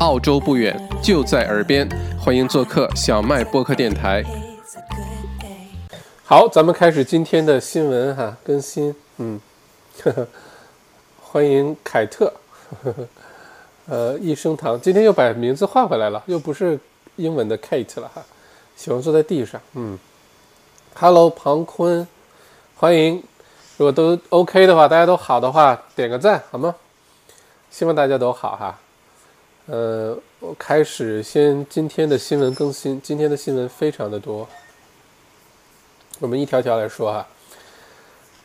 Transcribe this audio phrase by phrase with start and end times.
[0.00, 1.88] 澳洲不远，就在耳边，
[2.20, 4.22] 欢迎做客小麦播客电台。
[6.24, 8.94] 好，咱们开始今天的新闻哈更新。
[9.16, 9.40] 嗯，
[10.04, 10.28] 呵 呵
[11.20, 12.32] 欢迎凯特，
[12.84, 13.08] 呵 呵
[13.86, 16.78] 呃，益生堂今天又把名字换回来了，又不是
[17.16, 18.22] 英文的 Kate 了哈，
[18.76, 19.60] 喜欢坐在地上。
[19.74, 19.98] 嗯
[20.94, 22.06] ，Hello，庞坤，
[22.76, 23.20] 欢迎。
[23.76, 26.76] 如果都 OK 的话，大家都好的话，点个赞好吗？
[27.70, 28.78] 希望大家都好哈。
[29.70, 34.48] 呃，我开始先今天的新闻更新，今天的新闻非常的多。
[36.20, 37.28] 我们一条条来说哈，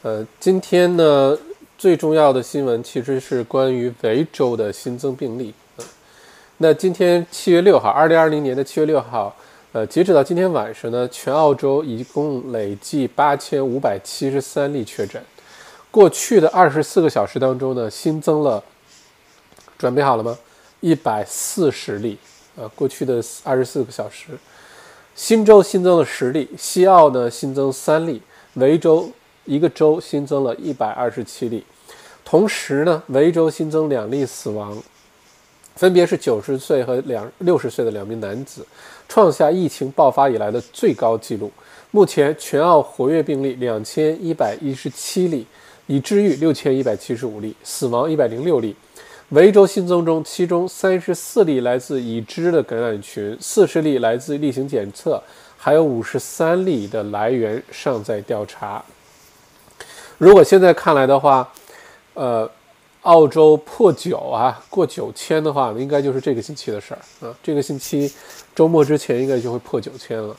[0.02, 1.38] 呃，今天呢
[1.78, 5.54] 最重要的新闻其实是关于维州的新增病例。
[6.58, 9.34] 那今天七月六号，二零二零年的七月六号，
[9.72, 15.24] 呃，截止到今天晚上呢，全澳洲一共累计八千五百七十三例确诊。
[15.90, 18.62] 过去的二十四个小时当中呢，新增了，
[19.78, 20.38] 准备好了吗？
[20.84, 22.18] 一百四十例。
[22.58, 24.38] 呃，过去的二十四个小时。
[25.16, 28.22] 新州新增了十例，西澳呢新增三例，
[28.56, 29.10] 维州
[29.46, 31.64] 一个州新增了一百二十七例，
[32.26, 34.76] 同时呢，维州新增两例死亡，
[35.76, 38.66] 分别是九十岁和两六十岁的两名男子，
[39.08, 41.52] 创下疫情爆发以来的最高纪录。
[41.92, 45.46] 目前全澳活跃病例两千一百一十七例，
[45.88, 48.76] 已治愈六千一百七十五例，死亡一百零六例。
[49.30, 55.20] 维州新增中，其中三十四例来自已知的感染群，四十例来自例行检测，
[55.58, 58.84] 还有五十三例的来源尚在调查。
[60.20, 61.52] 如果现在看来的话，
[62.14, 62.48] 呃，
[63.02, 67.36] 澳洲破九啊，过九千的话，应该就是这个星期的事儿啊。
[67.42, 68.14] 这个星期
[68.54, 70.36] 周末之前应该就会破九千了。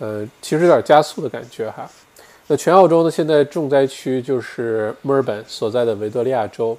[0.00, 1.88] 呃，其实有点加速的感觉哈。
[2.46, 6.76] 那全澳洲呢，现在重灾区就是墨尔本所在的维多利亚州，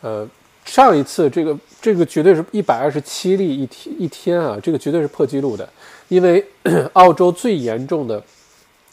[0.00, 0.28] 呃。
[0.66, 5.66] 上一次这个这个绝对是一百二十七例一天一天啊，这个绝对是破纪录的，
[6.08, 6.44] 因为
[6.94, 8.22] 澳洲最严重的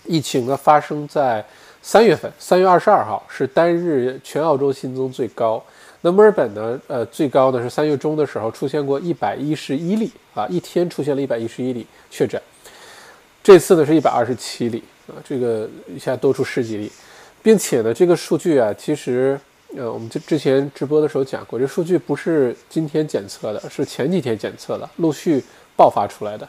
[0.05, 1.43] 疫情呢发生在
[1.81, 5.61] 三月份，三月二十二号是单日全澳洲新增最高。
[6.01, 12.39] 那墨尔本呢，呃，最高呢是三月中的时候出现过一百一十一例啊，一天出现了一百一十一例确诊。
[13.41, 16.91] 这次呢是一百二十七例啊，这个一下多出十几例，
[17.41, 19.39] 并且呢这个数据啊其实。
[19.75, 25.43] 呃，我们之之前直播的时候讲过，这数据不是今天检测的，是前几天检测的，陆续
[25.75, 26.47] 爆发出来的。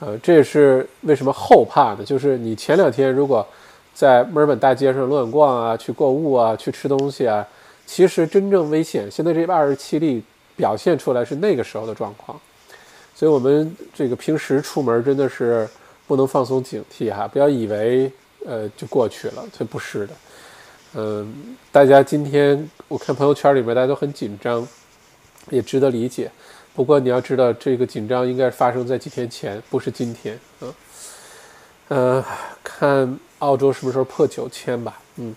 [0.00, 2.04] 呃，这也是为什么后怕呢？
[2.04, 3.46] 就是你前两天如果
[3.94, 7.46] 在墨尔本大街上乱逛啊，去购物啊，去吃东西啊，
[7.86, 10.22] 其实真正危险，现在这二十七例
[10.54, 12.38] 表现出来是那个时候的状况。
[13.14, 15.68] 所以，我们这个平时出门真的是
[16.06, 18.10] 不能放松警惕哈，不要以为
[18.46, 20.14] 呃就过去了，这不是的。
[20.94, 24.66] 嗯，大家今天我看朋友圈里面大家都很紧张，
[25.48, 26.28] 也值得理解。
[26.74, 30.36] 不过你要知道，这个紧张应该发生在几天前，不是今天。
[30.60, 30.74] 嗯，
[31.88, 32.24] 呃，
[32.64, 34.98] 看澳洲什么时候破九千吧。
[35.16, 35.32] 嗯，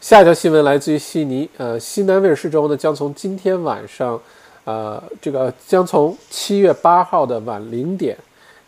[0.00, 1.50] 下一条新闻来自于悉尼。
[1.56, 4.20] 呃，西南威尔士州呢将从今天晚上，
[4.62, 8.16] 呃，这个将从七月八号的晚零点，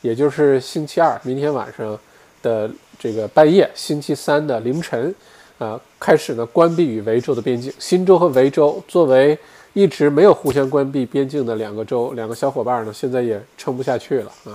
[0.01, 1.97] 也就是星期二明天晚上
[2.43, 2.69] 的
[2.99, 5.15] 这个半夜，星期三的凌晨。
[5.65, 7.73] 啊，开始呢，关闭与维州的边境。
[7.79, 9.37] 新州和维州作为
[9.73, 14.53] 一直没有互相关闭边境的两个州，两个小伙伴呢，现在也撑不下去了啊。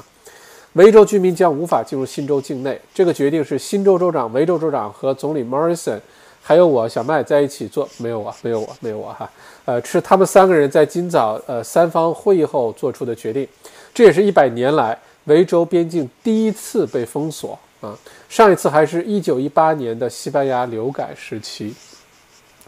[0.74, 2.80] 维州居民将无法进入新州境内。
[2.94, 6.00] 这个决定是新州州长、维州州长和总理 Morrison，
[6.44, 9.28] 还有我小麦在一起做，没有我，没有我，没有我哈。
[9.66, 13.48] 呃，是他们三个人在今早呃三方会议后做出的决定。
[13.96, 14.96] 这也是一百年来
[15.26, 17.58] 维州边境第一次被封锁。
[17.82, 17.98] 啊，
[18.30, 21.74] 上一次还是一九一八年的西班牙流感时期，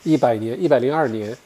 [0.04, 1.38] 一百年一百零二年，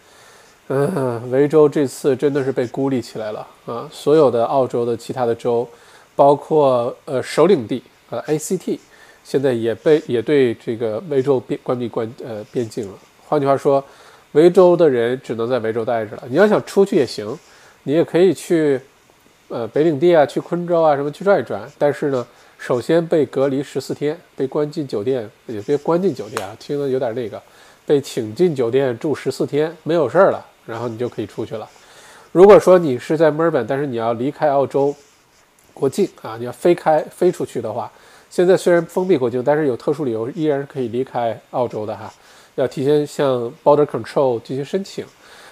[0.70, 3.90] 嗯，维州这次真的是被孤立起来了啊！
[3.92, 5.68] 所有的澳洲的其他的州，
[6.16, 8.80] 包括呃首领地呃 ACT，
[9.22, 12.98] 现在也被也对这个维州边关闭关呃边境了。
[13.28, 13.84] 换句话说，
[14.32, 16.24] 维州的人只能在维州待着了。
[16.30, 17.38] 你要想出去也行，
[17.84, 18.80] 你也可以去
[19.50, 22.26] 呃北领地啊，去昆州啊什么去转一转，但是呢。
[22.66, 27.40] 首先被隔离十四天，被关进酒店，也别关进酒店啊，听着有点那个，
[27.86, 31.70] 被请进酒店住十四天，没有事儿了，然后你就可以出去了。
[32.32, 34.96] 如果说你是在墨尔本，但是你要离开澳洲
[35.76, 37.92] 国境啊，你要飞开飞出去的话，
[38.32, 42.12] 现在虽然封闭国境，但是有特殊理由依然是可以离开澳洲的哈，
[42.56, 45.06] 要提前向 Border Control 进行申请。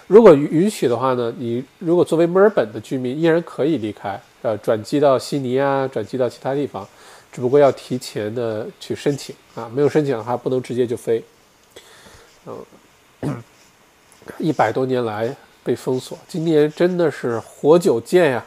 [0.08, 4.20] 如果允许的话呢，你如果作为墨尔本的居民，依然可以离开。
[4.42, 6.86] 呃，转机到悉尼啊，转机到其他地方，
[7.34, 11.24] 只不过要提前的去申请啊，没有申请的话，不能直接就飞。
[12.46, 13.44] 嗯，
[14.38, 16.16] 一百多年来，被封锁。
[16.28, 18.46] 今年真的是活久见呀，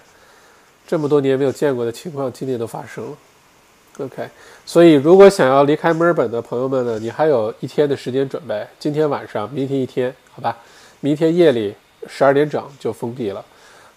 [0.87, 3.17] 这么多年没有见过的情况，今年都发生了。
[3.99, 4.29] OK，
[4.65, 8.65] 所以如果想要离开墨尔本的朋友们呢，你还有一天的时间准备。
[8.79, 10.56] 今天晚上，明天一天，好吧？
[11.00, 11.75] 明天夜里
[12.06, 13.44] 十二点整就封闭了。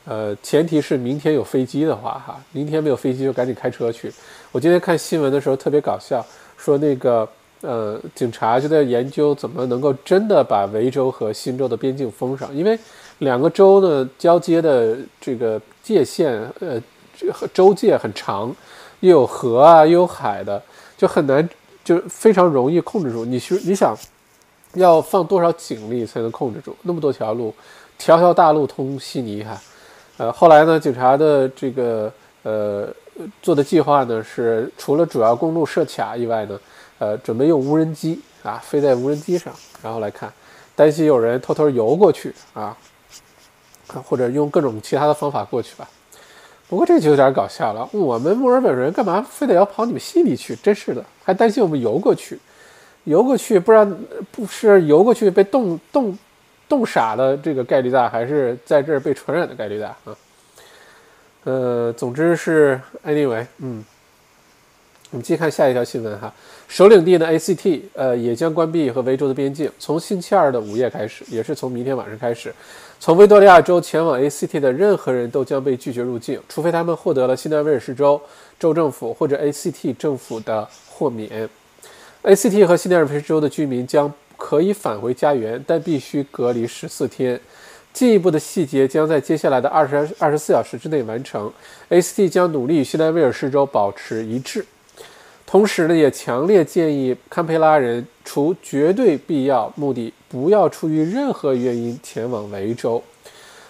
[0.06, 4.12] 呃，前提是明天有飞机的话，哈，明天没有飞机就赶紧开车去。
[4.52, 6.26] 我今天看新闻的时候特别搞笑，
[6.58, 7.28] 说那个
[7.62, 12.78] 呃，警察就在研究怎么能够真的把维州和新州的边境封上，因为
[13.20, 16.32] 两个州呢交接的这个界限，
[16.62, 16.82] 呃，
[17.16, 18.56] 这个州界很长，
[19.02, 20.60] 又有河啊，又有海的，
[20.98, 21.48] 就很难，
[21.84, 23.24] 就非常容易控制住。
[23.24, 23.96] 你去你想
[24.74, 27.54] 要放多少警力才能控制住那么多条路，
[28.00, 29.62] 条条大路通悉尼哈？
[30.18, 32.12] 呃，后来呢，警察的这个
[32.44, 32.88] 呃
[33.42, 36.60] 做的计划呢是，除了主要公路设卡以外呢，
[37.00, 40.32] 呃，准备用无人机啊飞在无人机上，然后来看，
[40.76, 42.76] 担心有人偷偷游过去啊，
[44.04, 45.90] 或者用各种其他的方法过去吧。
[46.68, 50.56] 不过这就有点搞笑了，我们墨尔本人干嘛非得要跑你们心里去？
[50.58, 52.40] 真是的，还担心我们游过去，
[53.04, 53.88] 游过去不知道
[54.32, 56.18] 不是游过去被冻冻。
[56.70, 60.16] 冻傻的这个概率大，还是在这儿被传染的概率大啊？
[61.44, 63.84] 呃，总之是 anyway，嗯，
[65.12, 66.34] 我们继续看下一条新闻哈。
[66.68, 72.54] 首领地的 ACT，呃，也将关闭和维州的边境，从星期二的午夜开始，也是从明天晚上开始，
[73.00, 78.22] 从维多利亚州前往 ACT 的任何人都将被拒绝入境，除非他们获得了新南威尔士州
[78.60, 81.50] 州政府或者 ACT 政府的豁免。
[82.24, 84.14] ACT 和新南威尔士州的居民将。
[84.42, 87.38] 可以返回家园，但必须隔离十四天。
[87.92, 91.52] 进一步的细节将在接下来的二十二十四小时之内完成。
[91.90, 94.66] ACT 将努力与西南威尔士州保持一致，
[95.46, 103.02] 同时呢，也强烈建议堪培拉人除绝对必要目的，不要出于任何原因前往维州。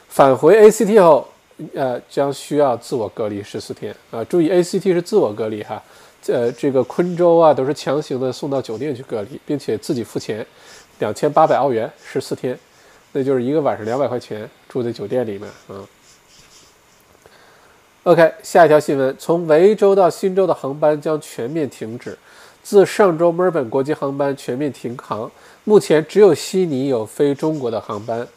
[0.10, 1.28] 返回 ACT 后，
[1.74, 3.96] 呃，将需要自我隔离十四天。
[4.12, 5.82] 啊，注意 ACT 是自我隔离哈。
[6.28, 10.46] 呃，这个昆州啊，都是强行的送到酒店去隔离，并且自己付钱，
[11.00, 12.60] 两千八百澳元十四天，
[13.12, 15.86] 那就是一个晚上两百块钱住在酒店里面啊。
[18.04, 22.18] OK，下一条新闻，从维州到新州的航班将全面停止，
[22.64, 25.30] 自上周墨尔本国际航班全面停航，
[25.64, 28.28] 目前只有悉尼有飞中国的航班。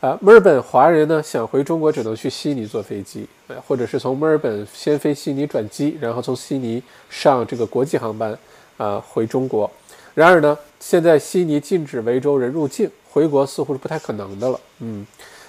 [0.00, 3.26] 啊，墨尔本华人呢想回中国只能去悉尼坐飞机，
[3.66, 8.36] 或者是从墨尔本先飞悉尼转机，然后从悉尼上这个国际航班，
[8.76, 9.70] 啊，回中国。
[10.14, 14.58] 然而呢，现在悉尼禁止维州人入境，回国似乎是不太可能的了。
[14.80, 15.06] 嗯，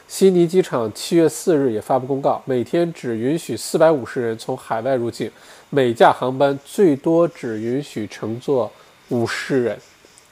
[0.07, 5.31] 悉尼机场七月四日也发布公告，每天只允许四百五十人从海外入境，
[5.69, 8.69] 每架航班最多只允许乘坐
[9.09, 9.79] 五十人。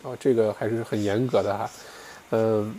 [0.03, 1.69] 哦，这个还是很严格的哈。
[2.31, 2.75] 嗯。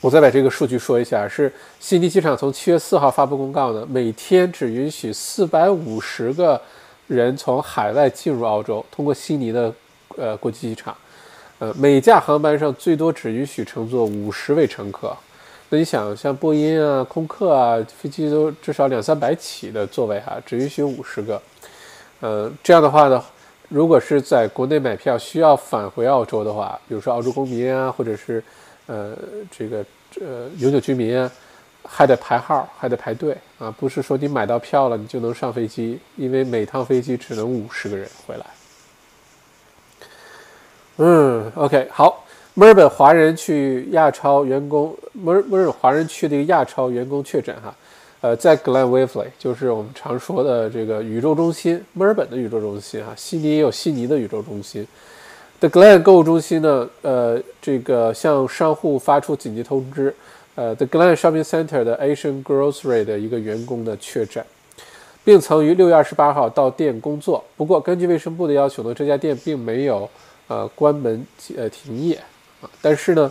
[0.00, 6.60] 我再把这个数据说一下，是悉尼机场从七月四号发布公告呢，每天只允许四百五十个
[7.06, 9.72] 人从海外进入澳洲，通过悉尼的
[10.18, 10.94] 呃国际机场，
[11.78, 15.16] 每架航班上最多只允许乘坐五十位乘客。
[15.68, 21.40] 那你想，像波音啊、空客啊，飞机都至少两三百起的座位哈，只允许五十个。
[22.20, 23.24] 呃，这样的话呢，
[23.68, 28.42] 如果是在国内买票需要返回澳洲的话，比如说澳洲公民啊，或者是
[28.86, 29.16] 呃
[29.50, 29.84] 这个。
[30.20, 31.28] 呃，永久居民啊
[31.82, 33.68] 还得排号，还得排队啊！
[33.76, 38.46] 不是说你买到票了，你就能上飞机，因为每趟飞机只能五十个人回来。
[40.96, 42.24] 嗯，OK，好。
[42.56, 47.74] 墨尔本华人去亚超员工，墨尔墨尔本华人去的一个亚超员工确诊哈，
[48.20, 54.86] 呃，在 Glen Waverley，就是我们常说的这个宇宙中心，墨尔本的宇宙中心啊，悉尼也有悉尼的宇宙中心。
[55.58, 60.14] The Glen 购物中心呢，呃，这个向商户发出紧急通知，
[60.54, 64.44] 呃，The Glen Shopping Center 的 Asian Grocery 的一个员工的确诊，
[65.24, 67.42] 并曾于六月二十八号到店工作。
[67.56, 70.08] 不过，根据卫生部的要求呢，这家店并没有
[70.48, 72.16] 呃关门呃停业
[72.60, 72.70] 啊。
[72.80, 73.30] 但是呢，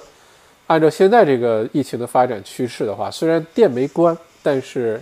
[0.67, 5.01] 按照现在这个疫情的发展趋势的话，虽然店没关，但是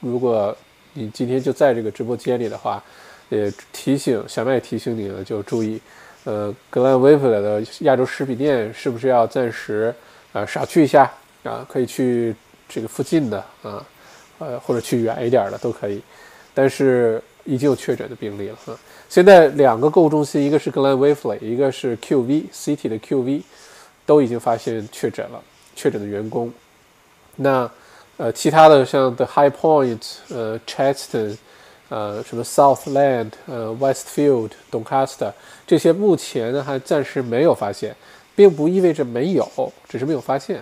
[0.00, 0.56] 如果
[0.92, 2.82] 你今天就在这个直播间里的话，
[3.30, 5.80] 也提醒小麦提醒你了，就注意。
[6.24, 9.94] 呃，格兰威弗的亚洲食品店是不是要暂时
[10.32, 11.12] 呃少去一下
[11.42, 11.66] 啊？
[11.68, 12.34] 可以去
[12.66, 13.84] 这个附近的啊，
[14.38, 16.00] 呃或者去远一点的都可以。
[16.54, 18.78] 但是已经有确诊的病例了啊。
[19.08, 23.42] 现在两个购物中心，一个是 Glen Wavely，一个是 QV City 的 QV，
[24.04, 25.42] 都已经发现确诊了，
[25.74, 26.52] 确诊的员工。
[27.36, 27.70] 那
[28.16, 31.36] 呃其他的像 The High Point，呃 Cheston。
[31.90, 35.32] 呃，什么 Southland，呃，Westfield，东卡斯特，
[35.66, 37.94] 这些目前呢还暂时没有发现，
[38.34, 39.46] 并不意味着没有，
[39.86, 40.60] 只是没有发现。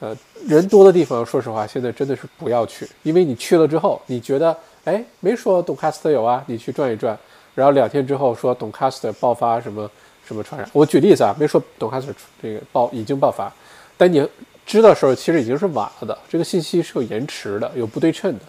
[0.00, 0.16] 呃，
[0.48, 7.16] 人多的地方，说实话，现在真的是不要去，因为你去了之后，你觉得，哎，没说董卡斯特有啊，你去转一转，
[7.54, 9.90] 然后两天之后说董卡斯特爆发什么
[10.26, 10.68] 什么传染。
[10.72, 13.52] 我举例子啊，没说董卡斯特这个爆已经爆发，
[13.96, 14.26] 但你
[14.66, 18.40] 知道时候，其实已经是晚了的，这个信息是有延迟的，有不对称的。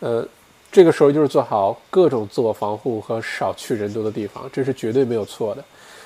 [0.00, 0.28] 呃，
[0.70, 5.64] 这个时候就是做好各种自我防护和少去人多的地方，这是绝对没有错的。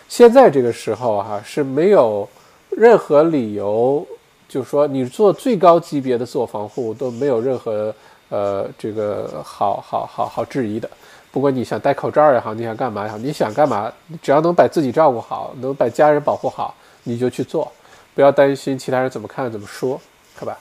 [0.08, 2.28] 现在这个时候哈是没有
[2.70, 4.06] 任何理由，
[4.48, 7.94] 就是说你做最高级别的自我防护都没有任何
[8.28, 10.88] 呃这个好好好好质疑的。
[11.30, 17.70] 不管你想戴口罩也好，你想干嘛也好，你想干嘛，只要能把自己照顾好，能把家人保护好，你就去做，
[18.14, 20.00] 不要担心其他人怎么看怎么说，
[20.36, 20.56] 好吧？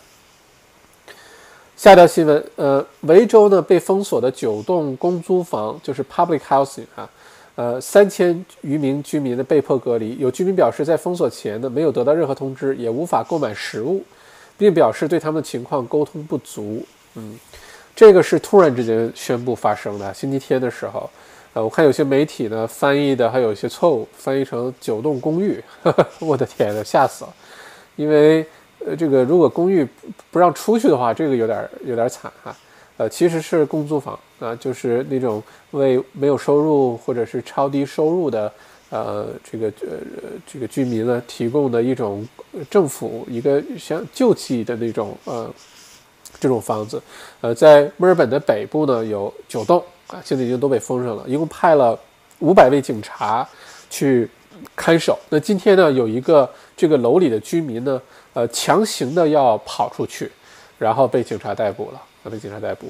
[1.75, 7.09] 下条新闻，呃，维州呢被封锁的九栋公租房就是 public housing 啊。
[7.55, 14.03] 呃，三千余名居民的被迫隔离，有居民表示，在封锁前呢，没有得到任何通知，也无法购买食物，
[14.57, 16.83] 并表示对他们的情况沟通不足。
[17.15, 17.39] 嗯，
[17.95, 21.09] 这个是突然之间宣布发生的，星期天的时候。
[21.55, 25.63] 呃，我看有些媒体呢翻译的还有一些错误，翻译成九栋公寓。
[26.17, 27.33] 我的天呐，吓死了！
[27.95, 28.43] 因为
[28.83, 29.87] 呃，这个如果公寓
[30.31, 32.55] 不让出去的话，这个有点有点惨哈。
[32.97, 38.51] 呃，其实是公租房啊，就是那种为没有收入或者是超低收入的
[38.89, 39.97] 呃这个呃
[40.47, 42.27] 这个居民呢提供的一种
[42.67, 45.53] 政府一个像救济的那种呃
[46.43, 47.01] 这种房子。
[47.41, 51.97] 呃，在墨尔本的北部呢有九栋啊，现在已经都被封上了，一共派了
[52.39, 53.47] 五百位警察
[53.89, 54.29] 去
[54.75, 55.17] 看守。
[55.29, 58.01] 那今天呢，有一个这个楼里的居民呢，
[58.33, 60.29] 呃，强行的要跑出去，
[60.77, 62.01] 然后被警察逮捕了。
[62.31, 62.89] 被警察逮捕，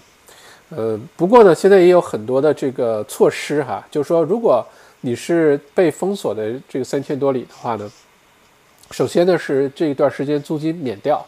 [0.69, 4.63] 呃，不过呢，现在也有很多的这个措施哈，就是说，如果
[5.01, 7.91] 你是被封锁的这个三千多里的话呢，
[8.91, 11.25] 首先呢是这一段时间租金免掉，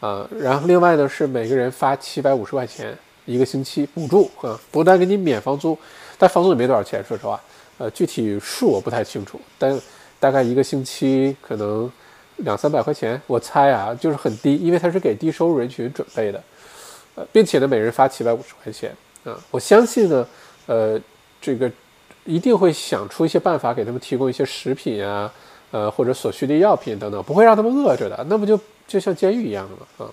[0.00, 5.76] 啊，然后另外呢是每个人发七百五十块钱一个星期补助啊，不但给你免房租，
[6.16, 7.40] 但房租也没多少钱，说实话，
[7.78, 9.80] 呃，具体数我不太清楚，但
[10.20, 11.90] 大概一个星期可能
[12.38, 16.42] 两三百块钱，我猜啊，就是很低，因为它是给低收入人群准备的。
[17.14, 19.36] 呃并且呢，每人发七百五十块钱啊！
[19.50, 20.24] 我相信呢，
[20.66, 21.00] 呃，
[21.40, 21.68] 这个
[22.24, 25.28] 一定会想出一些办法给他们提供一些食品啊，
[25.70, 28.24] 呃，或者所需的药品等等，不会让他们饿着的。
[28.28, 29.86] 那不就就像监狱一样的吗？
[29.98, 30.10] 啊！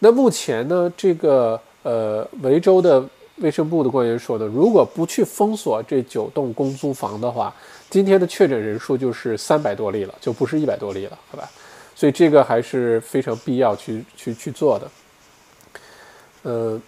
[0.00, 3.02] 那目前呢，这个呃，维州的
[3.36, 7.54] 卫生部的官员说呢，如果不去封锁这九栋公租房的话，
[7.88, 11.48] 今天的确诊人数就是三百多例了，就不是一百多例了，好吧？
[11.94, 14.90] 所以这个还是非常必要去去去做的。
[16.42, 16.80] 呃，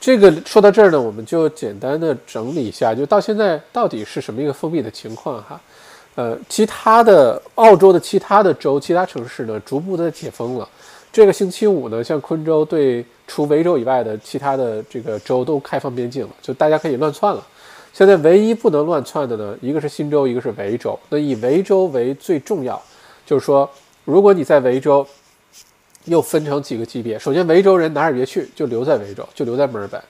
[0.00, 5.60] 这个说到这儿呢，我们就简单的整理一下，就到现在到底是什么一个封闭的情况哈。
[6.16, 10.68] 呃，其他的澳洲的其他的州、其他城市呢，逐步的解封了。
[11.12, 17.46] 这个星期五呢，像昆州对除维州以外的其他的这个州都开放边境了，就大家可以乱窜了。
[17.92, 20.98] 现在唯一不能乱窜的呢，一个是新州，一个是维州。
[21.08, 22.82] 那以维州为最重要，
[23.24, 23.70] 就是说，
[24.04, 25.06] 如果你在维州。
[26.08, 27.18] 又分成几个级别。
[27.18, 30.00] 首先，维州人哪儿也别去，就留在维州，就留在墨尔本，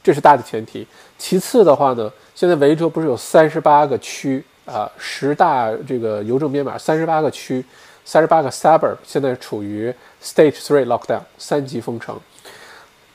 [0.00, 0.86] 这是大的前提。
[1.18, 7.64] 其次的话呢，现在维州不是有三十八个区啊，十大这个邮政编码，三十八个区，
[8.04, 12.16] 三十八个 suburb，现在处于 stage three lockdown 三级封城。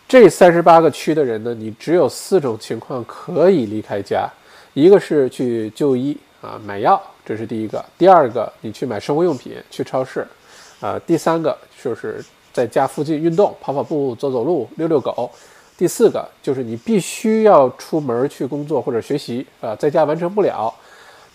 [0.07, 4.29] 这三十八个区的人呢，你只有四种情况可以离开家：
[4.74, 10.27] 一个是去就医啊，买药，这是第一个；第二个，你去买生活用品，去超市。
[10.81, 15.31] 啊，第三个就是在家附近运动，跑跑步、走走路、遛遛狗。
[15.77, 20.74] 第四个就是你必须要出门去工作或者学习啊，在家完成不了。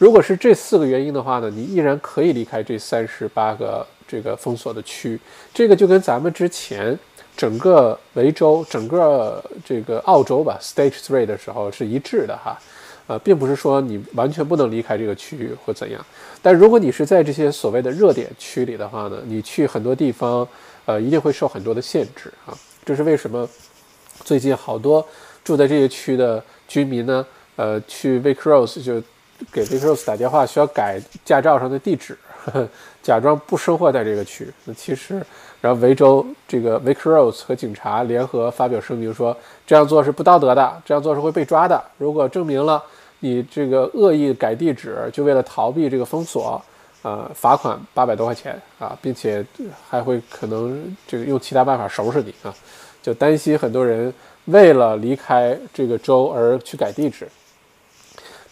[0.00, 5.20] 如果是这四个原因的话呢，你依然可以离开这三十八个这个封锁的区。
[5.52, 6.98] 这个就跟咱们之前
[7.36, 12.58] 整个维州、整个这个澳洲吧，Stage Three 的时候是一致的哈。
[13.08, 16.02] 呃，并不是说你完全不能离开这个区域或怎样，
[16.40, 20.48] 但如果你是在这些所谓的热点区里的话呢，你去很多地方，
[20.86, 22.56] 呃，一定会受很多的限制啊。
[22.86, 23.46] 这是为什么？
[24.24, 25.06] 最近好多
[25.44, 27.26] 住在这些区的居民呢，
[27.56, 29.02] 呃，去 Vic Rose 就
[29.52, 32.16] 给 Vic Rose 打电话，需要改驾照上的地址，
[33.02, 34.52] 假装不生活在这个区。
[34.64, 35.24] 那其实，
[35.60, 41.82] 然后维州这个 Vic Rose 和警察联合发表声明说，这样做是不道德的，这样做是会被抓的。
[41.98, 42.82] 如果证明了。
[43.22, 46.58] 你这个恶意改地址，就为了逃避这个封锁，
[47.02, 49.44] 呃，罚款八百多块钱啊，并且
[49.86, 52.54] 还会可能这个用其他办法收拾你啊，
[53.02, 54.10] 就担心很多人
[54.46, 57.28] 为了离开这个州而去改地址。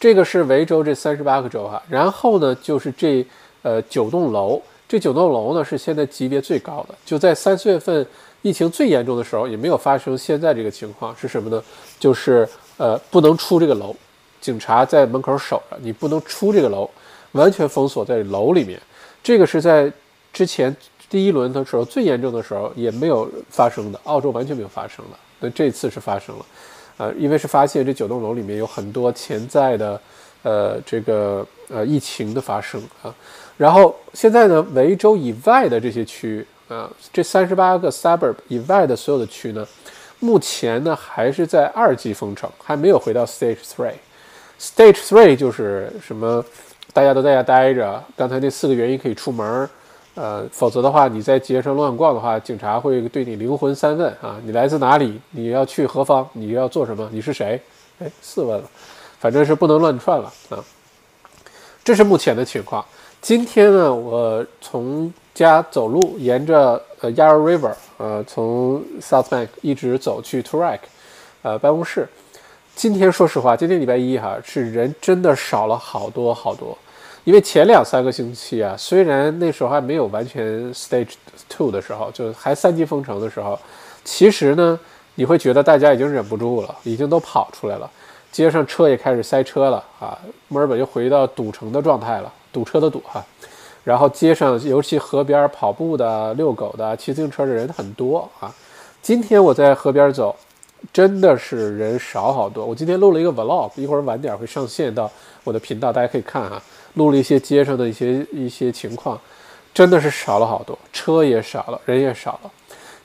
[0.00, 3.26] 这个是维州这三十八个州哈，然后呢就是这
[3.62, 8.06] 呃九栋楼，这九栋楼呢是现在级别最高的，就在三四月份
[8.42, 11.14] 疫情最严重的时候，也没有发生现在这个情况。
[11.16, 11.62] 是什么呢？
[11.98, 13.94] 就是呃不能出这个楼，
[14.40, 16.88] 警察在门口守着，你不能出这个楼，
[17.32, 18.80] 完全封锁在楼里面。
[19.20, 19.92] 这个是在
[20.32, 20.74] 之前
[21.10, 25.18] 第一轮的时候最严重的时候也没有发生的，澳洲完全没有发生的。
[25.40, 26.46] 那这次是发生了，
[26.98, 30.00] 呃，因为是发现这九栋楼里面有很多潜在的
[30.42, 33.14] 呃这个呃疫情的发生啊。
[33.56, 39.66] 然后现在呢，维州以外的这些区啊，这三十八个 suburb 以外的所有的区呢，
[40.18, 43.94] 目前呢还是在二级封城，还没有回到 stage three。
[44.60, 46.44] stage three 就是什么？
[46.94, 49.68] 大家都在家待着，刚才那四个原因可以出门，
[50.18, 55.20] 呃，否则的话你在街上乱逛的话，警察会对你灵魂三问啊，你来自哪里？
[55.30, 56.28] 你要去何方？
[56.32, 57.08] 你要做什么？
[57.12, 57.60] 你是谁？
[58.00, 58.68] 哎，四问了，
[59.20, 60.58] 反正是不能乱窜了啊。
[61.84, 62.84] 这是目前的情况。
[63.22, 70.80] 今天呢，我从家走路，沿着呃 Yarra River，呃，从 South Bank 一直走去 Toorak，
[71.42, 72.08] 呃，办公室。
[72.74, 76.76] 今天说实话，今天礼拜一哈，是人真的少了好多好多。
[77.28, 81.10] 因为前两三个星期啊，虽然那时候还没有完全 stage
[81.46, 83.58] two 的时候，就还三级封城的时候，
[84.02, 84.80] 其实呢，
[85.14, 87.90] 你会觉得大家已经忍不住了，已经都跑出来了，
[88.32, 90.18] 街上车也开始塞车了啊，
[90.48, 93.22] 墨尔本又回到堵城的状态了，堵车的堵哈。
[93.84, 98.50] 然后街上，尤其河边跑步的、遛狗的、骑自行车的人很多啊。
[99.02, 100.34] 今天我在河边走，
[100.94, 102.64] 真的是人少好多。
[102.64, 105.10] 我今天录了一个 vlog，一会儿晚点会上线到
[105.44, 106.62] 我的频道，大家可以看啊。
[106.98, 109.18] 录了一些街上的一些一些情况，
[109.72, 112.50] 真的是少了好多，车也少了，人也少了。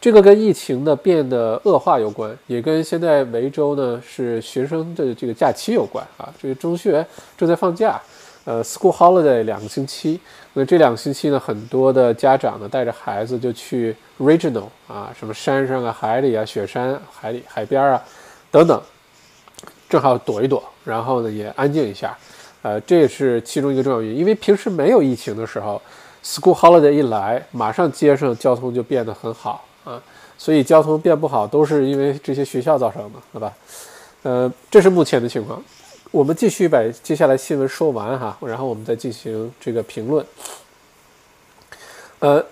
[0.02, 6.28] 这个跟疫情的变得恶化有关，也跟现在维州呢是学生的这个假期有关啊。
[6.42, 7.06] 这个中学
[7.38, 8.02] 正在放假，
[8.44, 10.20] 呃，school holiday 两个星期。
[10.52, 18.04] 那这两个星期呢，很多的家长呢带着孩子就去 regional 啊，什么山上啊、海里啊、雪山、海里、海边啊
[18.52, 18.82] 等等，
[19.90, 22.18] 正好躲一躲，然后呢也安静一下。
[22.64, 25.80] 呃，这也是其中一个重要原因，因为平时没有疫情的时候
[26.24, 30.02] ，school holiday 一来，马上街上交通就变得很好啊，
[30.38, 33.54] 所以交通变不好都是因为这些学校造成的，对吧？
[34.24, 35.62] 呃，这是目前的情况。
[36.10, 40.26] 我们继续把接下来新闻说完哈，然后我们再进行这个评论。
[42.20, 42.46] 呃，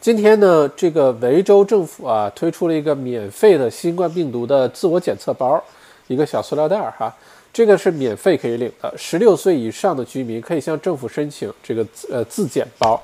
[0.00, 5.62] 今天呢，这个维州政府啊推出了一个免费的新冠病毒的自我检测包，
[6.06, 7.14] 一个小塑料袋儿哈。
[7.52, 12.98] 这个是免费可以领的，十六岁以上的居民可以向政府申请这个呃自检包，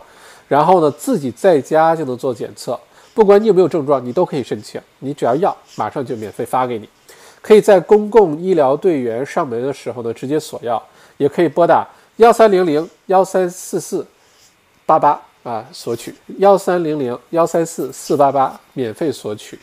[0.48, 2.78] 然后呢自己在家就能做检测，
[3.12, 6.88] 不管你有没有症状，你都可以申请，你只要要，马上就免费发给你。
[7.42, 10.82] 可以在公共医疗队员上门的时候呢直接索要，
[11.18, 14.06] 也可以拨打幺三零零幺三四四
[14.86, 19.58] 八八啊索取，幺三零零幺三四四八八免费索取，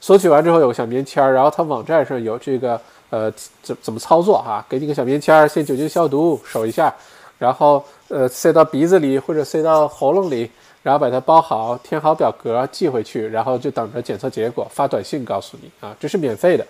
[0.00, 2.80] 索取完之后有个小棉签儿，然后它网站上有这个。
[3.10, 4.64] 呃，怎怎么操作哈？
[4.68, 6.94] 给你个小棉签儿，先酒精消毒，手一下，
[7.38, 10.50] 然后呃塞到鼻子里或者塞到喉咙里，
[10.82, 16.66] 然后把它包好，填好表格寄回去，然后就等着检测结果，发短信告诉你啊，这是免费的，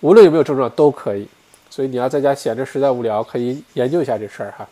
[0.00, 1.26] 无论有没有症状都可以。
[1.70, 4.66] 所以你要在家闲着实在无聊，可以研究一下这事儿哈。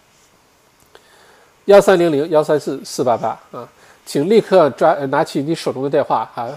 [1.67, 3.69] 幺三零零幺三四四八八啊，
[4.05, 6.49] 请立刻抓拿起你手中的电话啊，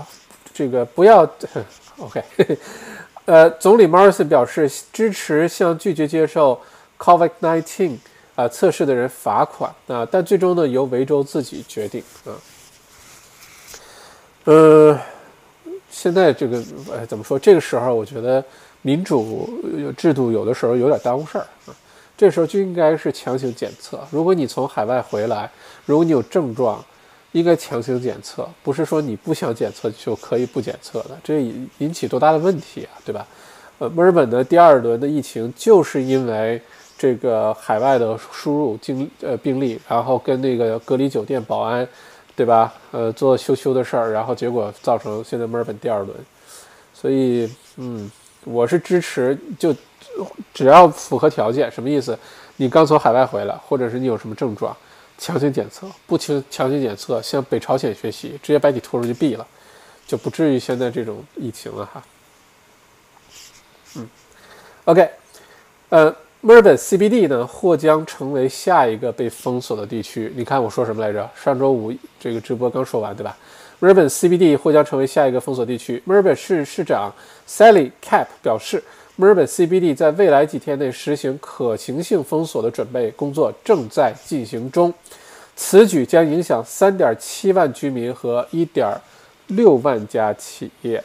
[0.53, 1.27] 这个不要
[1.99, 2.23] OK。
[3.29, 6.59] 呃，总理 Morrison 表示支持向拒绝接受
[6.97, 7.95] COVID-19
[8.33, 12.33] 啊测试的人罚款啊，但最终呢由维州自己决定啊。
[14.45, 14.99] 呃，
[15.91, 16.57] 现在这个
[16.91, 17.37] 呃怎么说？
[17.37, 18.43] 这个时候我觉得
[18.81, 19.47] 民主
[19.95, 21.75] 制度有的时候有点耽误事儿啊。
[22.17, 23.99] 这时候就应该是强行检测。
[24.09, 25.47] 如果你从海外回来，
[25.85, 26.83] 如果你有症状，
[27.31, 31.41] 应该强行检测，不是说你不想检测就可以不检测的，这
[31.77, 33.25] 引起多大的问题啊，对吧？
[33.77, 36.61] 呃，墨尔本的第二轮的疫情就是因为
[36.97, 41.87] 这个海外的输入经呃病例，然后跟那个隔离酒店保安，
[42.35, 42.73] 对吧？
[42.91, 46.09] 呃，做羞羞的事儿，然后结果造成现在墨尔本第二轮。
[46.93, 48.11] 所以，嗯，
[48.43, 49.73] 我是支持，就
[50.53, 52.17] 只要符合条件，什么意思？
[52.57, 54.75] 你刚从海外回来，或者是你有什么症状？
[55.19, 59.45] 强行检测，不强强行检测，向北朝鲜学习，直接把你拖出去毙了，
[60.07, 62.03] 就不至于现在这种疫情了哈。
[63.97, 64.07] 嗯
[64.85, 65.09] ，OK，
[65.89, 70.31] 呃，墨尔本 CBD 呢或将成为下一个被封锁的地区。
[70.35, 71.29] 你看我说什么来着？
[71.35, 73.37] 上周五这个直播刚说完，对吧？
[73.79, 76.01] 墨尔本 CBD 或将成为下一个封锁地区。
[76.05, 77.13] 墨尔本市市长
[77.47, 78.81] Sally Cap 表示。
[79.19, 84.93] 墨尔本 CBD 在未来几天内实行可行性封锁的准备工作正在进行中。
[85.57, 91.03] 此举将影响3.7万居民和1.6万家企业。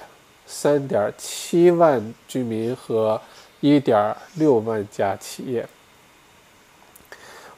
[0.48, 3.20] 3.7万居民和
[3.62, 5.66] 1.6万家企业。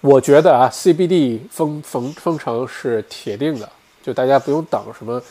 [0.00, 3.70] 我觉得啊，CBD 封封封城是铁定的，
[4.02, 5.22] 就大家不用等什么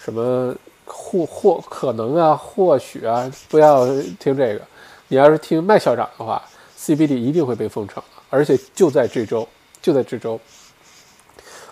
[0.00, 0.54] 什么
[0.88, 3.86] 或或可能啊，或许啊，不要
[4.18, 4.60] 听这个。
[5.08, 6.42] 你要是听麦校长的话
[6.78, 9.48] ，CBD 一定会被封城，而且就在这周，
[9.80, 10.38] 就在这周。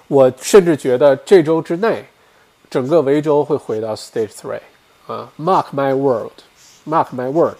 [0.08, 2.04] 我甚至觉得这周之内，
[2.70, 4.60] 整个维州会回到 Stage Three
[5.06, 7.56] 啊，Mark my word，Mark my word，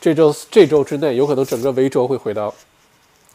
[0.00, 2.52] 这周这周之内有可能整个维州会回到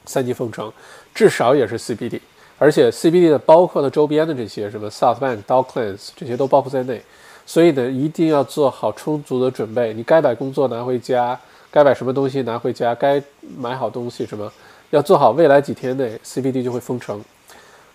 [0.05, 0.71] 三级封城，
[1.15, 2.19] 至少也是 CBD，
[2.57, 7.01] 而且 CBD 的包括的周边的这些什么 South Bend、Docklands 这些都包括在内，
[7.51, 11.37] 所以呢，一定要做好充足的准备，你该把工作拿回家，
[11.69, 13.21] 该把什么东西拿回家，该
[13.57, 14.49] 买好东西什么，
[14.91, 17.21] 要做好未来几天内 CBD 就会封城。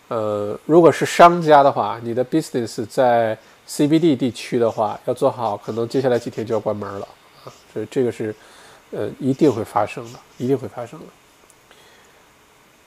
[0.08, 3.34] 呃，如果是商家的话，你的 business 在
[3.66, 7.08] CBD 地区的话，要做好，可能接下来几天就要关门了
[7.46, 7.48] 啊。
[7.74, 8.36] 这这个是，
[8.90, 11.06] 呃，一定会发生的，一定会发生的。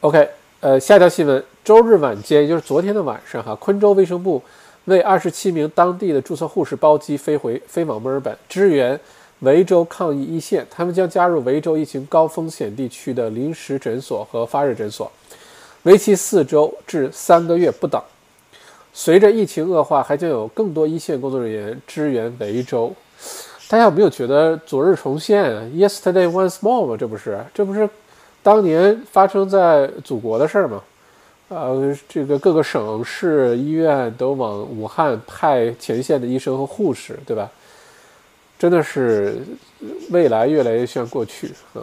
[0.02, 0.30] OK，
[0.60, 4.44] 呃，下条新闻，周日晚间，也就是昨天的晚上，哈，昆州卫生部
[4.86, 9.00] 为二十七名当地的注册护士包机飞回飞往墨尔本，支援
[9.40, 10.66] 维州抗疫一线。
[10.70, 15.12] 他们将加入维州疫情高风险地区的临时诊所和发热诊所。
[15.84, 18.02] 为期四周至三个月不等。
[18.92, 22.92] 随着疫情恶化，还将有更多一线工作人员支援维州。
[23.70, 26.98] 大家有没有觉得昨日重现？Yesterday once more 吗？
[27.00, 27.88] 这不是，这不是
[28.42, 30.82] 当年发生在祖国的事儿吗？
[31.50, 37.50] 呃，这个各个省市医院都往武汉派前线的医生和护士，对吧？
[38.58, 39.42] 真的是
[40.10, 41.82] 未来越来越像过去，嗯。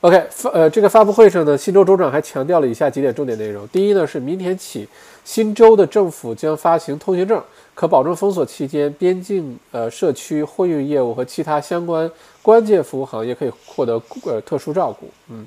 [0.00, 3.66] OK，发呃，这个发布会上呢，新州州长还强调了以下几点重点内容。
[3.68, 4.86] 第一呢，是明天起，
[5.24, 7.42] 新州的政府将发行通行证，
[7.74, 12.08] 可保证封锁期间边境、呃社区货运业务和其他相关
[12.42, 15.08] 关键服务行业可以获得呃特殊照顾。
[15.30, 15.44] 嗯，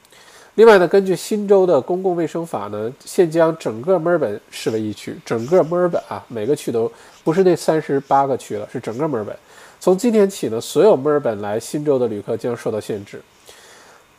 [0.61, 6.91] 另外呢，根据新州的公共卫生法呢，现将整个墨尔本视为疫区，整个墨尔本啊，每个区都
[7.23, 9.35] 不是那三十八个区了，是整个墨尔本。
[9.79, 13.19] 从今天起呢，所有墨尔本来新州的旅客将受到限制。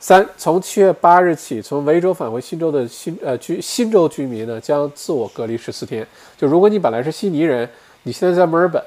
[0.00, 6.04] 三，从七月八日起，从维州返回新州的新呃居新州居民呢，将自我隔离十四天。
[6.36, 7.70] 就如果你本来是悉尼人，
[8.02, 8.82] 你现在在墨尔本，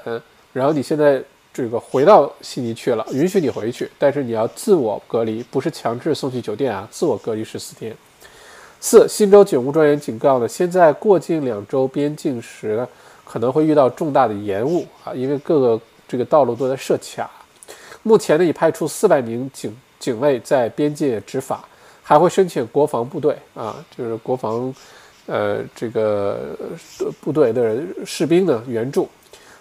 [0.52, 1.24] 然后你现在
[1.56, 7.96] 这个回到悉尼去了，允许你回去，但是你要自我隔离，不是强制送去酒店啊，自我隔离十四天。
[8.78, 12.86] 四，新州警务专员警告呢，现在过境两周边境时
[13.24, 17.30] 可能会遇到重大的延误啊，因为各个这个道路都在设卡。
[18.02, 19.74] 目前呢，已派出四百名警。
[19.98, 21.66] 警卫在边界执法，
[22.02, 24.72] 还会申请国防部队啊，就是国防，
[25.24, 26.54] 呃，这个
[27.22, 29.08] 部队的士兵的援助。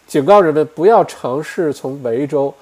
[0.08, 2.54] 警告人们不要尝试从维州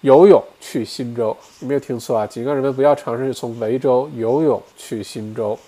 [0.00, 2.26] 游泳去新州，你没有听错啊？
[2.26, 5.58] 警告人们不要尝试从维州游泳去新州。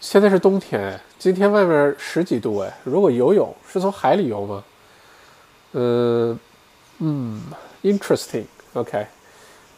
[0.00, 4.64] 现在是冬天，今天外面十几度哎，如果游泳是从海里游吗？
[5.72, 6.38] 嗯，
[6.98, 7.42] 嗯。
[7.82, 9.06] Interesting, OK,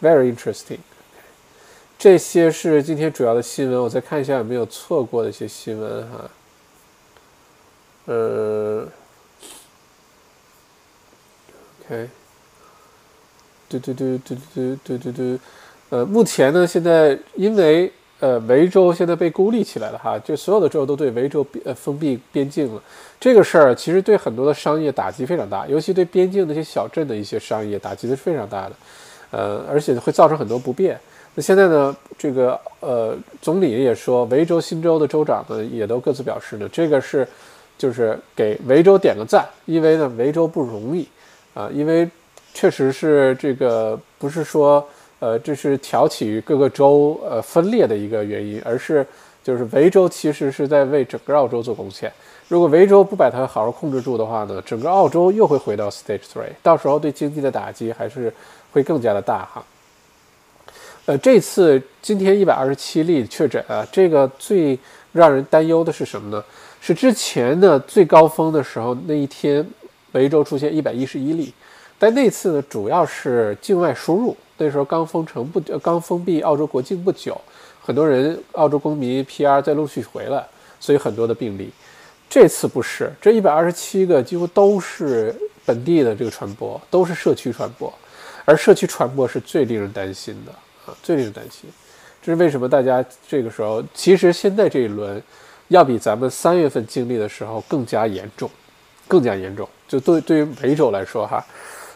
[0.00, 0.78] very interesting.
[1.98, 6.30] 这些是今天主要的新闻，我再看一下有没有错过的一些新闻哈。
[8.06, 8.88] 呃
[11.84, 12.08] ，OK，
[13.68, 15.38] 对对对对对对对对，
[15.90, 17.92] 呃，目前呢，现在因为。
[18.18, 22.82] 呃，维州现在被孤立起来了哈，就所有的州都对维州呃封闭边境了。
[23.20, 28.72] 这个事儿其实对很多的商业打击非常大，尤其对边境那些小镇的一些商业打击是非常大的，
[29.32, 30.98] 呃，而且会造成很多不便。
[31.34, 37.28] 那现在呢，这个呃总理也说，维州、新州的州长呢也都各自表示呢，这个是
[37.78, 41.08] 就是给维州点个赞，因为呢维州不容易
[41.54, 42.08] 啊，因为
[42.52, 44.86] 确实是这个不是说。
[45.18, 49.04] 呃，这是挑起各个州呃分裂的一个原因，而是
[49.42, 52.12] 就是维州其实是在为整个澳洲做贡献。
[52.48, 58.30] 如果维州不把它好好控制住的话呢，整个澳洲又会回到 Stage Three，到时候对经济的打击还是
[58.72, 59.64] 会更加的大哈。
[61.06, 64.78] 呃，这次今天一百二十七例确诊啊，这个最
[65.12, 66.44] 让人担忧的是什么呢？
[66.86, 69.66] 是之前的最高峰的时候那一天，
[70.12, 71.52] 维州出现一百一十一例，
[71.98, 74.36] 但那次呢主要是境外输入。
[74.56, 77.36] 那时候刚封城不，刚封闭澳洲国境不久，
[77.82, 80.46] 很多人澳洲公民 PR 在陆续回来，
[80.78, 81.72] 所以很多的病例。
[82.30, 87.92] 这次不是，这一百二十七个几乎都是本地的这个传播，都是社区传播，
[88.44, 90.52] 而社区传播是最令人担心的
[90.86, 91.68] 啊，最令人担心。
[92.22, 95.20] 这是为什么大家这个时候，其实现在这一轮
[95.68, 98.50] 要比咱们三月份经历的时候更加严重，
[99.08, 99.68] 更加严重。
[99.88, 101.44] 就对对于美洲来说哈，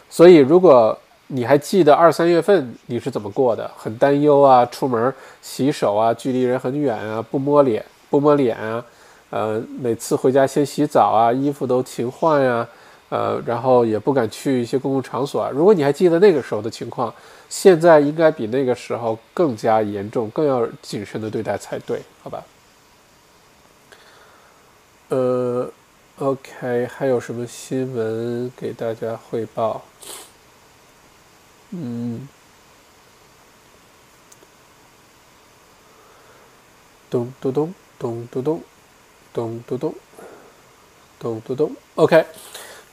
[0.09, 8.83] 所以如果你还记得二三月份你是怎么过的，很担忧啊，出门洗手啊，距离人很远啊，不摸脸不摸脸啊，
[9.29, 12.67] 呃，每次回家先洗澡啊，衣服都勤换呀。
[13.09, 15.49] 呃，然后也不敢去一些公共场所啊。
[15.53, 17.13] 如果你还记得那个时候的情况，
[17.49, 22.41] 现在应该比那个时候更加严重，更要谨慎的对待才对，好吧？
[25.11, 25.69] 呃
[26.19, 29.81] ，OK，还有什么新闻给大家汇报？
[31.71, 32.29] 嗯，
[37.09, 38.63] 咚咚咚咚咚咚
[39.33, 39.93] 咚咚咚
[41.19, 42.25] 咚咚咚，OK。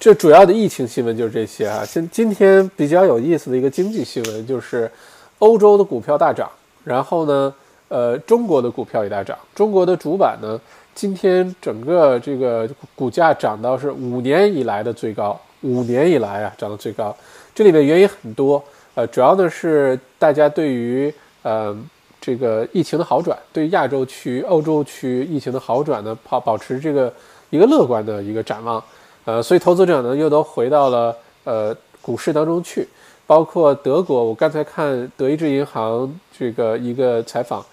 [0.01, 1.87] 这主要的疫情新闻就是这些啊。
[1.87, 4.91] 今今天比较有意思的一个经济新闻就是，
[5.39, 6.51] 欧洲的股票大涨，
[6.83, 7.55] 然后呢，
[7.87, 9.39] 呃，中国的股票也大涨。
[9.55, 10.61] 中国的主板呢，
[10.99, 17.17] 今天整个这个股价涨到是五年以来的最高，五年以来啊涨到最高。
[17.55, 18.61] 这里面原因很多，
[18.97, 21.73] 呃，主要呢是大家对于呃
[22.21, 27.13] 这个疫情的好转，对亚洲区、欧洲区疫情的好转呢，保保持这个
[27.51, 28.83] 一个乐观的一个展望。
[29.25, 32.89] 呃，所以投资者呢又都回到了呃股市当中去，
[33.25, 37.65] 包括德国，我刚才看德意志银行这个一个采访，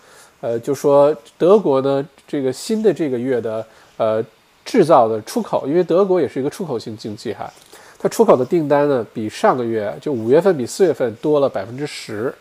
[0.41, 3.65] 呃，就说德国呢这个新的这个月的
[3.97, 4.23] 呃
[4.63, 7.51] 制造的出口，因为德国也是一个出口型经济哈，
[7.99, 12.33] 它出口的订单呢比上个月就五月份比四月份多了百分之十，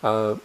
[0.00, 0.36] 呃，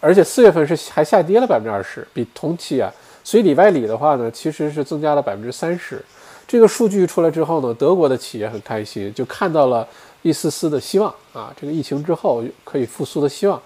[0.00, 6.02] 而且四月份是还下跌了百分之二十，比同期啊，所以里外里的话呢，其实是增加了百分之三十。
[6.48, 9.86] 这个数据出来之后呢，德国的企业很开心，就看到了
[10.22, 13.60] 一丝丝的希望啊，这个疫情之后可以复苏的希望，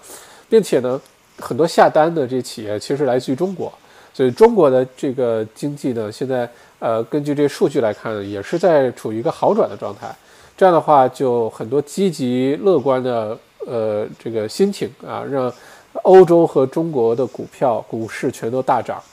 [0.47, 1.01] 并且呢，
[1.39, 3.73] 很多下单的这些企业其实来自于中国，
[4.15, 6.49] 所以中国的这个经济呢，现在
[6.79, 10.07] 呃，根据这个数据来看，也是在处于一个好转的状态。
[10.55, 15.53] 这样的话，就很多积极乐观的呃这个心情啊，让
[16.03, 19.03] 欧洲和中国的股票股市全都大涨。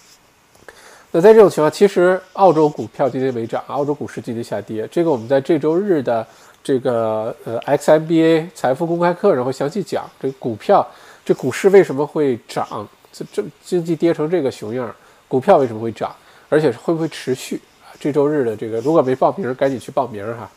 [1.11, 4.89] 那在这种情况，其实澳洲股票今天没涨，澳洲股市今天下跌。
[4.89, 6.25] 这个我们在这周日的
[6.63, 10.87] 这个呃 XMBA 财富公开课然后详细讲，这个股票
[11.25, 12.89] 这股市为什么会涨？
[13.13, 14.95] 这这经济跌成这个熊样，
[15.29, 16.15] 股票为什么会涨？
[16.49, 17.93] 而且会不会持续啊？
[18.01, 20.51] 这周日的这个如果没报名，赶紧去报名哈。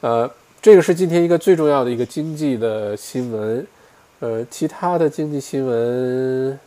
[0.00, 3.66] 呃，这个是今天一个最重要的一个经济的新闻。
[4.20, 6.58] 呃，其他的经济新闻。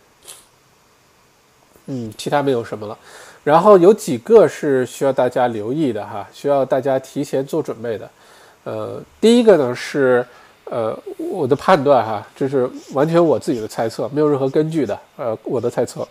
[1.87, 2.97] 嗯，其他没有什么了，
[3.43, 8.09] 然后有几个是需要大家留意的哈，需要大家提前做准备的。
[8.63, 10.25] 呃，第一个呢是，
[10.71, 14.97] 呃，我的判断哈，这是完全我自己的猜测，没有任何根据的。
[15.17, 16.07] 呃，我的猜测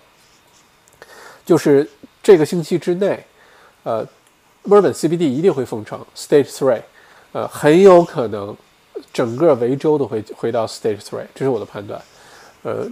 [1.47, 1.89] 就是
[2.23, 3.25] 这个星期之内，
[3.85, 4.07] 呃，
[4.65, 6.83] 墨尔本 CBD 一定会封城，Stage Three，
[7.33, 8.55] 呃，很有可能
[9.15, 12.01] 整个维州都会回到 Stage Three，这是我的判断。
[12.65, 12.87] 呃。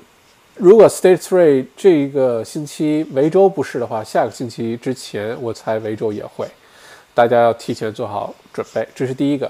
[0.60, 6.48] 如果 Stage Three 这个星期维州不是的话，下个星期之前我猜维州也会，
[7.14, 8.84] 大家要提前做好准备。
[8.92, 9.48] 这是第一个。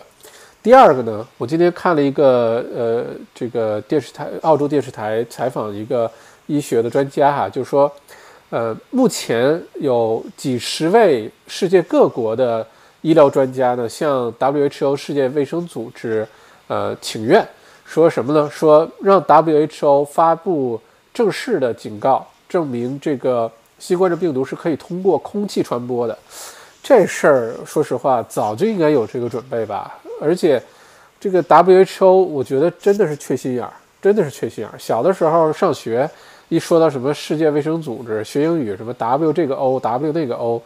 [0.69, 6.11] 第二个呢，我今天看了一个呃，这个电视台澳洲电视台采访一个
[6.47, 7.91] 医学的专家哈，就说，
[8.51, 12.67] 呃，目前有几十位世界各国的
[13.01, 16.29] 医疗专家呢，向 WHO 世界卫生组织
[16.67, 17.43] 呃请愿，
[17.87, 18.51] 说什么呢？
[18.53, 20.79] 说让 WHO 发布。
[21.15, 26.17] 正式的警告证明，这个新冠状病毒是可以通过空气传播的。
[26.83, 29.99] 这事儿，说实话，早就应该有这个准备吧。
[30.21, 30.63] 而且，
[31.21, 34.79] 这个 WHO，我觉得真的是缺心眼儿，真的是缺心眼儿。
[34.79, 36.09] 小的时候上学，
[36.49, 40.63] 一说到什么世界卫生组织，学英语什么 W 这个 O，W 那个 O，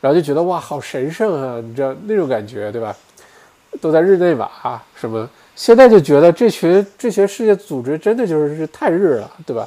[0.00, 2.94] 然后就觉得哇，好神圣啊，你知道那种感觉，对吧？
[3.80, 9.66] 都在日内瓦什么，现在就觉得这群这些世界组织真的就是太日了，对吧？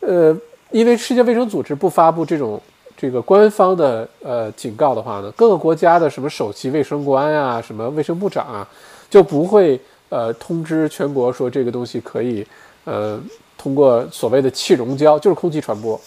[0.00, 0.34] 呃，
[0.70, 2.58] 因为世界卫生组织不发布这种
[2.96, 8.68] 这个官方的呃警告的话呢，各个国家的什么首席卫生官啊，什么卫生部长啊，
[9.10, 12.46] 就不会呃通知全国说这个东西可以
[12.84, 13.20] 呃
[13.58, 16.00] 通过所谓的气溶胶，就是空气传播。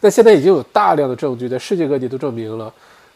[0.00, 2.72] 那现在已经有大量的证据在世界各地都证明了，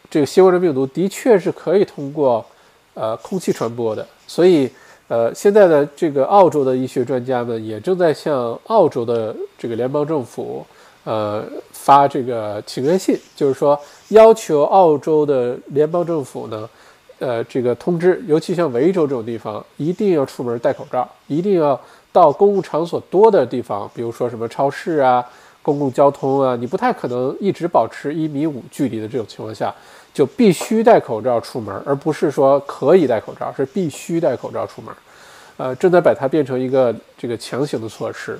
[0.09, 2.45] 这个新冠状病毒的确是可以通过
[2.93, 4.69] 呃空气传播的，所以。
[5.09, 10.67] 呃，现在的这个澳洲的医学专家们也正在向澳洲的这个联邦政府，
[11.05, 11.41] 呃，
[11.87, 16.69] 发这个请愿信，就是说要求澳洲的联邦政府呢，
[17.19, 21.79] 呃，这个通知，尤其像维州这种地方，一定要出门戴口罩，一定要
[22.11, 25.25] 到公共场所多的地方，比如说什么超市啊、
[25.61, 29.73] 公共交通啊，你不太可能一直保持一米五距离的这种情况下，
[30.13, 34.93] 就必须戴口罩出门，而不是说可以戴口罩，是必须戴口罩出门。
[35.55, 38.37] 呃，正在把它变成一个这个强行的措施，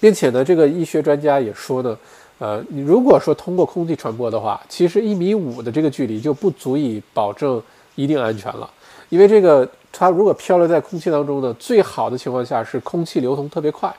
[0.00, 1.96] 并且呢，这个医学专家也说呢，
[2.42, 7.62] 呃，你如果说通过空气传播的话，其实一米五的这个距离就不足以保证
[7.94, 8.68] 一定安全了，
[9.10, 9.68] 因为这个。
[9.94, 13.94] 它如果漂流在空气当中呢，最好的情况下是空气流通特别快，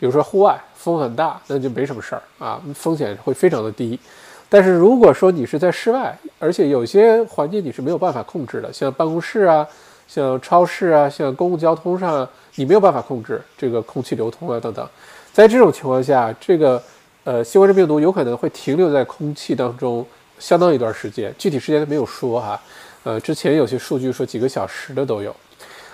[0.00, 4.00] 比如说户外风很大，那就没什么事儿啊，风险会非常的低。
[4.48, 9.68] 但是如果说你是在室外，而且有些环境你是没有办法控制的，像办公室啊、
[10.08, 14.88] 像超市啊、像公共交通上，你没有办法控制这个空气流通啊等等，
[15.30, 16.82] 在这种情况下，这个
[17.24, 20.06] 呃新冠状病毒有可能会停留在空气当中
[20.38, 22.60] 相当一段时间，具体时间没有说哈。
[23.02, 25.34] 呃，之前有些数据说几个小时的都有。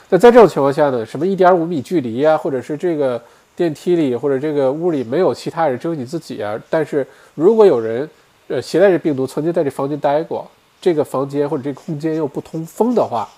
[0.08, 3.20] 那在这种情况下呢，什么一点五米距离啊，或者是这个
[3.56, 6.60] 电梯里或者这个屋里没有其他人，只有你自己啊。
[6.68, 8.08] 但是如果有人
[8.46, 10.48] 呃携带着病毒，曾经在这房间待过，
[10.80, 13.28] 这个房间或者这个空间又不通风的话，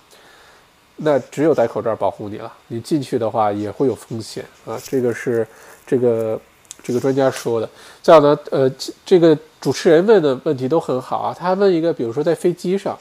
[0.97, 2.53] 那只有戴口罩保护你了。
[2.67, 4.79] 你进去的话也会有风险啊。
[4.83, 5.47] 这个是
[5.85, 6.39] 这个
[6.83, 7.67] 这个专家说的。
[8.03, 8.69] 再有呢，呃，
[9.03, 11.35] 这个主持人问的问题都很好啊。
[11.35, 12.95] 他问一个，比如说在飞机上。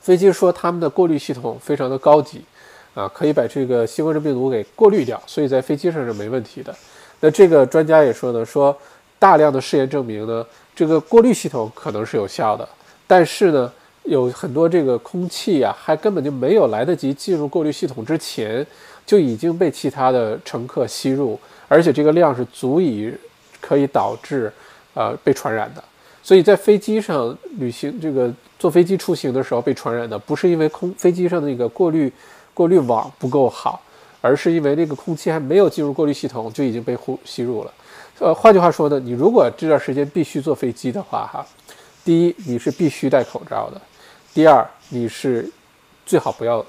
[0.00, 2.40] 飞机说他们的过滤系统非常的高级，
[2.94, 6.72] 啊，可以把这个新冠状病毒给过滤掉，所以在飞机上是没问题的。
[7.18, 8.76] 那这个专家也说呢，说
[9.18, 12.68] 大量的试验证明呢，这个过滤系统可能是有效的，
[13.08, 13.72] 但是呢，
[14.04, 18.64] 有很多这个空气啊，还根本就没有来得及进入过滤系统之前，
[19.04, 21.36] 就已经被其他的乘客吸入，
[21.68, 23.12] 而且这个量是足以
[23.60, 24.52] 可以导致
[24.94, 25.82] 呃被传染的。
[26.22, 28.32] 所以在飞机上旅行这个。
[28.58, 32.10] 坐飞机出行的时候被传染的，不是因为空飞机上的那个过滤
[32.54, 33.78] 过滤网不够好，
[34.22, 37.74] 而是因为那个空气还没有进入过滤系统就已经被呼吸入了。
[38.18, 41.46] 呃，换句话说呢，你如果这段时间必须坐飞机的话，哈，
[42.02, 43.78] 第一你是必须戴口罩的，
[44.32, 45.46] 第二你是
[46.06, 46.64] 最好不要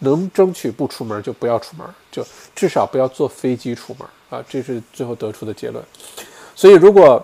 [0.00, 2.22] 能争取不出门就不要出门，就
[2.54, 5.84] 至少不要坐飞机出门啊，这是最后得出的结论。
[6.54, 7.22] 所以如果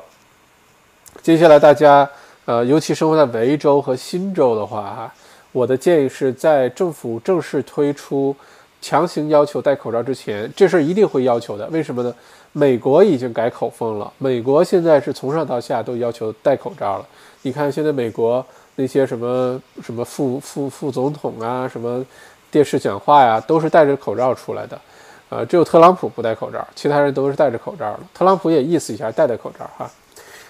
[1.22, 2.06] 接下来大家。
[2.46, 5.14] 呃，尤其生活在维州和新州的话，哈，
[5.50, 8.32] 我的建议是在政府正式推出
[8.80, 11.66] 强行要求戴口罩之前，这事儿一定会要求的。
[11.70, 12.14] 为什么呢？
[12.52, 17.06] 美国已经改口风了，美国现在是从上到下都要求戴口罩了。
[17.42, 22.06] 你看，现在美国那些什么什么副副副总统啊，什么
[22.48, 24.80] 电视讲话呀，都是戴着口罩出来的。
[25.28, 28.00] 呃，只有特朗普不戴口罩，其他人都是戴着口罩的。
[28.14, 29.90] 特朗普也意思一下，戴戴口罩哈。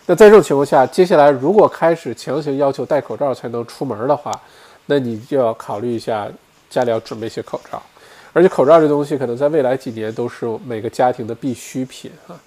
[0.04, 4.30] 那在这种情况下，接下来如果开始强行要求戴口罩才能出门的话，
[4.84, 6.28] 那你就要考虑一下
[6.68, 7.82] 家里要准备一些口罩，
[8.32, 12.38] 而且口罩这东西可能在未来几年都是每个家庭的必需品啊。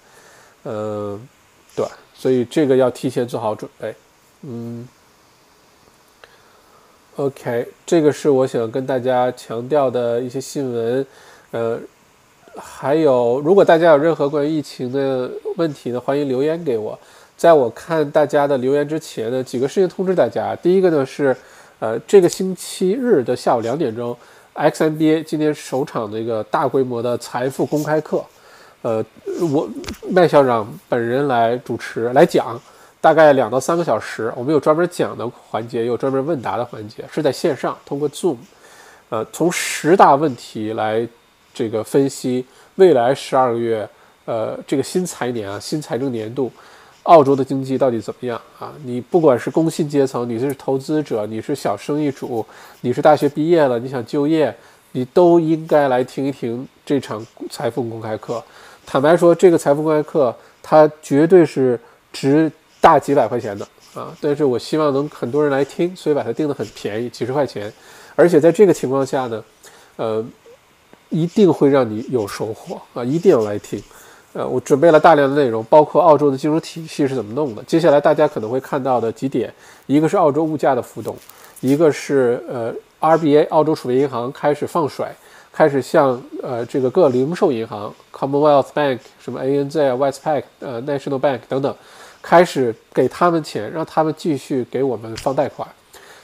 [0.64, 1.28] 嗯，
[1.74, 3.94] 对，所以这个要提前做好准备。
[4.42, 4.88] 嗯
[7.16, 11.06] ，OK，这个是我想跟大家强调的一些新闻。
[11.50, 11.78] 呃，
[12.56, 16.98] 还有，如果大家有任何关于疫情的问题呢，欢迎留言给我。
[17.36, 20.54] 在我看大家的留言之前呢，几个事情通知大家。
[20.56, 21.34] 第一个呢是，
[21.78, 24.14] 呃，这个星期日的下午两点钟
[24.54, 28.22] ，XMBA 今天首场的一个大规模的财富公开课，
[28.82, 29.02] 呃，
[29.52, 29.66] 我
[30.10, 32.60] 麦校长本人来主持来讲，
[33.00, 34.30] 大概两到三个小时。
[34.36, 38.36] 我们有专门讲的环节，有专门问答的环节，是在线上通过 Zoom，
[39.08, 41.08] 呃，从十大问题来
[41.52, 42.44] 这个分析
[42.76, 43.88] 未来十二个月，
[44.24, 46.50] 呃，这个新财年啊，新财政年度。
[47.04, 48.74] 澳洲的经济到底怎么样啊？
[48.84, 52.44] 你不管是工薪阶层，你是投资者，你是小生意主，
[52.82, 54.54] 你是大学毕业了，你想就业，
[54.92, 58.40] 你都应该来听一听这场财富公开课。
[58.84, 60.32] 坦白说，这个财富公开课
[60.62, 61.80] 它绝对是
[62.12, 64.14] 值大几百块钱的啊！
[64.20, 67.72] 但是我希望能很多人来听，所以把它定得很便宜，几十块钱。
[68.14, 69.42] 而且在这个情况下呢，
[69.96, 70.24] 呃，
[71.10, 73.04] 一定会让你有收获啊！
[73.04, 73.82] 一定要来听。
[74.32, 77.62] 呃，我准备了大量的内容，包括澳洲的金融体系是怎么弄的。
[77.64, 79.52] 接下来大家可能会看到的几点，
[79.86, 81.16] 一个是澳洲物价的浮动，
[81.60, 85.04] 一个是呃 RBA 澳洲储备银行开始放水，
[85.52, 91.74] 开始向呃这个各零售银行 Commonwealth Bank、什么 ANZ 啊、Westpac、呃 National Bank 等等，
[92.22, 95.66] 开始给他们钱，让他们继续给我们放贷款。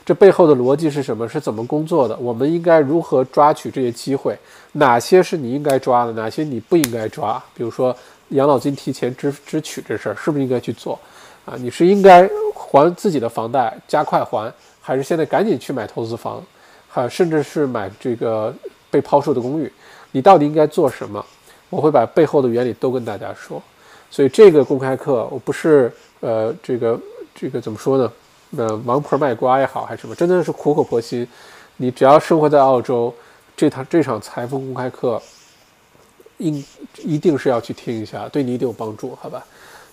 [0.07, 1.29] 这背后的逻辑是什么？
[1.29, 2.17] 是怎么工作的？
[2.19, 4.39] 我们应该如何抓取这些机会？
[4.71, 6.13] 哪些是你应该抓的？
[6.13, 7.43] 哪些你不应该抓？
[7.55, 7.95] 比如说
[8.29, 10.97] 养老金提前支支取这事儿，是不是应该去做？
[11.45, 16.41] 啊，你是应该还自己的房贷，加快还，还是现在赶紧去买投资房？
[16.89, 18.55] 哈，甚至是买这个
[18.89, 19.73] 被抛售的公寓？
[20.13, 21.25] 你到底应该做什么？
[21.69, 23.61] 我会把背后的原理都跟大家说。
[24.09, 26.97] 所以这个公开课，我不是呃这个
[27.35, 28.13] 这个怎么说呢？
[28.57, 31.27] 呃，王婆卖瓜也好还是什么，真的是苦口婆心。
[31.77, 33.13] 你只要生活在澳洲，
[33.57, 35.21] 这堂这场财富公开课，
[36.39, 36.65] 应
[37.03, 39.45] 一定是要去听一下，对你一定有帮助，好吧？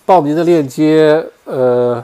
[0.06, 2.02] 报名的链接，呃，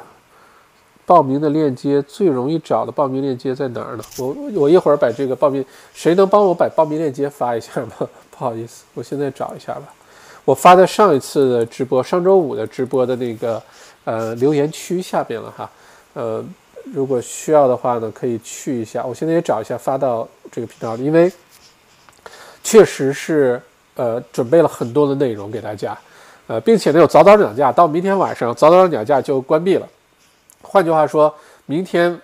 [1.04, 4.04] 报名的链接最容易找的报名链接在哪儿呢？
[4.18, 7.92] 我我一会儿把这个报名，谁能帮我把报名链接发一下吗？
[8.30, 9.82] 不好意思，我现在找一下吧。
[10.46, 13.62] 我发在上一次的直播，上周五的直播的那个
[14.04, 15.70] 呃留言区下边了哈，
[16.14, 16.44] 呃。
[16.94, 19.04] 如果需要的话呢，可以去一下。
[19.04, 21.30] 我现在也找一下发到这个频道里，因为
[22.64, 23.60] 确实是
[23.94, 25.96] 呃准备了很多的内容给大家，
[26.46, 29.86] 呃，并且呢有早早鸟价，到明天晚上早早鸟价就关闭了。
[30.62, 31.32] 换句话说，
[31.66, 32.18] 明天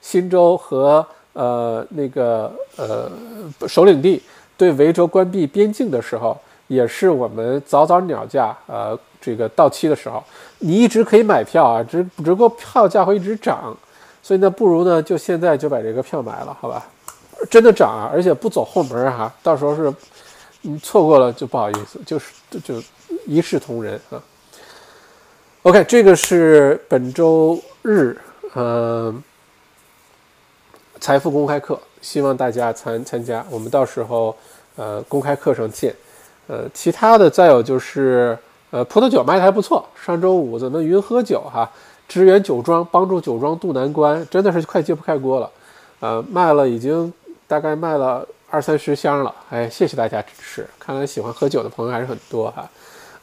[0.00, 3.10] 新州和呃那个呃
[3.68, 4.22] 首领地
[4.56, 10.22] 对维州关闭边境的时候，也是我们早早鸟价呃这个到期的时候。
[10.62, 13.74] 你一直可以买票啊，只只不过票价会一直涨，
[14.22, 16.86] 所以呢，不如呢就现在就把这个票买了，好吧？
[17.50, 19.90] 真的涨啊，而且不走后门哈，到时候是
[20.60, 22.26] 你错过了就不好意思，就是
[22.62, 22.74] 就
[23.24, 24.22] 一视同仁啊。
[25.62, 28.14] OK，这个是本周日，
[28.54, 29.22] 嗯，
[31.00, 34.36] 财富公开课，希望大家参参加，我们到时候
[34.76, 35.96] 呃公开课上见。
[36.48, 38.38] 呃，其他的再有就是。
[38.70, 39.84] 呃，葡萄酒卖的还不错。
[40.00, 41.68] 上周五咱们云喝酒哈，
[42.06, 45.50] 支援酒庄，帮助酒庄渡难关，真的是快揭不开锅了。
[45.98, 47.12] 呃，卖了已经
[47.48, 49.34] 大概卖了二三十箱了。
[49.50, 52.70] 哎，谢谢大家支持，看来喜欢喝酒的朋友还是很多哈。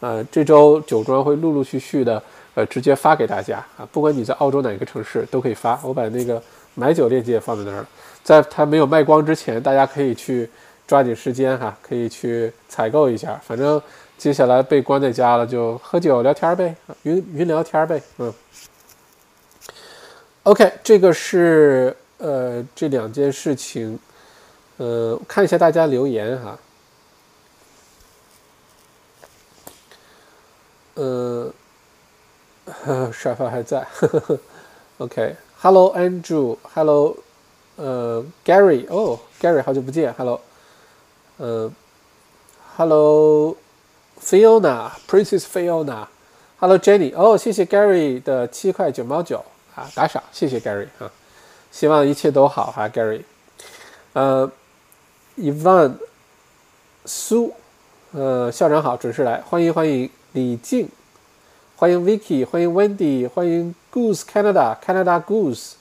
[0.01, 2.21] 呃，这周酒庄会陆陆续续的
[2.53, 5.79] 呃直接发给大家啊，不管你在澳洲哪个城市都可以发。
[5.81, 6.43] 我把那个
[6.75, 7.87] 买酒链接也放在那儿了，
[8.21, 10.49] 在它没有卖光之前，大家可以去
[10.85, 13.81] 抓紧时间哈，可以去采购一下，反正。
[14.17, 18.33] 接下来被关在家了，就喝酒聊天呗，云云聊天呗，嗯。
[20.43, 23.99] OK，这个是呃这两件事情，
[24.77, 26.57] 呃看一下大家留言哈，
[30.95, 31.51] 呃，
[33.13, 33.85] 沙发还在，
[34.97, 37.17] OK，Hello Andrew，Hello，
[37.75, 40.41] 呃 Gary，哦 Gary 好久不见，Hello，
[41.37, 41.71] 呃
[42.77, 43.55] ，Hello。
[44.21, 49.43] Fiona，Princess Fiona，Hello Jenny，哦，谢谢 Gary 的七块九毛九
[49.75, 51.09] 啊，打赏，谢谢 Gary 啊，
[51.71, 53.21] 希望一切都好哈，Gary，
[54.13, 54.51] 呃
[55.37, 55.93] ，Evan，
[57.05, 57.53] 苏，
[58.11, 60.89] 呃，校长好，准时来，欢迎欢迎李静，
[61.75, 65.73] 欢迎 Vicky，欢迎 Wendy，欢迎 Goose Canada，Canada Goose，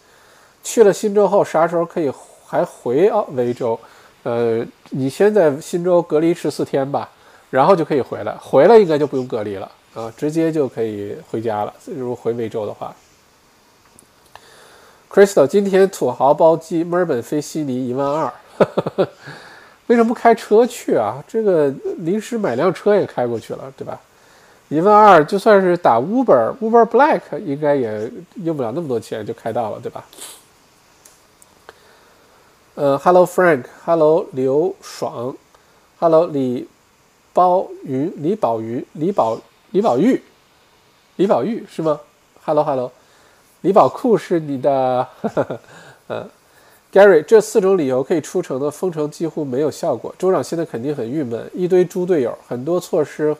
[0.62, 2.12] 去了新州后啥时候可以
[2.44, 3.78] 还回澳维州？
[4.22, 7.10] 呃，你先在新州隔离十四天吧。
[7.56, 11.72] 然后就可以回来，回来应该就不用隔离了啊，直接就可以回家了。
[11.86, 12.94] 如果回维州的话
[15.10, 18.30] ，Crystal 今天土豪包机，墨尔本飞悉尼一万二，
[19.88, 21.24] 为什么不开车去啊？
[21.26, 23.98] 这个临时买辆车也开过去了，对吧？
[24.68, 28.12] 一万二就算是打 Uber，Uber Black 应该也
[28.44, 30.04] 用不了那么多钱就开到了，对吧？
[32.74, 35.34] 呃，Hello Frank，Hello 刘爽
[35.98, 36.68] ，Hello 李。
[37.36, 39.38] 包云李宝云李宝
[39.72, 40.18] 李宝玉
[41.16, 42.00] 李宝玉是吗
[42.42, 42.90] ？Hello Hello，
[43.60, 45.06] 李宝库是你的，
[46.08, 46.26] 嗯，
[46.90, 53.36] Gary，这四种理由可以出城的封城几乎没有效果，州长现在肯定很郁闷，一堆猪队友，很多措施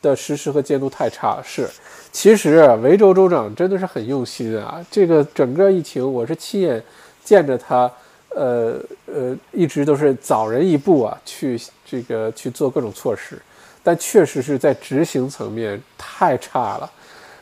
[0.00, 1.38] 的实施和监督太差。
[1.44, 1.68] 是，
[2.10, 6.82] 其实维州州长真的是很用心啊，这个整个疫情我是亲眼
[7.22, 7.90] 见着他。
[8.36, 11.56] 呃呃，一直都是早人一步啊，去
[11.94, 13.40] 这个去做各种措施，
[13.84, 16.90] 但确实是在执行层面太差了，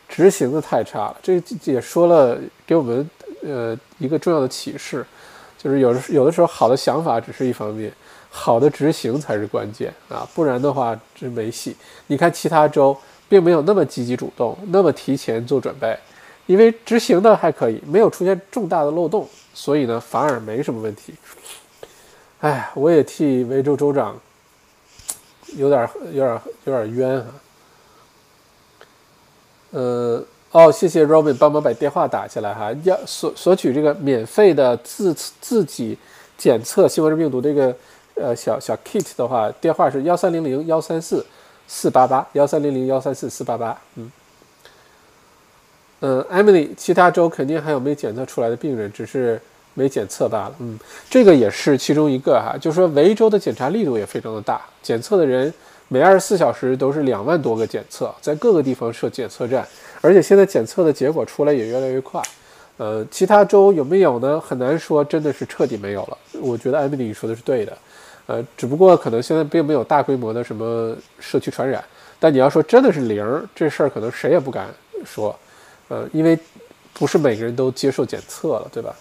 [0.07, 1.16] 执行的太差了。
[1.22, 3.09] 这也说了给我们
[3.42, 5.07] 呃一个重要的启示，
[5.57, 7.90] 就是有的有的时候好的想法只是一方面，
[8.28, 11.74] 好的执行才是关键啊，不然的话真没戏。
[12.09, 12.94] 你看其他州
[13.30, 15.98] 并没有那么积极主动，那么提前做准备，
[16.44, 19.26] 因为执行的还可以，没有出现重大的漏洞。
[19.55, 21.14] 所以呢，反而没什么问题。
[22.40, 24.18] 哎，我也替维州州长
[25.57, 27.26] 有点、有点、有点冤啊。
[29.70, 35.96] 呃，哦，谢谢 Robin 帮忙把电话打下来哈，要索索取这个免费的自自己
[36.36, 37.74] 检测新冠病毒这个
[38.14, 41.24] 呃小小 kit 的话，电话是幺三零零幺三四
[41.66, 44.12] 四八八幺三零零幺三四四八八，嗯。
[46.05, 49.40] 嗯，Emily，其他州肯定还有没检测出来的病人，只是
[49.75, 50.55] 没检测罢了。
[50.59, 55.53] 嗯，这个也是其中一个哈，就是说维州的检查力度也非常的大，检测的人
[55.89, 59.66] 每二十四小时都是两万多个检测，在各个地方设检测站，
[60.01, 62.20] 而且现在检测的结果出来也越来越快。
[62.79, 64.41] 呃，其他州有没有呢？
[64.41, 66.18] 很难说，真的是彻底没有了。
[66.41, 67.79] 我觉得艾米丽说的是对的，
[68.27, 71.85] 呃，只不过可能现在并没有大规模的什么社区传染。
[72.18, 74.68] 但你要说真的是零，这事儿可能谁也不敢
[75.05, 75.39] 说，
[75.89, 76.37] 呃，因为
[76.95, 78.97] 不是每个人都接受检测了，对吧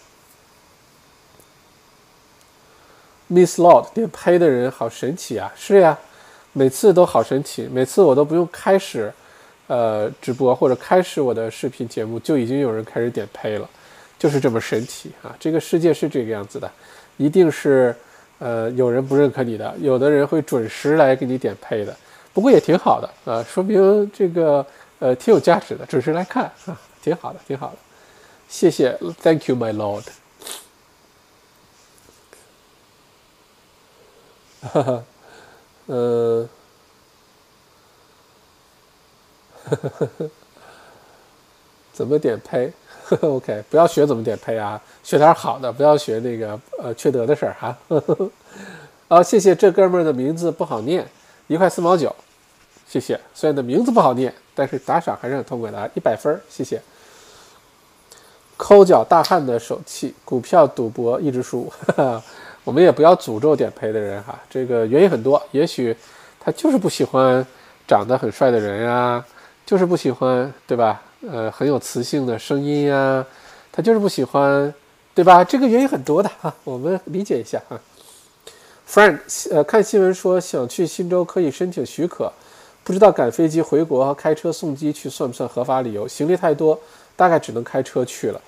[3.32, 5.52] ？Miss Lord 点拍的人好神奇啊！
[5.56, 5.98] 是呀，
[6.54, 9.12] 每次都好神奇，每次我都不用开始。
[9.68, 13.70] 呃，直播或者开始我的视频节目，就已经有人开始点呸了，
[14.20, 15.34] 就是这么神奇啊！
[15.40, 16.70] 这个世界是这个样子的，
[17.16, 17.96] 一定是
[18.40, 21.96] 呃有人不认可你的，有的人会准时来给你点呸的。
[22.34, 24.66] 不过也挺好的啊，说明这个
[25.00, 27.78] 呃挺有价值的，准时来看啊，挺好的，挺好的。
[28.50, 30.04] 谢谢，Thank you, my lord。
[34.62, 35.04] 哈哈，
[35.88, 36.50] 嗯。
[39.64, 40.30] 呵呵呵呵，
[41.94, 42.74] 怎么点呸？
[43.22, 47.78] OK，不要学怎么点呸啊，学点好的，不要学那个呃缺德的事儿哈。
[49.08, 51.08] 好， 谢谢这哥们儿的名字不好念，
[51.48, 52.14] 一块四毛九，
[52.88, 53.20] 谢谢。
[53.34, 56.82] 虽然的名字不好念，但是打赏还是很痛快的啊，一百分，谢谢。
[58.58, 62.24] 抠脚大汉的手气，股票赌博一直输，哈 哈
[62.64, 65.96] 我们也不要诅咒点陪的人哈，这个原因很多，也许
[66.40, 67.46] 他就是不喜欢
[67.88, 69.26] 长得很帅的人呀。
[69.64, 71.02] 就是不喜欢，对吧？
[71.26, 73.26] 呃，很有磁性的声音呀，
[73.72, 74.74] 他就是不喜欢，
[75.14, 75.44] 对吧？
[75.46, 77.80] 这个原因很多的哈，我们理解一下哈。
[78.90, 79.20] Frank，
[79.52, 82.30] 呃，看新闻说想去新州可以申请许可，
[82.84, 86.06] 不知道赶飞机回国和开车送机去算不算合法理由？
[86.06, 86.78] 行李太多，
[87.16, 88.42] 大概只能开车去了。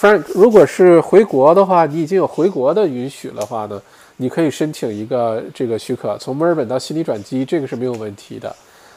[0.00, 3.82] Frank，如果是回国的话，你已经有回国的允许的话呢，
[4.18, 8.54] 你可以申请一个这个许可，从墨尔本到悉尼转机，这个是没有问题的。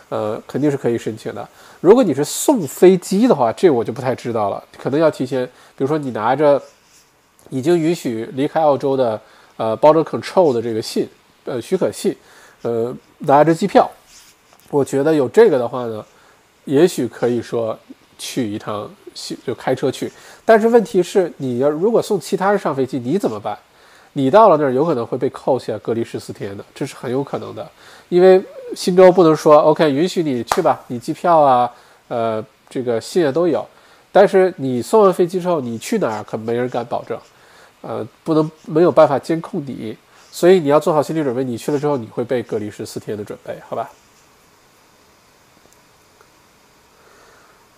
[0.09, 1.49] 呃，肯定是可以申请的。
[1.79, 5.43] 如果你是送飞机的话，这我就不太知道了，可能要提前。
[5.75, 6.61] 比如说，你拿着
[7.49, 9.19] 已经允许离开澳洲的
[9.57, 11.09] 呃 border control 的这个信，
[11.45, 12.15] 呃许可信，
[12.61, 13.89] 呃拿着机票，
[14.69, 16.05] 我觉得有这个的话呢，
[16.65, 17.75] 也许可以说
[18.19, 20.11] 去一趟，去就开车去。
[20.45, 23.57] 但是问题是，你要如果送其他人上飞机，你怎么办？
[24.13, 27.69] 你到了那儿有可能会被扣下隔离十四天的，这是很有可能的，
[28.09, 28.41] 因为。
[28.73, 31.69] 新州不能说 OK，允许你去吧，你机票啊，
[32.07, 33.67] 呃，这个信啊都有，
[34.13, 37.19] 但是你送完飞机之后，你去哪儿可没人敢保证，
[37.81, 39.97] 呃，不能没有办法监控你，
[40.31, 43.89] 所以你要做好心理准备，你去了之后你会被隔离十四天的准备，好吧？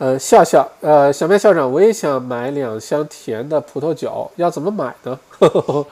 [0.03, 5.17] 呃，笑笑，呃，小麦校长，我也想买两箱甜的葡萄酒，要怎么买呢？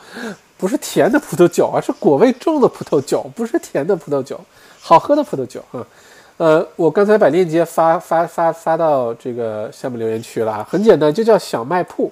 [0.57, 4.37] 不是甜的葡萄酒啊，是果味重的葡萄酒，不是甜的葡萄酒。
[4.81, 5.87] 好喝的葡萄酒啊，
[6.35, 12.11] 呃，我刚才把链接发发发发到这个下面留言区了啊，很简单，就叫小卖铺，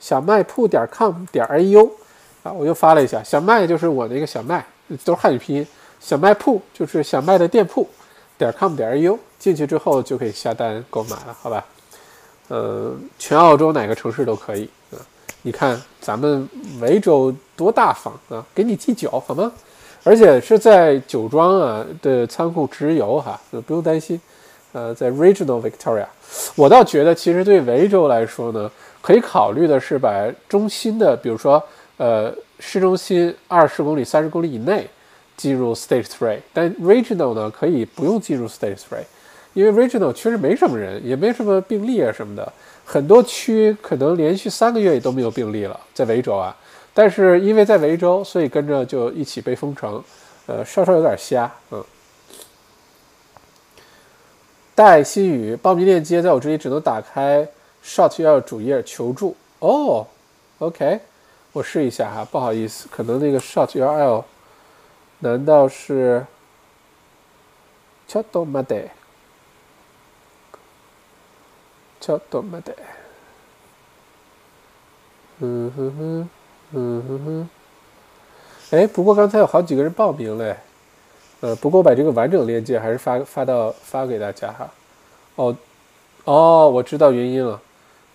[0.00, 1.88] 小卖铺点 com 点 au
[2.42, 4.66] 啊，我又发了一下，小麦就是我那个小麦，
[5.04, 5.64] 都是汉语拼音，
[6.00, 7.88] 小卖铺就是小麦的店铺，
[8.38, 11.64] 点 com 点 au 进去之后就可以下单购买了，好吧？
[12.48, 14.96] 呃，全澳洲哪个城市都可以啊，
[15.42, 16.48] 你看咱们
[16.80, 19.52] 维州多大方啊，给你寄酒好吗？
[20.04, 24.18] 而且是在酒庄啊的仓库直邮哈，不用担心。
[24.72, 26.06] 呃，在 Regional Victoria，
[26.54, 28.70] 我倒觉得其实对维州来说呢，
[29.00, 31.60] 可以考虑的是把中心的，比如说
[31.96, 34.86] 呃市中心二十公里、三十公里以内
[35.38, 39.04] 进入 stage Three，但 Regional 呢可以不用进入 stage Three，
[39.54, 42.52] 因为 Regional 确实没什么人，也没什么病例啊什么的，
[42.84, 46.54] 很多区可能连续三个月也都没有病例了，在维州啊。
[46.92, 50.02] 但是因为在维州，所以跟着就一起被封城，
[50.46, 51.82] 呃，稍稍有点瞎，嗯。
[54.74, 57.46] 戴新宇报名链接在我这里只能打开
[57.84, 60.06] Shot 幺主页求助哦
[60.58, 61.00] ，OK，
[61.52, 64.24] 我试一下哈，不好意思，可能那个 Shot 幺 L，
[65.20, 66.26] 难道是
[68.06, 68.90] ？c h a t o m a d e
[72.00, 72.74] c h a t o m a d e
[75.40, 76.28] 嗯哼哼。
[76.70, 77.48] 嗯哼哼，
[78.76, 80.54] 哎，不过刚才有好几个人报名嘞，
[81.40, 84.70] 呃，不过把这个完整链接还是发发到发给大家哈。
[85.36, 85.56] 哦，
[86.24, 87.58] 哦，我知道原因了，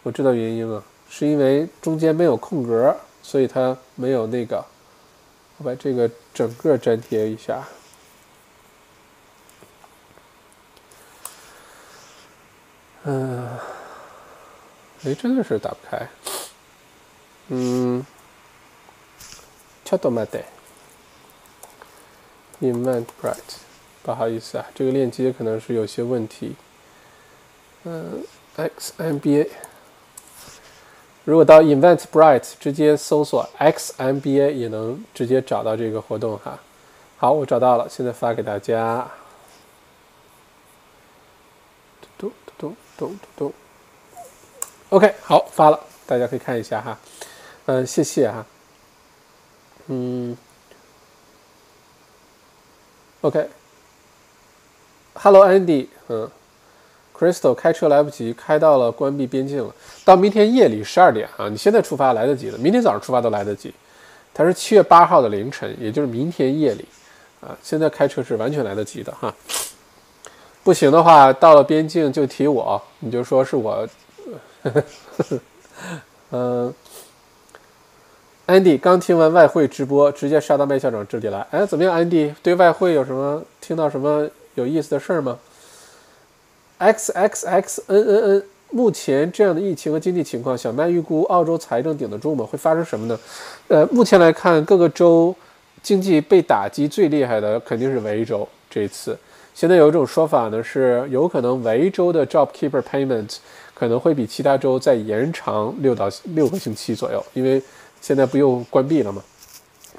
[0.04, 4.64] 我知道原因了，是因为中间没有空格，所以它没有那个。
[5.58, 7.67] 我把这个整个粘贴一下。
[13.05, 13.59] 嗯，
[15.05, 16.09] 哎，真的是打不开。
[17.49, 18.05] 嗯。
[19.85, 20.45] ちょっと待って。
[22.61, 23.63] Invent Bright，
[24.03, 26.57] 不好意思啊，这个链接可能是有些问题。
[27.85, 28.23] 嗯，
[28.57, 29.49] XMBA，
[31.26, 36.60] 如果到 Invent Bright 直接搜索 XMBA 也能直接找到这个活动哈。
[37.18, 39.10] 好，我找到了，现在发给大家。
[42.02, 43.54] 嘟嘟嘟嘟嘟嘟。
[44.90, 47.00] OK，好，发了，大家可以看一下哈。
[47.68, 48.46] 嗯，谢谢哈。
[49.88, 50.36] 嗯
[53.22, 53.50] ，OK。
[55.14, 56.30] Hello Andy，嗯
[57.18, 59.74] ，Crystal 开车来不及，开到了关闭边境了。
[60.04, 63.74] 到明天夜里十二点啊，你现在出发来得及的，明天早上出发都来得及。
[64.34, 66.86] 它是七月八号的凌晨，也就是明天夜里
[67.40, 69.34] 啊，现在开车是完全来得及的哈。
[70.64, 73.88] 不行的话，到了边境就提我，你就说是我。
[76.32, 76.74] 嗯，
[78.48, 81.46] Andy 刚听完外汇直播，直接杀到麦校长这里来。
[81.52, 82.34] 哎，怎么样，Andy？
[82.42, 85.38] 对外汇有什么听到什么有意思的事儿吗
[86.84, 92.46] ？X X X N N N，目前这样的疫情和经济情况，小麦预估澳洲财政顶得住吗？
[92.46, 93.20] 会发生什么呢？
[93.68, 95.34] 呃，目前来看，各个州
[95.82, 99.18] 经济被打击最厉害的肯定是维州这一次。
[99.54, 103.38] 现在有一种说法呢，是有可能维州的 JobKeeper Payment。
[103.76, 107.62] 可能会比其他州再延长六到六个星期左右，因为
[108.00, 109.22] 现在不又关闭了吗？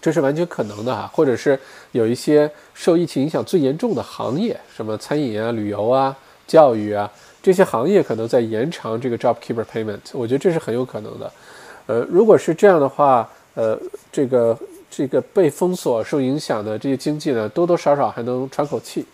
[0.01, 1.59] 这是完全可能的哈，或者是
[1.91, 6.17] 有一些受疫情影响最严重的行业，什么餐饮啊、旅游啊、
[6.47, 7.11] 教育啊
[7.43, 11.33] 这些行业，可能在延长这个 JobKeeper Payment，我觉得这是很有可能的。
[11.87, 13.79] 呃，如果是这样的话，呃，
[14.11, 14.59] 这个
[14.91, 19.05] 这个被封锁受影响的这些经济呢，多多少少还能喘口气。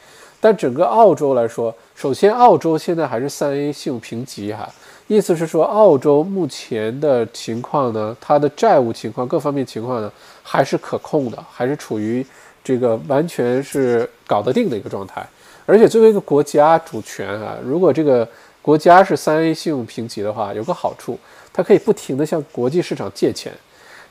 [0.43, 4.67] 但整个澳洲来说，首先澳洲现在还是三 A 信用评级哈，
[5.07, 10.11] 意思是说澳洲目前的情况呢，它的债务情况各方面情况呢
[10.43, 12.25] 还是可控的，还是处于
[12.65, 15.29] 这个完全是搞得定的一个状态。
[15.67, 18.27] 而且作为一个国家主权啊，如果这个
[18.63, 21.19] 国家是三 A 信用评级的话，有个好处，
[21.53, 23.53] 它可以不停的向国际市场借钱，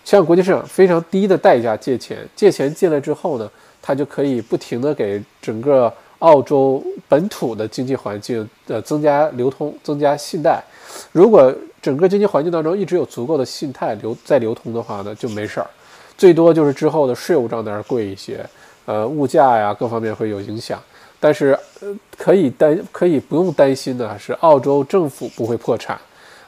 [0.03, 3.49] 向国际市场非常低的代价借钱，借钱借来之后呢，
[3.81, 5.93] 它就可以不停的给整个。
[6.19, 10.61] 澳洲本土的经济环境呃增加流通，增加信贷。
[11.13, 11.49] 如果
[11.81, 15.67] 整个经济环境当中一直有足够的信贷流在流通的话呢，就没事儿。
[16.17, 18.45] 最多就是之后的税务账单贵一些，
[18.85, 20.77] 呃，物价呀各方面会有影响。
[21.19, 25.99] 但是呃，可以担可以不用担心的是，澳洲政府不会破产。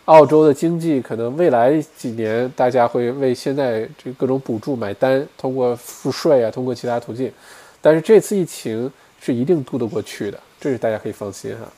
[0.05, 7.31] 澳洲的经济可能未来几年大家会为现在这各种补助买单，通过赋税啊，通过其他途径。
[7.81, 8.91] 但是这次疫情。
[9.23, 11.71] 是一定渡得过去的，这是大家可以放心哈。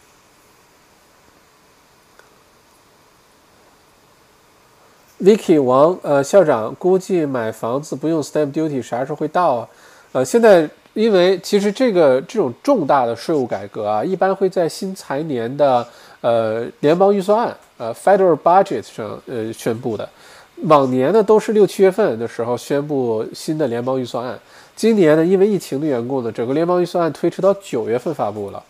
[5.20, 9.70] Vicky 王，呃，校长估计买房子不用 stamp duty 啥时候会到啊？
[10.14, 15.86] 呃，现在因为其实这个这种重大的税务改革啊，一般会在新财年的
[16.22, 20.08] 呃联邦预算案呃 federal budget 上呃宣布的，
[20.64, 24.40] 往年呢都是六七月份的时候宣布新的联邦预算案。
[24.76, 28.64] 今年呢，因为疫情的缘故呢，整个联邦预算案推迟到九月份发布了。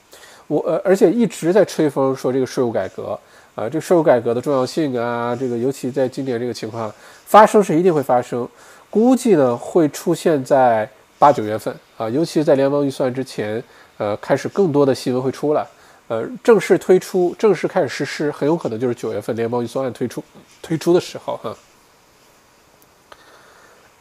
[0.48, 3.18] 我呃，而且一直在吹风说这个税务改革
[3.56, 6.94] 啊，这个税务改革的重要性啊，这个尤其在今年这个情况
[7.26, 8.48] 发生是一定会发生，
[8.90, 10.90] 估计呢会出现在
[11.24, 13.64] 八九月份啊，尤其是在联邦预算之前，
[13.98, 15.66] 呃，开始更多的新闻会出来，
[16.10, 20.22] 呃，正式推出、正式开始实施，很有可能就是九月份联邦预算案推出
[20.62, 21.56] 推出的时候哈。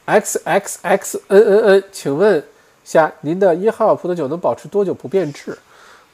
[0.06, 2.42] X X X N N N，请问
[2.82, 5.56] 下您的一号葡萄酒能保持多久不变质？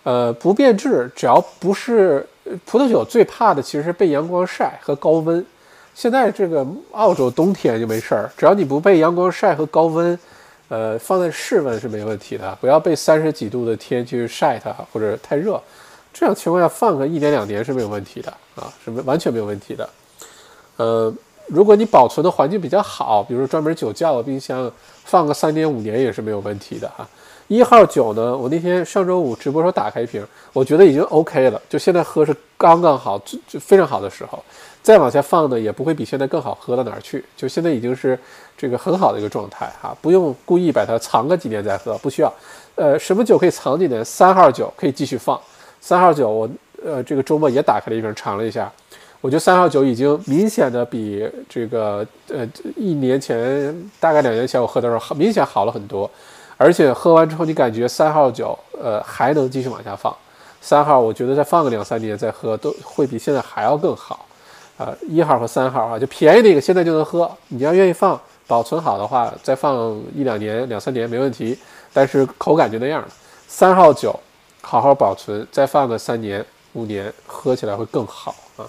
[0.03, 2.29] 呃，不变质，只要不是
[2.67, 5.43] 葡萄酒最怕的其实是被阳光晒和高温。
[5.95, 10.19] 现在这个澳洲冬天就没事儿，只要你不被阳光晒和高温，
[10.69, 15.61] 呃，放在室温是没问题的，不要被三十几度的天去晒它或者太热，
[16.13, 19.89] 这样情况下放个一年两年是没有问题的啊，是完全没有问题的，
[20.77, 21.15] 呃。
[21.51, 24.71] 如果你保存的环境比较好，比如说专门酒窖的冰箱，
[25.07, 27.09] 放个三年五年也是没有问题的哈。
[27.47, 34.45] 一号酒呢，我那天上周五直播时候打开一瓶，我觉得已经 OK 了，就现在喝是刚刚好，就就非常好的时候。
[34.89, 38.19] 再往下放呢，也不会比现在更好喝到哪儿去，就现在已经是
[38.57, 42.33] 这个很好的一个状态哈，不用故意把它藏个几年再喝，不需要。
[42.75, 44.03] 呃，什么酒可以藏几年？
[44.03, 45.39] 三号酒可以继续放。
[45.79, 46.49] 三号酒我
[46.83, 48.73] 呃这个周末也打开了一瓶尝了一下。
[49.21, 56.11] 我觉得三号酒已经明显的比这个呃一年前大概两年前我喝的时候明显好了很多，
[56.57, 60.17] 而且喝完之后你感觉三号酒呃还能继续往下放，
[60.63, 64.25] 三号我觉得再放个两三年再喝都会比现在还要更好，
[64.79, 71.59] 啊一号和三号啊就便宜那个现在就能喝，你要愿意放保存好的话，再放一两年、两三年没问题。
[71.93, 73.09] 但是口感就那样了。
[73.47, 74.15] 三号酒
[74.61, 78.67] 好好保存，再放个三年、五年，喝起来会更好啊。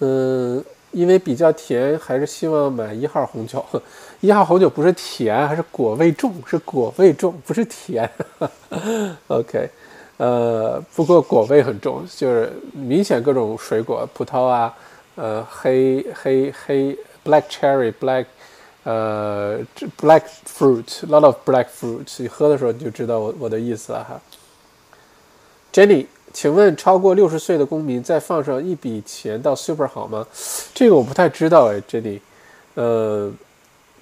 [0.00, 3.64] 嗯，因为比较甜，还是希望买一号红酒。
[4.20, 8.10] 一号红酒不是甜，还是果味重，是果味重，不是甜。
[9.28, 9.70] OK，
[10.20, 14.74] 呃，不过果味很重，就是明显各种水果，葡萄啊，
[15.14, 16.94] 呃，黑黑黑
[17.24, 18.26] ，black cherry，black，
[18.84, 19.58] 呃
[19.98, 22.06] ，black fruit，lot of black fruit。
[22.18, 24.20] 你喝的时候你就知道我我的意思了哈。
[25.72, 26.06] Jenny。
[26.32, 30.24] 请问超过六十岁的公民再放上一笔钱到 Super 好吗？
[30.72, 32.20] 这个我不太知道哎，Jenny，
[32.74, 33.32] 呃，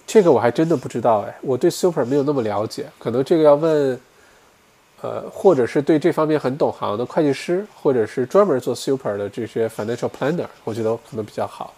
[0.06, 3.98] 这个我还真的不知道哎，我对 Super 没有那么了解，可能这个要问，
[5.00, 11.72] 呃，或者是对这方面很懂行的会计师，或者是专门做 Super 的这些 Financial Planner，我觉得可能比较好。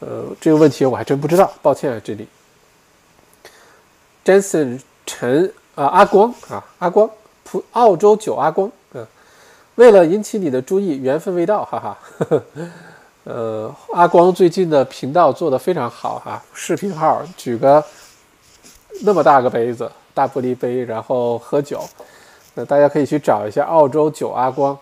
[0.00, 2.26] 呃，这个问题我还真不知道，抱歉啊这里。
[4.24, 7.10] Jensen 陈啊，阿光啊，阿光，
[7.44, 8.70] 普澳洲九阿光。
[8.94, 9.06] 嗯
[9.76, 11.98] 为了引起你的注意，缘分未到，哈哈。
[13.24, 17.82] 呃，阿光最近的频道做得非常好哈，视频号举个
[19.02, 21.82] 那么大个杯子，大玻璃杯，然后喝酒，
[22.54, 24.76] 那大家可以去找一下澳洲酒阿光。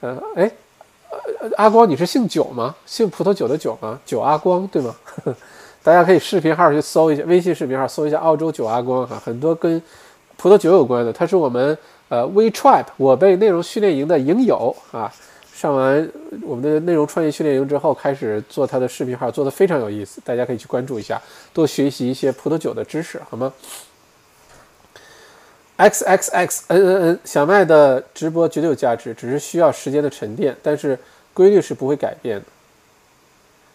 [0.00, 0.50] 呃，哎，
[1.56, 2.74] 阿光你是姓酒吗？
[2.86, 3.98] 姓葡萄酒的酒吗？
[4.04, 4.94] 酒阿光对吗？
[5.82, 9.82] 大家可以视频号去搜一下，微信视频号搜一下澳洲酒阿光哈，很多跟
[10.36, 11.76] 葡萄酒有关的，他是我们。
[12.08, 15.10] 呃，We Tribe，我被内容训练营的营友啊，
[15.50, 16.06] 上完
[16.42, 21.18] 我们的内容创业训练营之后，开始做他的视频号，做的非常有意思，大家可以去关注一下，
[21.54, 23.50] 多学习一些葡萄酒的知识，好吗
[25.82, 30.96] ？X X X N N N，小麦的直播绝对有价值，只是需要时间的沉淀，但是
[31.34, 32.44] 规律是不会改变的。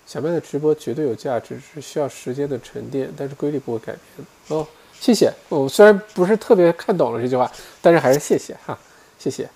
[0.06, 4.66] 小麦的直播绝对有价值，只需要时间的沉淀，但是规律不会改变哦。
[5.02, 7.52] 谢谢，我虽然不是特别看懂了这句话，
[7.82, 8.80] 但是还是谢谢哈，
[9.20, 9.50] 谢谢。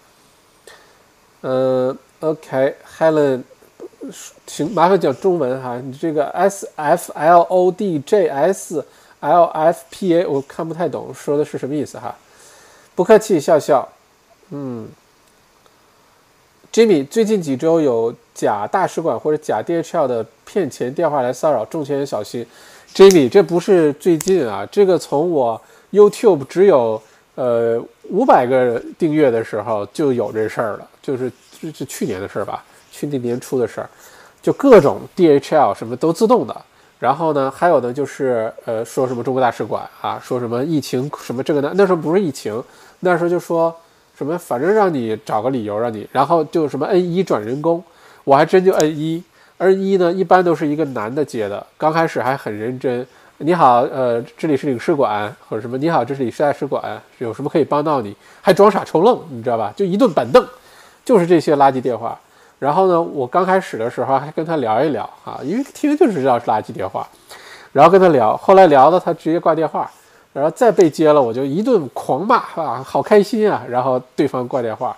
[1.39, 3.43] 呃，OK，Helen，
[4.45, 8.85] 请麻烦讲中文哈，你这个 S F L O D J S
[9.21, 12.13] L F P A 我看不太懂，说的是什么意思哈？
[12.95, 13.87] 不客气，笑笑。
[14.49, 14.87] 嗯
[16.71, 22.45] ，Jimmy，最近几周有假大使馆或者假 DHL 的骗钱电话来骚扰，中钱人小心。
[22.93, 25.59] Jimmy，这不是最近啊，这个从我
[25.91, 27.01] YouTube 只有
[27.35, 31.31] 呃五百个订阅的时候就有这事儿了，就是
[31.61, 33.89] 这是去年的事儿吧，去年年初的事儿，
[34.41, 36.61] 就各种 DHL 什么都自动的，
[37.01, 42.63] 然后呢，还有呢就是呃说什么中国大使馆啊，说什么疫情什么这个呢，那时候不是疫情，
[42.99, 43.75] 那时候就说
[44.15, 47.83] 什么反正让你找个理由让你，然后就什么 N 一转人工，
[48.23, 49.23] 我还真就 N 一。
[49.57, 53.05] N 一呢，一般都是一个男的接的，刚开始还很认真。
[53.37, 55.75] 你好，呃，这里是领事馆，或者什么？
[55.79, 58.15] 你好，这是领事大使馆，有什么可以帮到你？
[58.41, 59.73] 还装傻充愣，你知道吧？
[59.75, 60.47] 就一顿板凳，
[61.03, 62.19] 就是这些垃圾电话。
[62.61, 67.07] 然后呢，我刚开始的时候还跟他聊一聊啊，因为听就知道是垃圾电话，
[67.71, 69.89] 然后跟他聊，后来聊的他直接挂电话，
[70.31, 73.63] 然后再被接了，我就一顿狂骂啊，好开心啊！
[73.67, 74.95] 然后对方挂电话，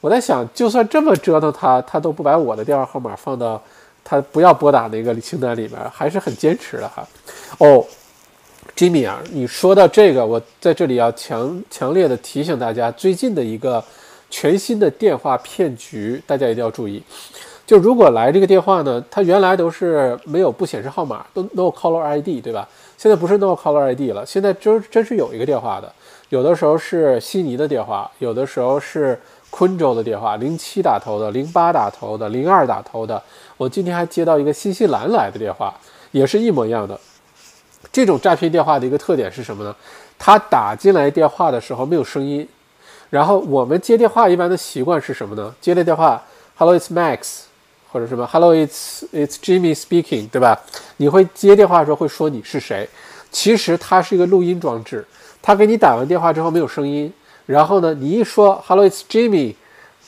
[0.00, 3.62] 我在想，就算这么折腾他，他都不把我的电话号码放到。
[4.08, 7.04] 他不要拨打那个清单里面，还是很坚持的哈。
[7.58, 7.84] 哦
[8.76, 13.82] ，Jimmy 啊，你说到这个，我在这里要强强烈的提醒大家，最近的一个
[14.28, 17.02] 全新的电话骗局，大家一定要注意。
[17.66, 22.68] 就如果来这个电话呢，它原来都是没有不显示号码，都 No Caller ID，对吧？
[22.96, 25.92] 现在不是 No Caller ID 了，现在真真是有一个电话的，
[26.28, 29.18] 有的时候是悉尼的电话，有的时候是
[29.50, 33.20] 昆州的电话，零七打头的，零八打头的，零二打头的。
[33.56, 35.74] 我今天还接到一个新西兰来的电话，
[36.12, 36.98] 也是一模一样的。
[37.92, 39.74] 这种诈骗电话的一个特点是什么呢？
[40.18, 42.46] 他打进来电话的时候没有声音，
[43.10, 45.54] 然后我们接电话一般的习惯是什么呢？
[45.60, 46.22] 接了电话
[46.56, 47.42] ，Hello, it's Max，
[47.90, 50.60] 或者什么，Hello, it's it's Jimmy speaking，对吧？
[50.96, 52.88] 你会接电话的时候会说你是谁？
[53.30, 55.04] 其实它是一个录音装置，
[55.40, 57.12] 它给你打完电话之后没有声音，
[57.46, 59.54] 然后呢，你一说 Hello, it's Jimmy，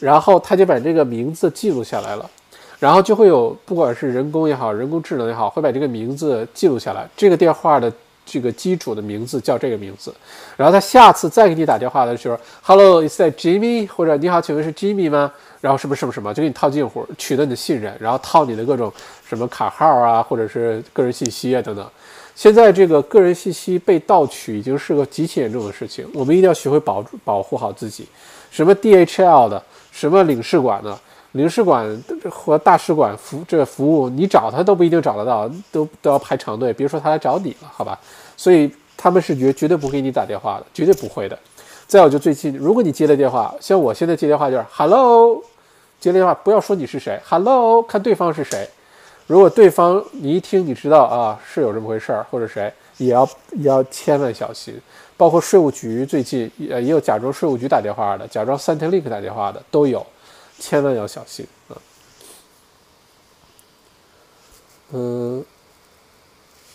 [0.00, 2.28] 然后它就把这个名字记录下来了。
[2.80, 7.08] 然后就会有，不管是人工也好，人工智能也好，会把这个名字记录下来。
[7.16, 7.92] 这个电话的
[8.30, 10.14] 这个机主的名字叫这个名字。
[10.56, 13.86] 然后他下次再给你打电话的时候，Hello，is that Jimmy？
[13.86, 15.32] 或者你好，请问是 Jimmy 吗？
[15.60, 18.92] 然后什么什么什么，就给你套近乎，取得你的信任，然后套你的各种
[19.26, 21.84] 什么卡号啊，或者是个人信息啊等等。
[22.34, 28.06] 现在这个个人信息被盗取已经是个极其严重的事情，我们一定要学会保保护好自己。
[28.50, 29.60] 什么 DHL 的，
[29.90, 30.96] 什么领事馆的。
[31.32, 31.86] 领事馆
[32.30, 37.98] 和大使馆服这个服务，你找他都不一定找得到，都都要排长队，别说他来找你了，好吧？
[38.36, 41.38] 所以他们是绝绝对不给你打电话的，绝对不会的。
[41.86, 45.42] 再有就最近，如果你接了电话，像我现在接电话就是 “hello”，
[46.00, 48.68] 接电话不要说你是谁，“hello”，看对方是谁。
[49.26, 54.74] 如果对方你一听你知道啊是有这么回事儿，或者谁，也要也要千万小心。
[55.16, 60.06] 包括税务局最近也也有假装税务局打电话的，假装 Centrelink 打电话的都有，
[60.58, 61.76] 千万要小心啊。
[64.92, 65.44] 嗯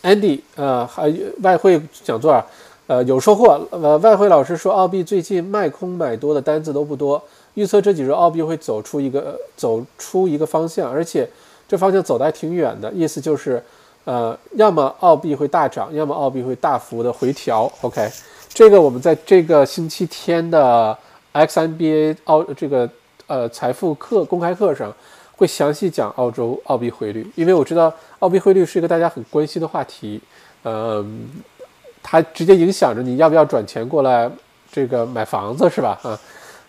[0.03, 2.45] ，Andy 啊，还外汇讲座啊。
[2.85, 3.65] 呃，有收获。
[3.71, 7.23] 呃，外汇老师说，澳币最近卖空买多的单子都不多，
[7.53, 11.27] 预测这几周澳币会走出一个走出一个方向，而且
[11.65, 12.91] 这方向走的还挺远的。
[12.91, 13.63] 意思就是，
[14.03, 17.71] 呃，要么澳币会大涨，要么澳币会大幅的回调。
[17.79, 18.11] OK，
[18.49, 20.95] 这个我们在这个星期天的
[21.31, 22.87] XNBA 澳这个
[23.27, 24.93] 呃财富课公开课上
[25.35, 30.21] 会详细讲澳洲澳币汇率，因为我知道澳币汇率是一个大家很关心的话题。
[30.63, 31.29] 嗯。
[32.05, 34.29] 它直接影响着你要不要转钱过来，
[34.69, 35.97] 这个买房子是吧？
[36.03, 36.19] 啊，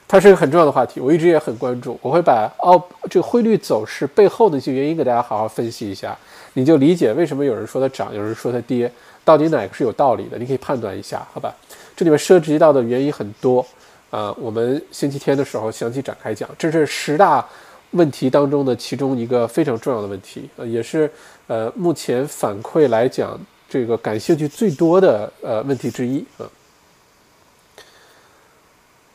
[0.07, 1.99] 它是一个很重要的话题，我一直也很关注。
[2.01, 2.81] 我会把澳
[3.11, 6.17] 这个汇率走势背后的一些原因给大家好好分析一下，
[6.53, 8.89] 你就理解为什么有人说它涨，有人说它跌，
[9.25, 10.39] 到底哪个是有道理的？
[10.39, 11.53] 你可以判断一下，好吧？
[11.97, 13.67] 这里面涉及到的原因很多
[14.15, 16.49] 呃，我们星期天的时候详细展开讲。
[16.57, 17.45] 这是十大
[17.91, 21.11] 问题当中的其中一个非常重要的问题，呃，也是
[21.49, 23.37] 呃目前反馈来讲。
[23.69, 26.47] 这个感兴趣最多的呃问题之一啊。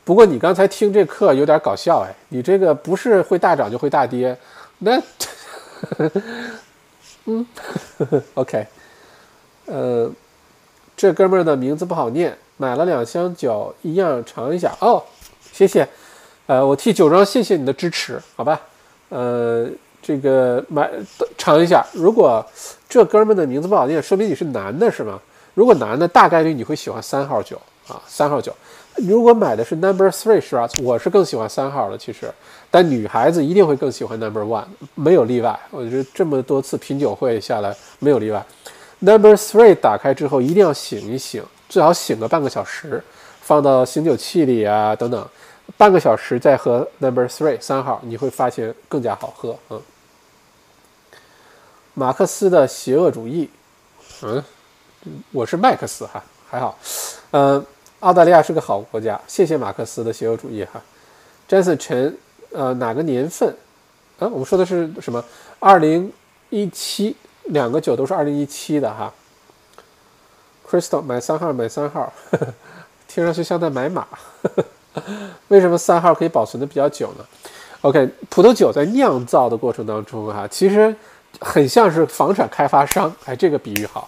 [0.04, 4.38] 不过你刚才听这课有点搞笑哎，你这个不是会大涨就会大跌，
[4.80, 5.02] 那
[7.24, 7.48] 嗯，
[8.34, 8.68] OK，
[9.68, 10.12] 呃，
[10.98, 15.02] 这哥们儿的名字不好念，买了两箱酒，一样尝一下哦，
[15.52, 15.90] 谢谢，
[16.46, 18.62] 呃，我替酒庄谢谢你的支持，好吧，
[19.10, 19.68] 呃。
[20.02, 20.90] 这个买
[21.38, 22.44] 尝一下，如果
[22.88, 25.20] 这哥们的名字不好念，说明你是男的，是吗？
[25.54, 28.56] 如果男的，大概率你会喜欢三号酒啊，三号酒。
[28.96, 30.68] 如果买的是 Number Three 是吧？
[30.82, 32.32] 我是更喜欢三号的，其实，
[32.72, 34.64] 但女孩子一定会更喜欢 Number One，
[34.96, 35.60] 没有例外。
[35.70, 38.44] 我觉得这么多次品酒会下来，没有例外。
[39.00, 43.02] Number Three 打开之后一定要醒一醒，最好醒个半个小时，
[43.42, 45.26] 放到醒酒器里啊，等等。
[45.78, 49.56] 半个小时再喝 Number Three 三号，你会发现更加好喝。
[49.70, 49.80] 嗯，
[51.94, 53.48] 马克思的邪恶主义，
[54.24, 54.44] 嗯，
[55.32, 56.76] 我是麦克斯哈，还好。
[57.32, 57.64] 嗯，
[58.00, 60.82] 澳大利亚是个好国家，谢谢马克思的邪恶主义哈。
[61.48, 62.18] Jason 陈，
[62.52, 63.56] 呃，哪个年份？
[64.18, 65.24] 啊，我们说的是什么？
[65.60, 66.12] 二零
[66.50, 69.14] 一七，两个酒都是二零一七的哈。
[70.70, 72.14] Crystal 买三号，买三号，
[73.08, 74.06] 听上去像在买马。
[75.48, 77.26] 为什么三号可以保存的比较久呢
[77.82, 80.94] ？OK，葡萄酒在酿造的过程当中啊，其实
[81.40, 83.12] 很像是房产开发商。
[83.26, 84.08] 哎，这个比喻好。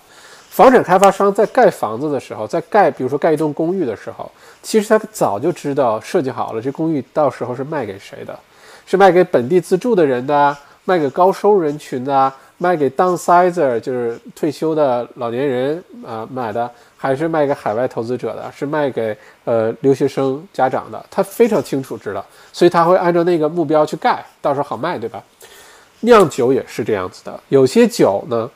[0.49, 4.29] 房产开发商在盖房子的时候，在盖，比如说盖一栋公寓的时候，
[4.61, 8.37] 其实他早就知道设计好了，这公寓到时候是卖给谁的？
[8.85, 10.55] 是卖给本地自住的人的，
[10.85, 12.31] 卖给高收入人群的。
[12.61, 18.51] 卖给 downsizer 就是退休的老年人啊买的，还是卖给海外投资者的？
[18.55, 21.03] 是卖给呃留学生家长的？
[21.09, 25.23] 他非常清楚知道，所以他会按照那个目标去盖，到时候好卖，对吧？
[26.01, 28.47] 酿酒也是这样子的，有些酒呢，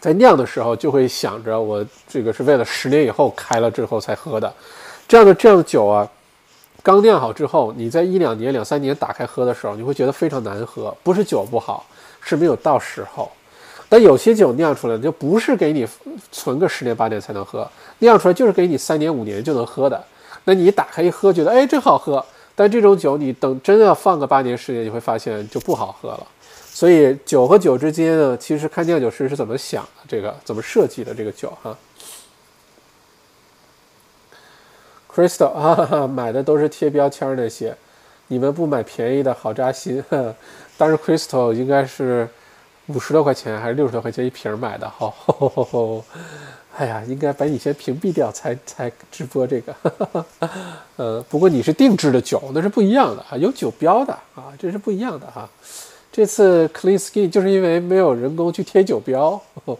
[0.00, 4.50] 在酿的时候就会想着我这个是为了十年以后开了之后才喝的，
[5.06, 6.08] 这样的这样的酒啊，
[6.82, 11.84] 刚酿好之后，你在一两年、两三年打开喝的时候，你会觉得非常难喝，不是酒不好。
[12.28, 13.30] 是没有到时候，
[13.88, 15.86] 但有些酒酿出来就不是给你
[16.32, 17.70] 存个十年八年才能喝，
[18.00, 20.04] 酿出来就是给你三年五年就能喝的。
[20.42, 22.24] 那你打开一喝，觉得哎真好喝，
[22.56, 26.26] 但这种酒你等真要放个八年十年，你会发现就不好喝了。
[26.72, 31.78] 所以酒和酒之间呢，其实看酿酒师是怎么想的，这个怎么设计的这个酒哈。
[35.14, 37.74] Crystal 啊，买的都是贴标签那些，
[38.26, 40.04] 你们不买便宜的好扎心。
[40.78, 42.28] 当时 Crystal 应该是
[42.88, 45.14] 五十多块钱还是六十多块钱一瓶买的，好，
[46.76, 49.74] 哎呀，应该把你先屏蔽掉才才直播这个，
[50.96, 55.48] 呃，不过你是定制的酒，那是不一样的啊，有酒标的啊，这是不一样的哈。
[56.12, 59.30] 这次 Clean Skin 就是因为没有人工去贴酒标，
[59.64, 59.78] 呵 呵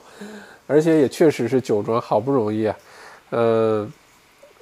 [0.67, 2.77] 而且也确实是酒庄好不容易啊，
[3.31, 3.89] 呃，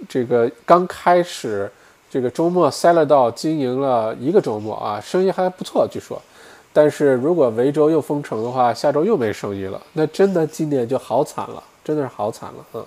[0.09, 1.70] 这个刚开始。
[2.15, 6.23] 这个周末塞勒道经营了一个周末啊，生意还不错，据说。
[6.73, 12.87] 但是如果维州又封城的话，下周又没生意了，那真的今年就好惨了，真的是好惨了啊。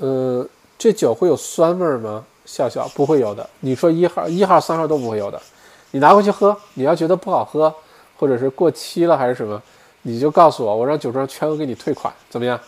[0.00, 0.46] 嗯，
[0.76, 2.22] 这酒会有酸味吗？
[2.44, 3.48] 笑笑，不会有的。
[3.60, 5.40] 你说一号、一号、三号都不会有的。
[5.92, 7.74] 你拿回去喝，你要觉得不好喝，
[8.18, 9.62] 或者是过期了还是什么，
[10.02, 12.60] 你就告诉我，我让酒庄全额给你退款，怎么样？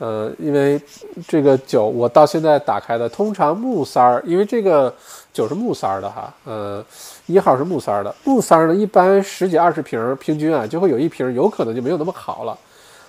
[0.00, 0.80] 呃，因为
[1.28, 4.92] 这个酒我到现在打开的，通常木塞儿，因为这个
[5.30, 6.82] 酒是木塞儿的哈，呃，
[7.26, 12.58] 一号是木塞儿的，木塞儿呢一般十几二十瓶，平均啊就会有一瓶有可能就没有那么好了。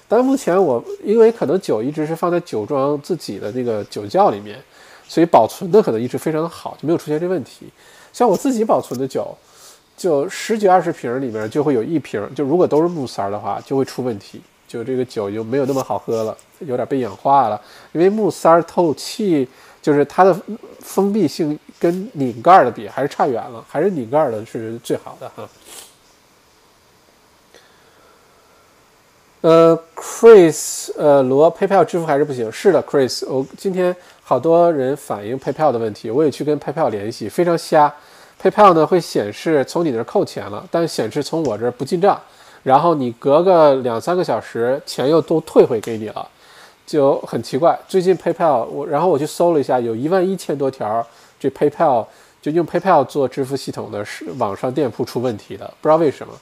[0.10, 4.60] 但目前我因为可能酒一直是放在酒庄自己的那个酒窖里面，
[5.08, 7.72] 所以保存的可能一直非常的好，就没有出现这问题。
[8.12, 9.34] 像我自己保存的酒，
[9.96, 14.42] 就十几二十瓶里面就会有一瓶，就如果都是木塞儿的话，就会出问题。
[14.72, 17.60] 就这个酒就没有那么好喝了，有点被氧化了。
[17.92, 19.46] 因为木塞儿透气，
[19.82, 20.34] 就是它的
[20.80, 25.50] 封闭性跟拧盖的比还是差远了，还是拧盖的是最好的哈。
[29.42, 32.50] 呃，Chris，呃，罗，PayPal 支付还是不行。
[32.50, 33.94] 是的，Chris，我今天
[34.24, 37.94] 好多人反映 PayPal 的问题，我也去跟 PayPal 联系，非常瞎。
[38.42, 42.22] PayPal 呢会显示从你那儿扣钱了，但显示从我这儿不进账。
[42.64, 46.28] 然后你隔个两三个小时，钱又都退回给你了，
[46.86, 47.78] 就很奇怪。
[47.88, 51.06] 最近 PayPal 我，然后我去搜了一下，有一万一千多条
[51.40, 52.06] 这 PayPal
[52.42, 56.34] 就用 PayPal 做支付系统的是网上店铺出问题的，不知道为什么。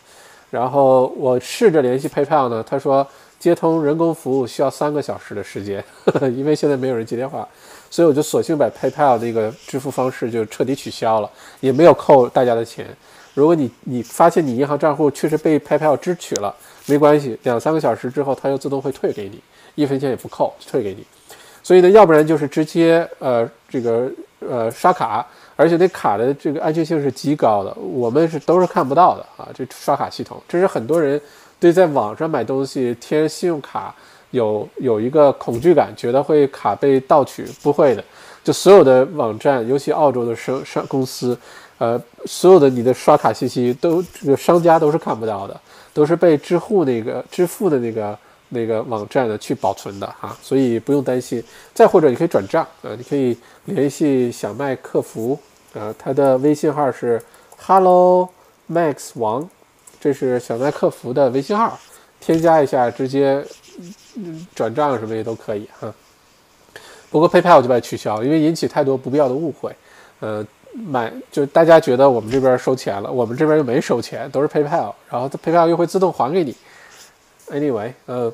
[0.50, 3.06] 然后我试着联系 PayPal 呢，他说
[3.38, 5.84] 接通人工服务需要三个小时的时间，
[6.36, 7.48] 因为现在没有人接电话，
[7.90, 12.86] 所以我就索性把 PayPal 那个支付方式就彻底取消了，也没有扣大家的钱。
[13.40, 16.54] 如果你你发现你银行账户确实被 PayPal 支取了，
[16.88, 19.40] 没关系，两三个小时之后它又自动会退给你，
[19.76, 21.06] 一分钱也不扣，退给你。
[21.64, 24.12] 所以呢，要不然就是直接呃这个
[24.42, 25.26] 呃刷卡，
[25.56, 29.48] 而且那卡的这个安全性是极高的，我们是都是看不到的啊。
[29.54, 31.20] 这刷卡系统，这是很多人
[31.62, 33.96] 对在网上买东西填信用卡
[34.32, 38.04] 有有一个恐惧感，觉得会卡被盗取，不会的。
[38.44, 41.38] 就所有的网站，尤其澳洲的商商公司。
[41.80, 45.60] 呃，所有的你的刷卡信息都这个商家都是看不到的，
[45.94, 48.20] 都是被支付那个支付的那个
[48.50, 51.42] 那个网站的去保存的哈，所以不用担心。
[51.74, 55.40] 再或者你可以转账啊，你可以联系小麦客服
[55.74, 57.22] 啊，他的微信号是
[57.58, 58.28] Hello
[58.70, 59.50] Max 王，
[60.02, 61.80] 这是小麦客服的微信号，
[62.20, 63.42] 添加一下直接
[64.54, 65.94] 转账什么也都可以哈。
[67.10, 69.74] 不过 PayPal 就把它取消，因为引起太多不必要的误会，
[70.20, 70.46] 呃。
[70.74, 76.56] 买就大家觉得我们这边收钱了，我们这边又没收钱，都是 PayPal，然后 PayPal 又会自动还给你。
[77.48, 78.32] Anyway，呃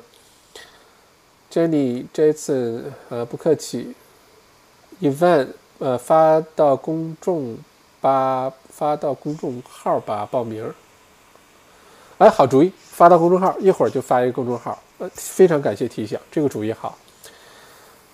[1.50, 3.94] ，Jenny 这次呃不客气
[5.00, 7.56] ，Event 呃发到公众
[8.00, 10.70] 吧，发到公众号吧报名。
[12.18, 14.78] 哎，好主意，发到公众号，一会儿就发一个公众号。
[14.98, 16.96] 呃，非常感谢提醒，这个主意好。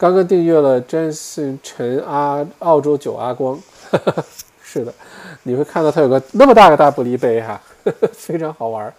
[0.03, 3.57] 刚刚订阅了 Jason 陈阿澳洲九阿光。
[4.61, 4.93] 是的，
[5.45, 7.61] 你会看到它有个那么大个大玻璃杯哈，
[8.13, 8.93] 非常好玩。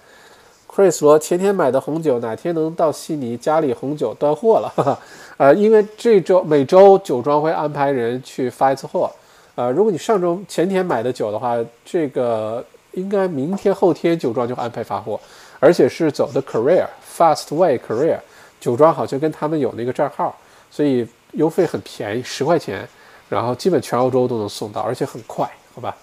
[0.65, 3.35] Chris 说前天买的红酒哪天能到悉尼？
[3.35, 4.97] 家里红酒断货了，
[5.35, 9.11] 呃，因为这周每周酒庄会安排人去发一次货。
[9.55, 15.19] 呃，如果你上周前天买的酒的话，这个应该明天后天酒庄就安排发货，
[15.59, 16.85] 而且是走的 Career
[17.17, 18.19] Fast Way Career
[18.61, 20.33] 酒庄好像跟他们有那个账号，
[20.73, 22.89] 所以邮费很便宜，十块钱。
[23.29, 25.95] 然后基本全欧洲都能送到，而且很快，好吧？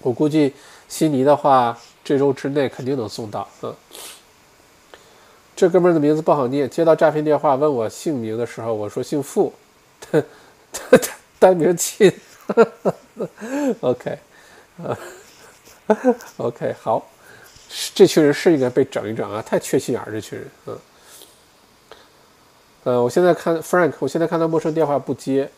[0.00, 0.52] 我估计
[0.88, 3.48] 悉尼的话，这周之内肯定能送到。
[3.62, 3.74] 嗯，
[5.56, 6.68] 这哥们儿的名字不好念。
[6.70, 9.52] 接到诈骗电话问我姓名的时候，我说姓付，
[10.00, 10.22] 他
[10.72, 10.98] 他
[11.38, 12.12] 单名亲。
[13.80, 14.18] OK，
[14.76, 14.96] 呃，
[16.36, 17.04] OK，好，
[17.92, 20.48] 这群人是应该被整一整啊，太缺心眼儿，这群人。
[20.66, 20.78] 嗯，
[22.86, 25.50] 呃，我现在看 Frank，我现在看到陌生电话不接。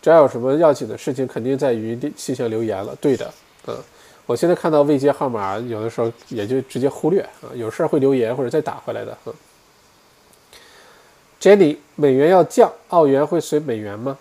[0.00, 2.94] 只要有什么要紧的事情，肯定在语音信箱留言了。
[3.00, 3.28] 对的，
[3.66, 3.76] 嗯，
[4.26, 7.50] 我现在看到未接号码，有的时候也就直接忽略啊。
[7.56, 9.18] 有事儿会留言或者再打回来的。
[9.26, 9.34] 嗯
[11.40, 14.16] ，Jenny，美元要降，澳元会随美元吗？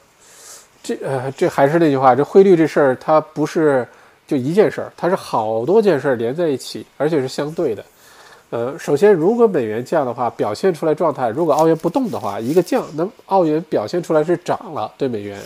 [0.82, 3.88] 这呃，这还是那句话，这汇率这事儿它不是
[4.26, 7.86] 就一件事儿，它是好多件事儿连在一起，而且是相对的。
[8.50, 15.38] 呃，首先，如果美元降的话，表现出来状态；如果澳元不动的话，一个降，那澳元表现出来是涨了，对美元。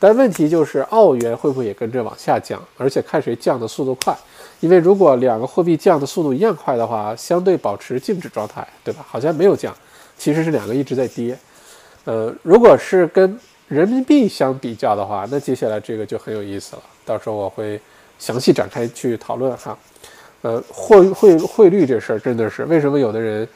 [0.00, 2.60] 但问题就是，澳元会不会也跟着往下降？
[2.76, 4.16] 而且看谁降的速度快。
[4.58, 9.06] 因为如果两个货币降的速度一样快的话，相对保持静止状态，对吧？
[9.08, 9.72] 好像没有降，
[10.18, 11.38] 其实是两个一直在跌。
[12.04, 13.38] 呃，如果是跟
[13.68, 16.82] 人民币相比较的话，那接下来这个就很有意思了。
[17.04, 17.80] 到时候我会
[18.18, 19.78] 详细展开去讨论哈。
[20.42, 23.46] 呃，汇汇汇率这事儿真的是为什么有的人，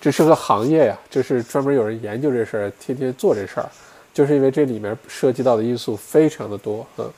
[0.00, 3.68] 这是个行业呀，这是专门有人研究这事儿，天天做这事儿，
[4.12, 6.84] 就是因为这里面涉及到的因素非常的多。
[6.96, 7.08] 嗯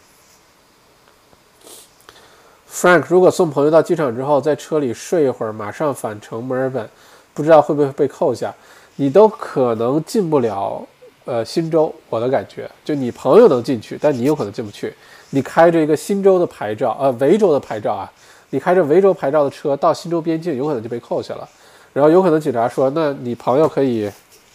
[2.71, 6.87] ，Frank，如果送朋友到机场之后，在车里睡一会儿，马上返程墨尔本，
[7.33, 8.55] 不知道会不会被扣下？
[8.97, 10.87] 你都可能进不了，
[11.25, 11.93] 呃，新州。
[12.11, 14.95] 我的感觉，就你朋友能进去，但你有可能进不去。
[15.31, 18.13] 你开着一个新州的牌照，呃，维州的牌照啊，
[18.51, 21.49] 你开着维州牌照的车到新州边境，有可能就被扣下了。
[21.93, 24.11] 然后有可能警察说，那你朋友可以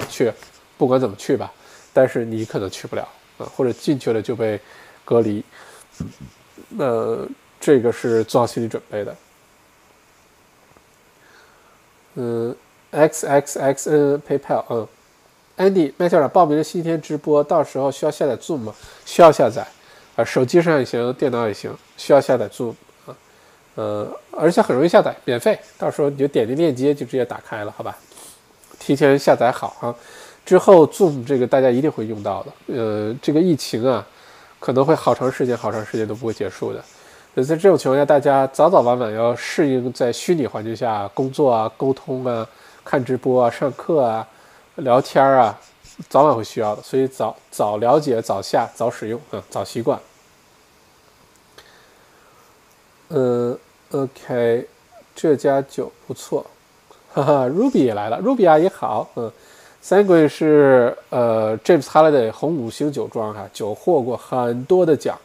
[0.10, 0.32] 去，
[0.78, 1.52] 不管怎么去吧，
[1.94, 4.60] 但是你可能去不了啊，或者进去了就被
[5.06, 5.44] 隔离。
[6.70, 7.18] 那
[7.60, 9.16] 这个是做好心理准备的。
[12.16, 12.56] 嗯。
[12.92, 14.88] x x x n PayPal，嗯
[15.58, 18.74] ，Andy 麦校长报名了新天直播，到时候需要下载 Zoom 吗？
[19.06, 19.68] 需要下载，
[20.16, 22.74] 啊，手机上也行，电脑也行，需要下载 Zoom，
[23.76, 27.98] 呃，而且很容易下载，免费，到时候你就点击链接就直接打开了，好吧？
[28.80, 29.96] 提前下载好啊，
[30.46, 34.06] 之后 Zoom 这个大家一定会用到的，呃，这个疫情啊，
[34.60, 36.84] 可能会好长时间、好长时间都不会结束的，
[37.36, 42.48] 所以在这种情况下，大家早早晚晚要适应在虚拟环境下工作啊、沟通啊。
[42.82, 44.28] 看直播啊，上课啊，
[44.78, 45.56] 聊天啊，
[46.10, 50.00] 早晚会需要的，所以早早了解，早下，早使用啊，早习惯。
[53.10, 53.58] 嗯
[53.92, 54.68] ，OK，
[55.16, 56.46] 这家酒不错，
[57.14, 59.32] 哈哈，Ruby 也来了，Ruby 阿姨好，嗯
[59.84, 65.18] ，Sanguine 是呃 James Halliday 红五星酒庄哈，酒获过很多的奖，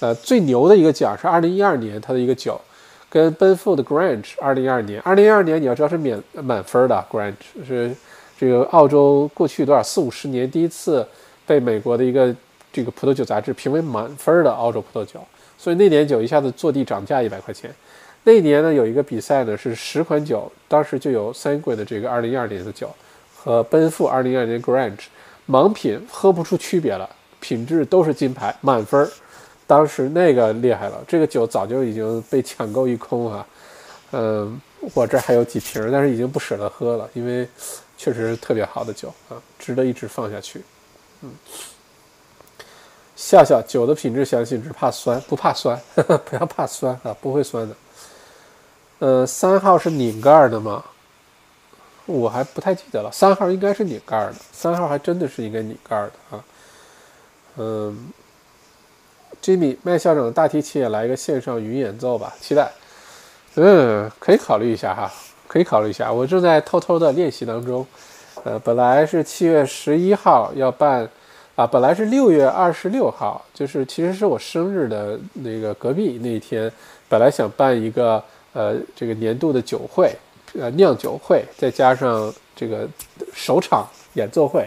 [0.00, 2.60] 呃，最牛的一个奖是二零一二年它的一个酒。
[3.10, 7.32] 跟奔富的 Grange，二零一二年，二零一二年你要知道是免满分的 Grange
[7.66, 7.96] 是
[8.38, 11.08] 这个澳洲过去多少四五十年第一次
[11.46, 12.36] 被美国的一个
[12.70, 15.18] 这个葡萄酒杂志评为满分的澳洲葡萄酒，
[15.58, 17.70] 所以那年酒一下子坐地涨价一百块钱。
[18.24, 22.88] 那年呢有一个比赛呢是十款酒，当时就有三柜的这个二零一二年的酒
[23.34, 25.06] 和奔富二零一二年 Grange
[25.48, 27.08] 盲品喝不出区别了，
[27.40, 29.10] 品质都是金牌满分儿。
[29.66, 33.46] 当时那个厉害了，这个酒早就已经被抢购一空啊。
[34.12, 34.58] 嗯，
[34.94, 37.46] 我这还有几瓶，但是已经不舍得喝了，因为
[37.96, 40.62] 确实是特别好的酒啊，值得一直放下去。
[41.22, 41.30] 嗯，
[43.28, 45.78] 笑笑，酒的品质相信，只怕酸，不怕酸，
[46.24, 47.76] 不要怕酸啊，不会酸的。
[49.00, 50.82] 呃，三号是拧盖的吗？
[52.06, 56.44] 我还不太记得了，三号应该是拧盖的，三号还真的是应该拧盖的啊。
[57.56, 58.08] 嗯。
[59.42, 62.72] Jimmy 麦校长的大提琴也来一个线上云演奏吧，期待。
[63.56, 65.12] 嗯，可以考虑一下哈，
[65.46, 66.10] 可以考虑一下。
[66.10, 67.86] 我正在偷偷的练习当中。
[68.44, 71.06] 呃，本来是七月十一号要办，
[71.58, 76.70] 啊，本来是六月二十六号，就是其实是我生日的那个隔壁那一天，
[77.08, 80.14] 本来想办一个呃这个年度的酒会，
[80.56, 82.88] 呃酿酒会，再加上这个
[83.34, 83.84] 首场
[84.14, 84.64] 演奏会。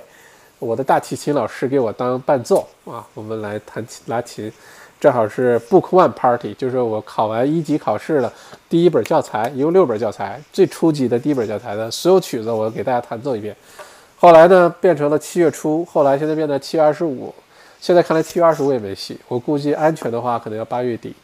[0.59, 4.51] 我的大提琴老师给我当伴奏啊，我们来弹琴拉琴，
[4.99, 8.33] 正好是 Book One Party，就是我考完一级考试的
[8.67, 13.55] 第一本教材，一共六本教材，最初级的第一本教材的所有曲子，我给大家弹奏一遍。
[14.21, 17.33] 后来呢，变成了七月初，后来现在变成七月二十五，
[17.79, 21.15] 现在看来七月二十五也没戏，我估计安全的话，可能要八月底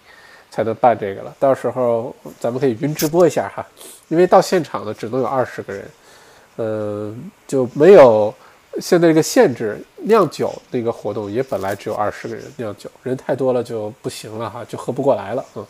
[0.49, 1.31] 才能办这个了。
[1.39, 3.63] 到时候咱们可以云直播一下哈，
[4.07, 5.87] 因为到现场的只能有二十个人，
[6.57, 8.33] 嗯，就没有。
[8.81, 15.45] 现在这个限制酿酒那个活动也本来只有二十个人酿酒，人太多了就不行了哈，就喝不过来了。
[15.55, 15.65] 嗯，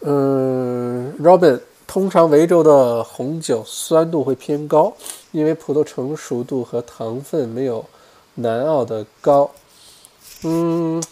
[0.00, 1.60] 嗯，Robin，
[1.92, 4.92] 通常维州的红酒酸度会偏高，
[5.32, 7.84] 因为葡萄成熟度和糖分没有
[8.36, 9.50] 南澳的高。
[10.44, 11.02] 嗯，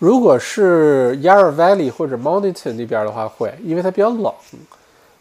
[0.00, 4.34] 如果是 Yarra Valley 或者 Mornington 那边的话会，因为它比较冷。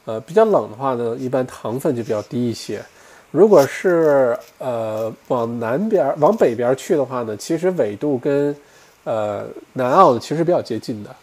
[0.05, 2.83] 呃，比较冷的话呢，一般糖分就比较低一些。
[3.29, 8.55] 如果是呃往南边、往北边去的话呢，其实纬度跟
[9.03, 11.15] 呃南澳其实比较接近的，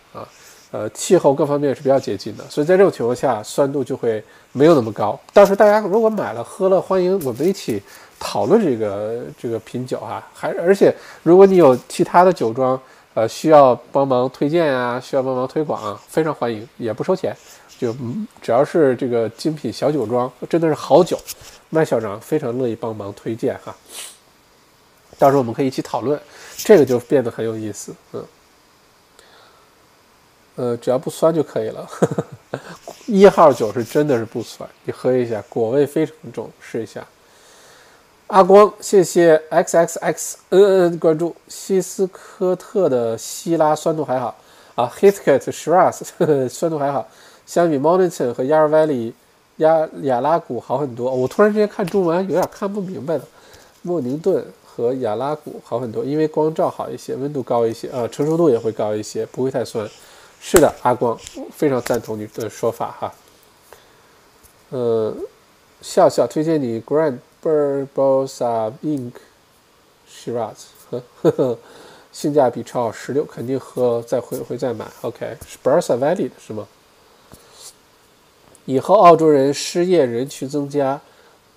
[0.70, 4.22] 呃气候各方面是比较接近的，所以在这种情况下，酸度就会
[4.52, 5.18] 没有那么高。
[5.32, 7.82] 到时候大家如果买了喝了，欢迎我们一起
[8.18, 10.22] 讨论这个这个品酒哈。
[10.32, 12.80] 还而且如果你有其他的酒庄，
[13.14, 17.36] 呃需要帮忙推荐呀，需要帮忙推广，非常欢迎，也不收钱。
[17.78, 17.94] 就
[18.42, 21.18] 只要是这个精品小酒庄，真的是好酒，
[21.70, 23.74] 麦校长非常乐意帮忙推荐哈。
[25.18, 26.20] 到时候我们可以一起讨论，
[26.58, 27.94] 这个就变得很有意思。
[28.12, 28.22] 嗯，
[30.60, 31.88] 呃，只要不酸就可以了。
[33.06, 37.02] 一号酒是真的是不酸，你喝一下，果味非常重，试一下。
[38.26, 41.34] 阿光，谢谢 x x x n n 关注。
[41.48, 44.36] 西斯科特的希拉酸度还好
[44.74, 46.02] 啊 h i t k e t Shiraz
[46.50, 47.08] 酸度还好。
[47.46, 49.14] 相比 Monington 和 Yar Valley
[49.56, 51.10] 亚亚拉谷好很多。
[51.10, 53.24] 我突然之间看中文有点看不明白了。
[53.80, 59.88] 莫宁顿和亚拉谷好很多，因为光照好一些，温度高一些，呃，成熟度也会高一些，不会太酸。
[60.40, 61.16] 是的，阿光
[61.52, 63.14] 非常赞同你的说法哈。
[64.70, 65.14] 呃，
[65.82, 69.12] 笑笑推荐你 Grand Barbosa Ink
[70.10, 70.56] Shiraz，
[70.90, 71.58] 呵呵呵，
[72.10, 74.86] 性价比超好，十六肯定喝，再回回再买。
[75.02, 76.66] OK，是 Barossa Valley 的是吗？
[78.64, 81.00] 以后澳洲人失业人群增加，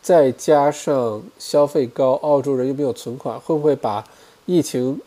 [0.02, 4.04] 再加上消费高，澳洲人又没有存款，会不会把
[4.46, 5.00] 疫情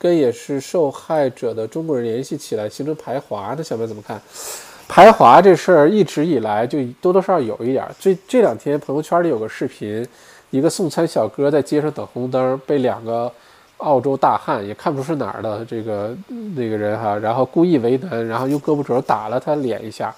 [0.00, 3.62] 跟也是受害者的中国人联系起来，形成排华呢？
[3.62, 4.18] 小妹怎么看？
[4.88, 7.86] 排华这事儿一直以来就多多少少有一点。
[8.00, 10.04] 这这两天朋友圈里有个视频，
[10.50, 13.30] 一个送餐小哥在街上等红灯，被两个
[13.76, 16.16] 澳洲大汉也看不出是哪儿的这个
[16.56, 20.12] 那个人哈，然后故意为难，然后用胳膊肘打了他脸一下。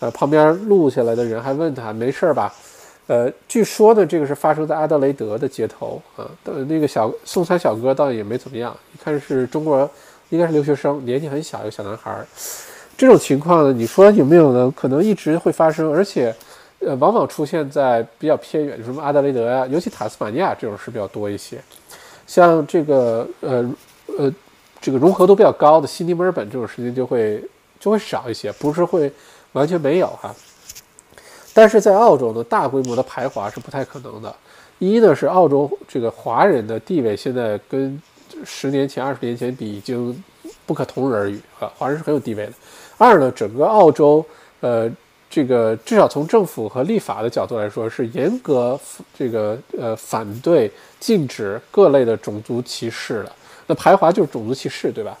[0.00, 2.52] 呃，旁边录下来的人还问他没事吧？
[3.08, 6.28] 呃，据说呢，这个是发生在阿德雷德的街头啊。
[6.44, 9.90] 那个小送餐小哥倒也没怎么样，一看是中国，
[10.28, 12.22] 应该是留学生，年纪很小，一个小男孩。
[12.98, 14.70] 这种情况呢，你说有没有呢？
[14.76, 16.34] 可能一直会发生，而且，
[16.80, 21.58] 呃，往往出现在比较偏远，什么阿德雷德呀，尤其塔斯马尼亚这种事比较多一些。
[22.26, 23.74] 像这个，呃，
[24.18, 24.30] 呃，
[24.82, 27.42] 这个融合度比较高的悉尼、墨尔本这种事情就会
[27.80, 29.10] 就会少一些，不是会
[29.52, 30.34] 完全没有哈。
[31.58, 34.32] 但是在澳洲呢，大规模的排华是不太可能的。
[34.78, 38.00] 一呢是澳洲这个华人的地位现在跟
[38.44, 40.22] 十年前、二十年前比已经
[40.64, 42.52] 不可同日而语啊，华人是很有地位的。
[42.96, 44.24] 二呢，整个澳洲，
[44.60, 44.88] 呃，
[45.28, 48.78] 这个至少从政府和立法的角度来说，是严格
[49.18, 50.70] 这个呃反对
[51.00, 53.32] 禁止各类的种族歧视的。
[53.66, 55.18] 那排华就是种族歧视，对吧？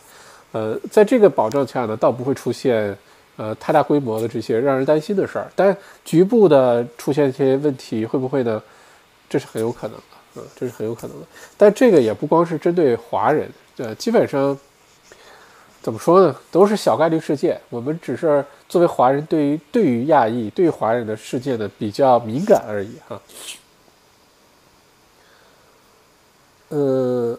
[0.52, 2.96] 呃，在这个保障下呢，倒不会出现
[3.38, 5.50] 呃太大规模的这些让人担心的事儿。
[5.56, 5.74] 但
[6.04, 8.62] 局部的出现一些问题，会不会呢？
[9.30, 10.02] 这是很有可能的，
[10.36, 11.26] 嗯，这是很有可能的。
[11.56, 14.58] 但这个也不光是针对华人，呃，基本上。
[15.80, 16.36] 怎么说呢？
[16.50, 17.58] 都是小概率事件。
[17.70, 23.22] 我们只是作为华人，对于对于亚裔、对华人的事件呢比较敏感而已哈。
[26.70, 27.38] 嗯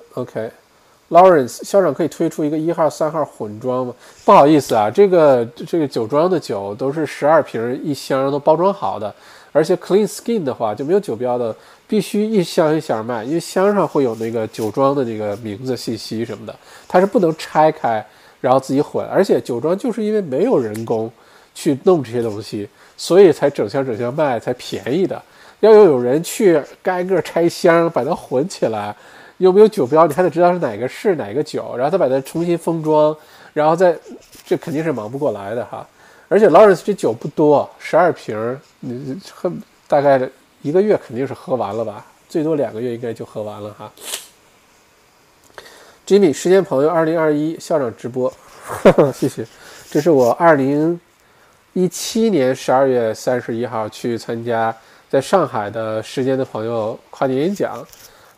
[1.10, 3.94] Lawrence 校长可以推出一个一号、三号混装吗？
[4.23, 9.14] 不好意思啊，这个这个酒庄的酒都是十二瓶一箱都包装好的，
[9.52, 11.56] 而且 Clean Skin 的话就没有酒标的，
[11.88, 16.56] 必须一箱一箱卖，因为箱上会有那个酒庄的那个名字、信息什么的，
[16.88, 18.06] 它是不能拆开。
[18.41, 21.11] 然后自己混，而且酒庄就是因为没有人工
[21.53, 25.22] 去弄这些东西，所以才整箱整箱卖，才便宜的。
[25.60, 28.95] 要有有人去挨个拆箱把它混起来，
[29.40, 33.16] 有没有酒标，你还得知道是哪个是哪个酒，然后再把它重新封装，
[33.53, 33.98] 然后再，
[34.45, 35.86] 这肯定是忙不过来的哈。
[36.28, 39.52] 而且劳伦斯这酒不多，十二瓶，你喝
[39.88, 40.22] 大概
[40.61, 43.91] 一个月肯定是喝完了吧，最多两个月应该就喝完了哈。
[46.06, 48.32] Jimmy，时间朋友，二零二一校长直播，
[49.14, 49.45] 谢谢。
[49.90, 50.99] 这是我二零
[51.74, 54.76] 一七年十二月三十一号去参加
[55.10, 57.84] 在上海的时间的朋友跨年演讲，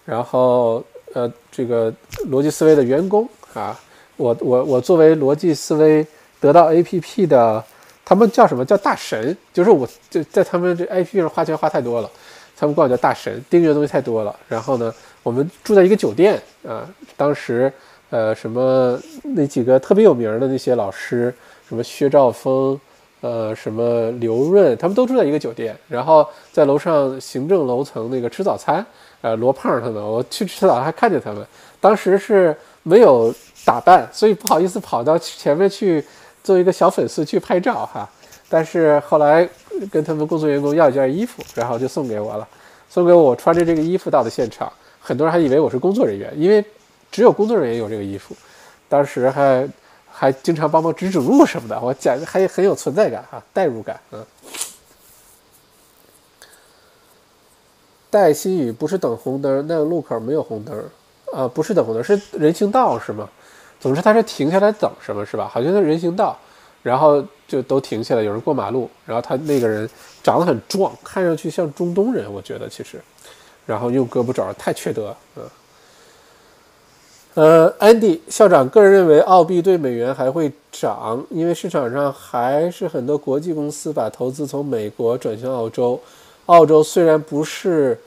[0.05, 0.83] 然后
[1.13, 1.93] 呃，这个
[2.29, 3.79] 逻辑思维的员工啊，
[4.17, 6.05] 我我我作为逻辑思维
[6.39, 7.63] 得到 APP 的，
[8.03, 9.35] 他们叫什么叫大神？
[9.53, 12.09] 就是我就在他们这 APP 上花钱花太多了，
[12.57, 14.93] 他们管我叫大神，订阅的东西太多了，然后呢？
[15.23, 16.83] 我们住在一个酒店啊，
[17.15, 17.71] 当时，
[18.09, 21.31] 呃，什么那几个特别有名的那些老师，
[21.69, 22.81] 什么薛兆丰，
[23.19, 28.83] 呃，什么刘润，他们都住在一个酒店，然后在楼上行政楼层那个吃早餐，
[29.21, 31.45] 呃，罗胖他们，我去吃早还看见他们，
[31.79, 33.33] 当时是没有
[33.63, 36.03] 打扮，所以不好意思跑到前面去
[36.43, 38.09] 做一个小粉丝去拍照哈，
[38.49, 39.47] 但是后来
[39.91, 42.47] 跟他们工作人员要一件衣服，然后就送给我了，
[42.89, 44.71] 送给我穿着这个衣服到的现场。
[44.99, 46.63] 很多人还以为我是工作人员，因为
[47.11, 48.35] 只有工作人员有这个衣服。
[48.89, 49.67] 当时还
[50.11, 54.25] 还经常帮忙指指路什么的，我讲还很有存在感哈，代入感嗯。
[58.11, 60.77] 带新宇不是等红灯，那个路口没有红灯
[61.33, 63.27] 啊，不是等红灯，是人行道是吗？
[63.79, 65.49] 总之他是停下来等什么是吧？
[65.51, 66.37] 好像是人行道，
[66.83, 69.89] 然后就都停下来，有人过马路，然后他那个人
[70.21, 73.01] 长得很壮，看上去像中东人，我觉得其实。
[73.65, 75.43] 然后用胳膊肘太缺德，嗯，
[77.35, 85.97] 呃，安迪校长个人认为澳币对美元还会涨，因为市场上还是很多国际公司把投资从美国转向澳洲。
[86.47, 87.97] 澳洲虽然不是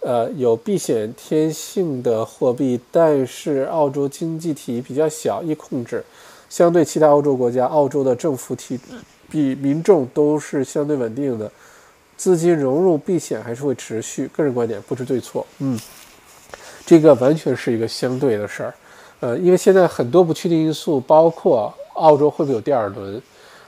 [0.00, 6.02] 呃有避险天性的货币，但是澳洲经济体比较小，易控制，
[6.48, 8.78] 相对其他欧洲国家，澳洲的政府体
[9.28, 11.50] 比民众都是相对稳定的，
[12.16, 14.26] 资金融入避险还是会持续。
[14.28, 15.78] 个人观点不知对错，嗯，
[16.86, 18.74] 这个完全是一个相对的事儿，
[19.20, 23.20] 呃，因为现在很多不确定因素，包括澳洲会不会有第二轮，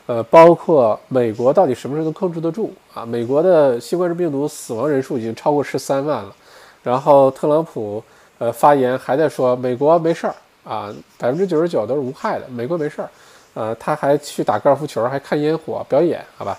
[0.07, 3.07] 呃，包括美国到底什么时候能控制得住啊？
[3.07, 6.35] 美国的新冠病毒死亡人数已经超过十三万了，
[6.83, 8.03] 然后特朗普
[8.39, 10.35] 呃发言还在说美国没事儿
[10.65, 13.09] 啊，百分之九十九都是无害的，美国没事儿。
[13.55, 16.59] 呃，他还去打高尔夫球，还看烟火表演，好吧？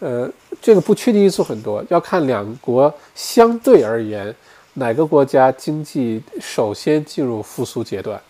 [0.00, 0.28] 呃，
[0.60, 4.34] 这个不确定因素很多，要看两国相对而言
[4.74, 8.20] 哪个国家经济首先进入复苏阶段。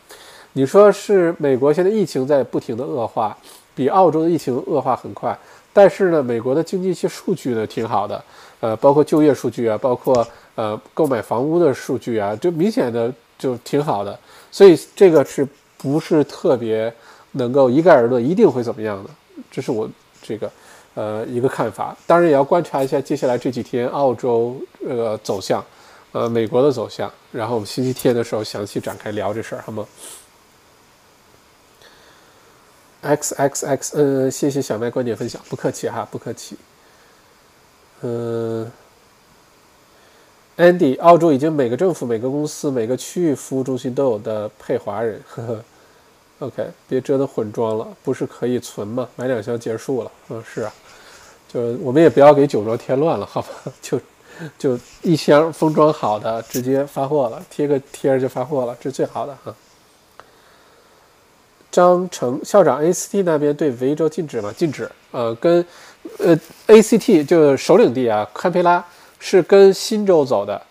[0.53, 3.37] 你说是美国现在疫情在不停的恶化，
[3.75, 5.37] 比澳洲的疫情恶化很快，
[5.73, 8.25] 但是呢，美国的经济一些数据呢挺好的，
[8.61, 14.19] 呃，包括就业数据啊，包括呃购买房屋的数据啊，就明显的就挺好的，
[14.51, 15.47] 所以这个是
[15.77, 16.93] 不是特别？
[17.37, 19.11] 能够一概而论，一定会怎么样的？
[19.51, 19.91] 这是我
[20.23, 20.49] 这个
[20.95, 21.93] 呃一个看法。
[22.07, 24.57] 当然也要观察一下接下来这几天澳洲
[24.89, 25.61] 呃走向，
[26.13, 27.11] 呃美国的走向。
[27.33, 29.85] 然后我们星期天的时候详细展开聊这事儿，好吗
[33.05, 36.57] ？X X X，嗯，谢谢小麦观点分享，不客气哈，不客气。
[38.01, 38.71] 嗯
[40.57, 45.65] ，Andy，澳洲已经每个政府、每个公司、每个区域服务中心都有的配华人，呵呵。
[46.41, 49.09] OK，别折腾混装了，不是可以存吗？
[49.17, 50.11] 买两箱结束了。
[50.31, 50.73] 嗯，是啊，
[51.49, 53.49] 就我们也不要给酒庄添乱了，好吧？
[53.81, 54.01] 就
[54.59, 59.55] 就一箱封装好的直接发货了，贴个贴就发货了，这是最好的哈。
[61.75, 64.55] 张成校长，ACT 那边对维州禁止吗？
[64.57, 64.89] 禁止。
[65.11, 65.67] 呃，跟
[66.19, 66.39] 呃
[66.69, 68.85] ACT 就首领地啊，堪培拉
[69.19, 70.63] 是跟新州走的，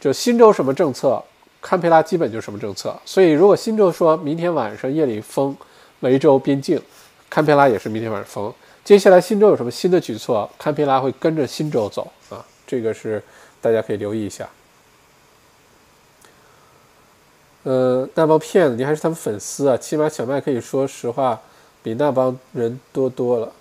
[0.00, 1.20] 就新州什么政策？
[1.60, 5.56] 堪培拉基本就什么政策，所以如果新州说明天晚上夜里封
[6.00, 6.80] 维州边境，
[7.28, 8.52] 堪培拉也是明天晚上封。
[8.84, 13.20] 接下来新州有什么新的举措，堪培拉会跟着新州走啊，这个是
[13.60, 14.48] 大家可以留意一下。
[17.64, 19.76] 呃，那帮骗子，你还是他们粉丝啊？
[19.76, 21.40] 起码小麦可以说实话，
[21.82, 23.52] 比那帮人多多了。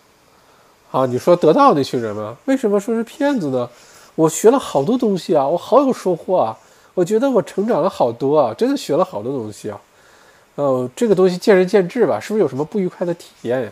[0.89, 2.35] 好，你说得到那群人吗？
[2.45, 3.69] 为什么说是骗子呢？
[4.15, 6.57] 我学了好多东西啊，我好有收获啊。
[6.93, 9.79] 我觉得我成长了好多啊，真的学了好多东西啊。
[10.55, 13.71] 哦，这个东西见仁见智吧，是不是有什么不愉快的体验呀？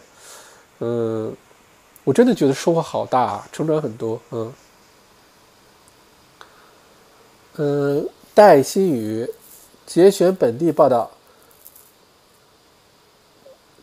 [0.80, 1.34] 嗯，
[2.06, 4.18] 我真的觉得收获好大，啊成长很多。
[4.32, 4.54] 嗯，
[7.58, 9.30] 嗯，戴新宇
[9.90, 11.10] 节选本地报道，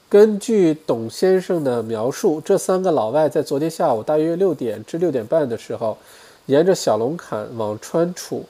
[0.09, 5.99] 根据董先生的描述，这三个老外在昨天下午大约六点至六点半的时候，
[6.47, 8.45] 沿着小龙坎往川楚。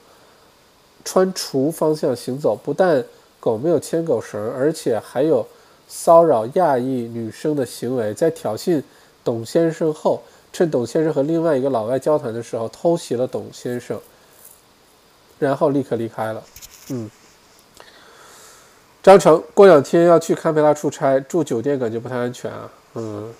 [1.03, 3.03] 川厨方向行走，不但
[3.39, 5.43] 狗没有牵狗绳，而且还有
[5.87, 8.13] 骚扰亚裔女生的行为。
[8.13, 8.83] 在挑衅
[9.23, 10.21] 董先生后，
[10.53, 13.99] 趁董先生和另外一个老外交谈的时候，偷袭了董先生，
[15.39, 16.43] 然后立刻离开了。
[16.89, 17.09] 嗯，
[19.07, 22.69] 张成过两天要去堪培拉出差，住酒店感觉不太安全啊。
[22.95, 23.33] 嗯，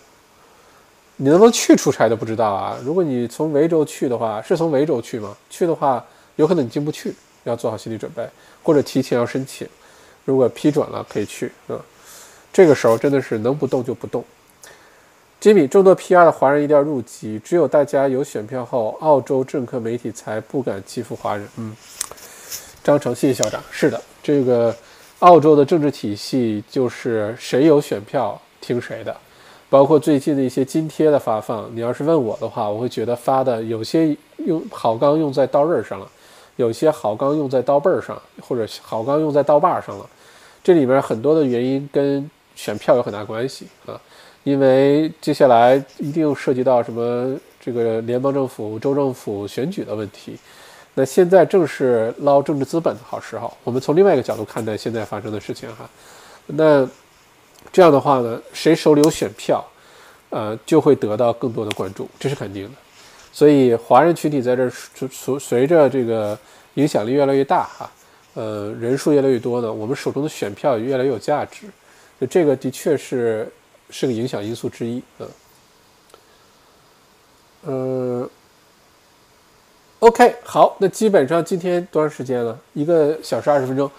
[1.18, 2.78] 你能不能去出差都不知道啊？
[2.86, 5.36] 如果你从维州去的话，是从维州去吗？
[5.50, 6.02] 去的话，
[6.38, 7.14] 有可能你进不去。
[7.44, 8.26] 要做好心理准备，
[8.64, 9.68] 或者提前要申请。
[10.24, 11.76] 如果批准了，可以去啊。
[12.54, 14.24] 这个时候真的是能不动就不动。
[15.42, 21.46] 吉米，众多 PR 的华人一定要入籍，只有大家有选票后，澳洲政客媒体才不敢欺负华人。
[21.58, 21.76] 嗯，
[22.82, 23.62] 张成，谢谢校长。
[23.70, 24.74] 是的，这个
[25.20, 29.16] 澳洲的政治体系就是谁有选票听谁的，
[29.70, 31.70] 包括最近的一些津贴的发放。
[31.76, 34.16] 你要是问我的话，我会觉得发的有些
[34.46, 36.08] 用好钢用在刀刃上了。
[36.58, 40.10] 有些好钢用在刀背儿上，或者好钢用在刀把上了，
[40.64, 43.94] 这里边很多的原因跟选票有很大关系啊，
[44.44, 50.36] 因为接下来一定涉及到什么这个联邦政府、州政府选举的问题，
[51.00, 53.56] 那现在正是捞政治资本的好时候。
[53.64, 55.88] 我们从另外一个角度看待现在发生的事情哈，
[56.48, 56.90] 那
[57.72, 59.64] 这样的话呢，谁手里有选票，
[60.32, 62.72] 呃，就会得到更多的关注，这是肯定的。
[63.32, 66.36] 所以华人群体在这随随随着这个
[66.74, 67.92] 影响力越来越大哈，
[68.34, 71.68] 呃人数越来越多呢，我们手中的选票也越来越有价值，
[72.20, 73.48] 就这个的确是
[73.92, 75.28] 是个影响因素之一啊。
[77.70, 78.28] 嗯
[80.08, 82.58] ，OK 好，那基本上今天多长时间了？
[82.74, 83.92] 一个小时二十分钟。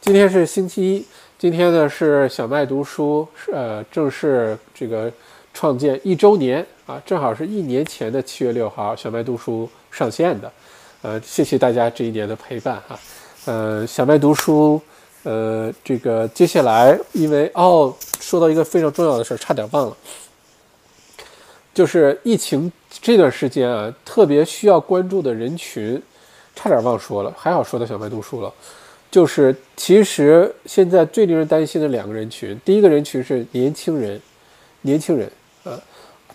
[0.00, 1.06] 今天是星期一，
[1.38, 5.10] 今天呢是小麦读书呃正式这个
[5.54, 6.66] 创建一周年。
[6.84, 10.52] 啊，正好是一年前的七月六号，小麦读书上线的，
[11.00, 12.98] 呃，谢谢大家这一年的陪伴哈，
[13.44, 14.82] 呃，小麦读书，
[15.22, 19.96] 呃，这个接下来因为哦，说到一个非常重要的事儿，差点忘了，
[21.72, 22.70] 就是疫情
[23.00, 26.00] 这段时间啊，特别需要关注的人群，
[26.54, 28.52] 差点忘说了，还好说到小麦读书了。
[29.10, 34.20] 就是其实现在最令人担心的两个人群，第一个人群是年轻人，
[34.82, 35.30] 年轻人
[35.64, 35.78] 啊，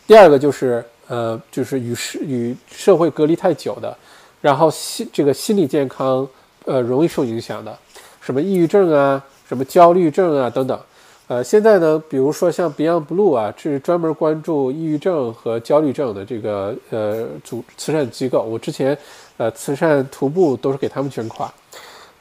[0.05, 3.97] 第二个就是呃，就是与社与社会隔离太久的，
[4.41, 6.27] 然后心这个心理健康
[6.65, 7.75] 呃容易受影响的，
[8.21, 10.79] 什么抑郁症啊，什么焦虑症啊等等。
[11.27, 18.41] 呃，现在呢，比如说像 Beyond Blue 啊，是专门关注抑郁症和焦虑症的这个呃组慈善机构。
[18.43, 18.97] 我之前
[19.35, 21.51] 呃慈善徒步都是给他们捐款。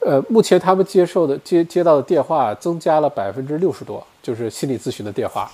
[0.00, 5.48] 呃，目前他们接受的接接到的电话增加了百分之六十多，就是心理咨询的电话。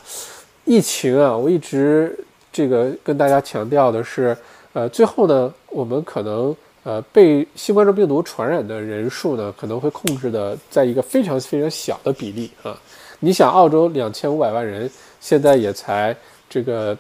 [0.65, 2.19] 疫情啊，我一直
[2.51, 4.35] 这个跟大家强调的是，
[4.73, 12.75] 呃，最后呢，我们可能呃被新冠状病毒传染的人数呢，可能会控制的在一个非常非常小的比例啊。
[13.25, 14.91] 你想，澳洲两千五百万人，
[15.21, 16.15] 现在也才
[16.51, 16.97] 这个，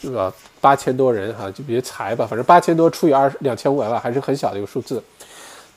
[0.00, 0.32] 是吧？
[0.60, 5.02] 八千多人哈，就别才吧，反正八千多除以二两千五百万，还是很小的一个数字。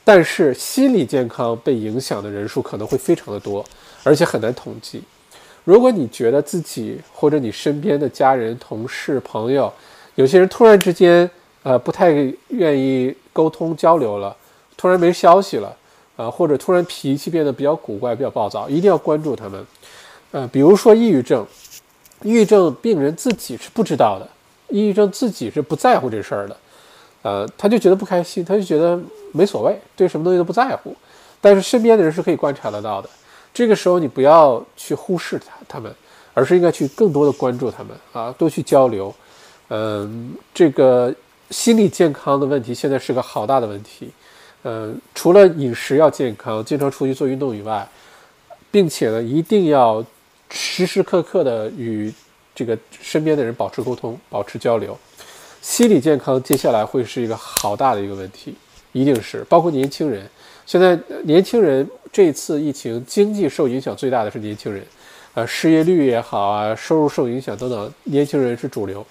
[0.04, 3.64] 但是心理健康被影响的人数可能会非常的多，
[4.04, 5.02] 而且很难统计。
[5.64, 9.72] 如果你觉得自己或者你身边的家人、同事、朋友，
[10.14, 11.28] 有些人突然之间，
[11.64, 12.12] 呃，不太
[12.48, 14.36] 愿意沟通交流了，
[14.76, 15.76] 突然没消息了。
[16.16, 19.66] 啊，或者突然脾气变得比较古怪、比较暴躁，一定要关注他们。
[20.30, 21.46] 呃，比如说抑郁症，
[22.22, 24.28] 抑郁症病人自己是不知道的，
[24.68, 26.56] 抑郁症自己是不在乎这事儿的。
[27.22, 29.00] 呃，他就觉得不开心，他就觉得
[29.32, 30.94] 没所谓，对什么东西都不在乎。
[31.40, 33.08] 但是身边的人是可以观察得到的。
[33.54, 35.94] 这个时候你不要去忽视他他们，
[36.34, 39.14] 而是应该去更多的关注他们啊，多去交流。
[39.68, 41.14] 嗯，这个
[41.50, 44.10] 心理健康的问题现在是个好大的问题。
[44.62, 47.86] 呃，除了饮食要健康，经常出去做运动以外，
[48.70, 50.04] 并且呢，一定要
[50.50, 52.12] 时时刻刻的与
[52.54, 54.96] 这个身边的人保持沟通、保持交流。
[55.60, 58.54] 心理健康接下来会是一个好大的一个问题，
[58.92, 60.28] 一定是包括年轻人。
[60.64, 64.84] 现在年轻人这次疫情经济受影响最大的是年轻人，
[65.34, 69.04] 呃，失业率也好啊，收入受影响等等，年轻人是主流。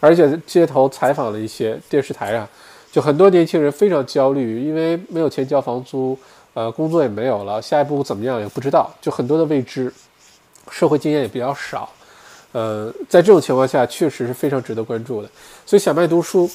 [0.00, 2.48] 而且街头采访了一些电视台啊。
[2.94, 6.16] 就很多年轻人非常焦虑，因为没有钱交房租，
[6.52, 9.92] 呃，工作也没有了，下一步怎么样也不知道，就很多的未知，
[10.70, 11.90] 社会经验也比较少，
[12.52, 15.28] 呃，在这种情况下，确实是非常值得关注的。
[15.66, 16.48] 所以小麦读书，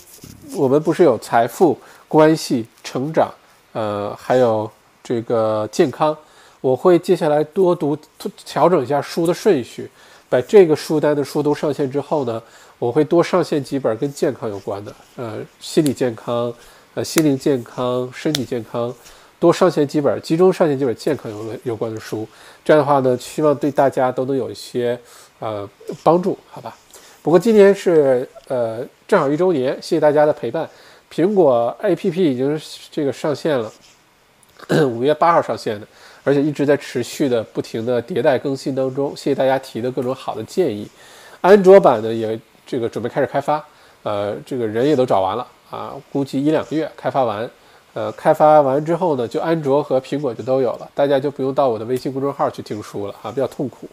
[0.56, 3.30] 我们不是有财富、关系、成长，
[3.74, 4.72] 呃，还有
[5.04, 6.16] 这个健康，
[6.62, 7.98] 我会接下来多读，
[8.46, 9.92] 调整一下书的顺序，
[10.30, 12.42] 把这个书单的书都上线之后呢。
[12.80, 16.52] 我会多上线几本跟健康有关的，呃，心理健康，
[16.96, 18.96] 呃，心灵健康，身体健康，
[19.38, 22.26] 多上线几本，集中上线几本健康有有关的书。
[22.64, 24.98] 这样的话呢，希望对大家都能有一些
[25.40, 25.70] 呃
[26.04, 26.74] 帮助，好吧？
[27.22, 30.68] 不过今年是呃正好一周年，谢谢大家的陪伴。
[31.14, 32.58] 苹果 APP 已经
[32.90, 33.70] 这个上线了，
[34.88, 35.86] 五月八号上线的，
[36.24, 39.14] 而且一直在持续的不停的迭代更新当中。
[39.18, 40.88] 谢谢大家提的各种好的建议。
[41.42, 42.40] 安卓版呢也。
[42.70, 43.66] 这个准备开始开发，
[44.04, 47.50] 呃，这个人也都找完了啊，估计一两个月开发完，
[47.96, 53.90] 呃，开发完之后呢，就安卓和苹果就都有了，大家就不用到我的微信公众号去听书了啊，比较痛苦，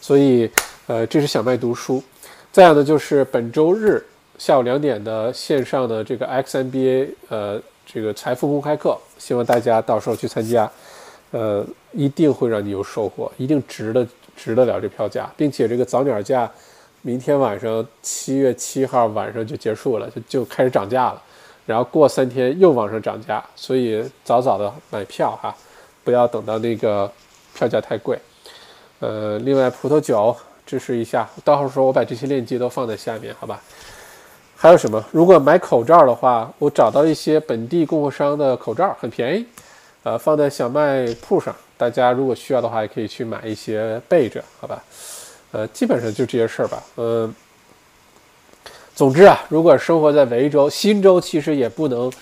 [0.00, 0.50] 所以，
[0.88, 2.02] 呃，这是小麦读书。
[2.50, 4.04] 再有呢，就是本周日
[4.38, 10.68] 下午两点的线上的这个 XMBA，呃，这个财富公开课，希望大家到时候去参加，
[11.30, 14.04] 呃，一定会让你有收获，一定值得
[14.34, 16.50] 值得了这票价，并且这个早鸟价。
[17.06, 21.22] 明天晚上七月七号晚上就结束了，就就开始涨价了，
[21.64, 25.54] 然后过三天又往上涨价，所以早早的买票哈，
[26.02, 27.08] 不要等到那个
[27.54, 28.18] 票价太贵。
[28.98, 30.34] 呃，另外葡萄酒
[30.66, 33.62] 支持一下，到时候我把这些链接都放在下面，好吧？
[34.56, 35.00] 还有什么？
[35.12, 39.46] 如果买口罩的话，我找到一些本地供货商的口罩，很便宜，
[40.02, 44.82] 呃，放在小卖铺上，大家如果需要的话，也可以去买一些备着，好吧？
[45.56, 46.82] 呃，基本上就这些事儿吧。
[46.98, 47.34] 嗯，
[48.94, 52.12] 总之啊，如果生活在维州、新州，其实也不能，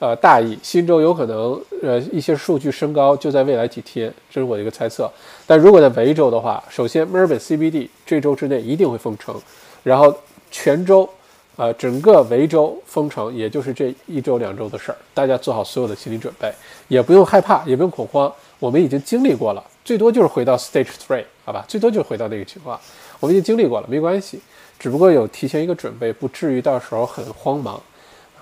[0.00, 0.58] 呃，大意。
[0.60, 5.08] 新州有可能，呃，一些数据升高就在未来几天，这是我的一个猜测。
[5.46, 9.40] 但如果在维州的话，首先墨尔本 CBD 这周之内一定会封城，
[9.84, 10.12] 然后
[10.50, 11.08] 全州，
[11.54, 14.98] 呃，整个维州封城，也就是这一周两周的事儿。
[15.14, 16.52] 大家做好所有的心理准备，
[16.88, 19.62] 也不用害怕，也不用恐慌，我们已经经历过了。
[19.84, 22.78] 最多就是回到 stage three，好吧，最多就是回到那个情况，
[23.18, 24.40] 我们已经经历过了，没关系，
[24.78, 27.74] 只不过有提前一个准备，不至于到时候很慌忙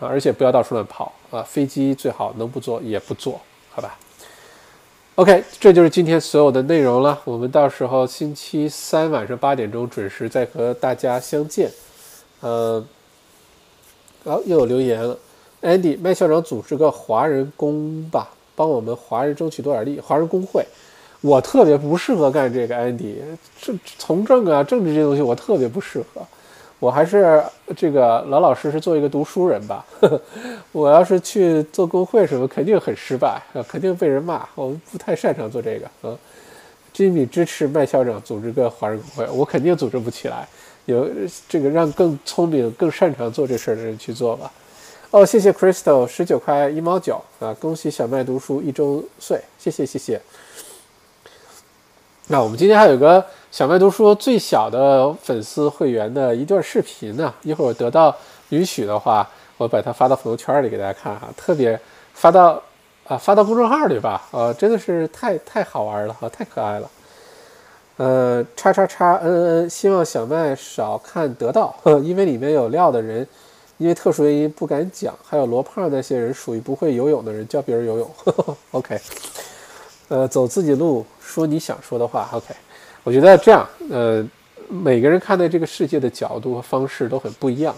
[0.01, 3.41] 啊，而且不要到处乱跑啊，飞机最好能不坐也不坐，
[3.71, 3.99] 好吧
[5.15, 11.71] ？OK，这就是今天所有的内容了，我们到时候星期三晚上八点钟准时再和大家相见，
[12.41, 12.85] 呃，
[14.25, 15.19] 哦，又有留言了
[15.63, 19.99] ，Andy，麦校长组织个华人工吧，帮我们华人争取多点利。
[19.99, 20.65] 华人工会，
[21.21, 23.15] 我特别不适合干这个，Andy，
[23.61, 26.23] 这从政啊，政治这些东西我特别不适合。
[26.79, 27.43] 我还是
[27.77, 29.85] 这个老老实实做一个读书人吧。
[30.71, 34.47] 我要是去做工会什么，肯定很失败，肯定被人骂。
[34.55, 36.17] 我不太擅长做这个嗯。
[36.93, 40.49] 居民支持麦校长组织个华人工会，我肯定组织不起来。
[40.87, 41.09] 有
[41.49, 44.51] 这个让更聪明、更擅长做这事儿的人去做吧。
[45.11, 47.55] 哦，谢谢 Crystal 十九块一毛九啊！
[47.61, 50.21] 恭喜小麦读书一周岁，谢谢谢谢。
[52.31, 58.15] 那我们今天还有个小麦读书最小的粉丝会员的一段视频呢，一会儿我得到
[58.51, 59.27] 允许的话，
[59.57, 61.81] 我把它发到朋友圈里给大家看哈，特别
[62.13, 62.63] 发到
[63.07, 66.91] 啊发到公众号里吧，呃，真的是太太好玩了啊，太可爱了。
[67.97, 73.27] 呃，叉叉叉嗯嗯希望小麦少看得到，因为里面有料的人，
[73.79, 75.15] 因为特殊原因不敢讲。
[75.27, 78.11] 还有罗胖那些人属于不会游泳的人，教别人游泳。
[78.73, 79.01] OK，
[80.09, 82.29] 呃，走自己路，说你想说的话。
[82.33, 82.55] OK，
[83.05, 84.27] 我觉得这样，呃，
[84.69, 87.75] 每个人看待这个世界的角度和方式都很不一样。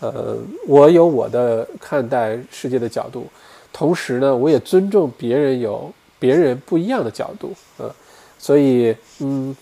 [0.00, 0.36] 呃，
[0.66, 3.26] 我有我的看待世界的角度，
[3.72, 7.52] 同时呢，我也尊重别人有别人不一样的角度。
[7.78, 7.94] 呃。
[8.38, 9.56] 所以，嗯，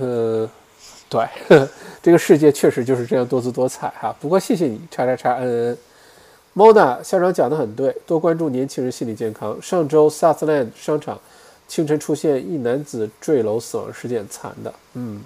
[0.00, 0.48] 呃，
[1.06, 1.68] 对，
[2.02, 4.16] 这个世界确实就是这样多姿多彩哈。
[4.18, 5.78] 不过谢谢你，叉叉叉 n n。
[6.54, 9.60] Mona 校长讲的很对，多关注年轻人心理健康。
[9.60, 11.20] 上周 Southland 商场
[11.68, 15.22] 清晨出现一男子坠楼死亡事件，惨的，嗯，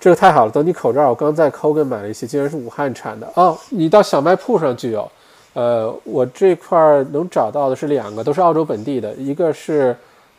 [0.00, 0.50] 这个太好了。
[0.52, 3.58] 等你口罩，我刚在 Kogan 买了一些，竟然是武汉产的哦。
[3.70, 5.10] 你到小卖铺上就有，
[5.52, 6.78] 呃，我这块
[7.12, 9.96] 能找到的是两个，都是澳洲本地的，一个是。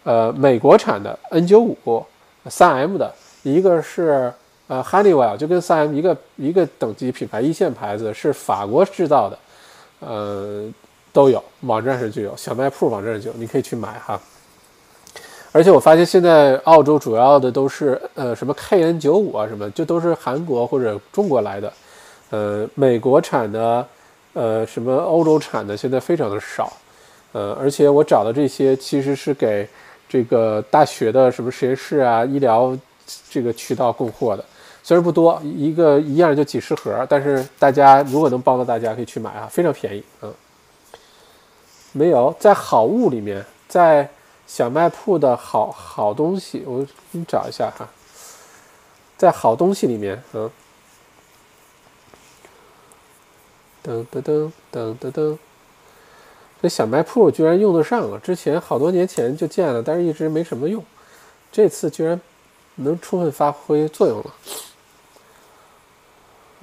[0.07, 2.03] 呃，美国产的 N95
[2.47, 3.11] 3M 的
[3.41, 4.31] 一个是
[4.67, 9.39] 呃 Honeywell，就跟 3M 一个一个等级品牌一线牌子，是法国制造的，
[10.01, 10.71] 呃，
[11.11, 14.21] 都有网站上就有，小卖铺网站上就有，你可以去买哈。
[15.55, 21.71] 而且我发现现在澳洲主要的都是呃什么 KN95 啊什么，就都是韩国或者中国来的，
[22.31, 23.87] 呃，美国产的
[24.33, 26.73] 呃什么欧洲产的现在非常的少，
[27.31, 29.65] 呃，而且我找的这些其实是给。
[30.07, 32.77] 这个大学的什么实验室啊，医疗
[33.29, 34.45] 这个渠道供货的，
[34.83, 40.03] 虽然不多，一个一样就几十盒，但是大家如果能帮到大家，可以去买啊，非常便宜。
[40.21, 40.31] 嗯，
[41.91, 44.07] 没有在好物里面，在
[44.47, 47.89] 小卖铺的好好东西，我给你找一下哈，
[49.17, 50.51] 在好东西里面，嗯，
[53.83, 55.37] 噔噔噔噔噔噔。
[56.61, 60.83] 这小卖铺居然用得上了，之前好多年前就建了，但是一直没什么用，
[61.51, 62.19] 这次居然
[62.75, 64.33] 能充分发挥作用了。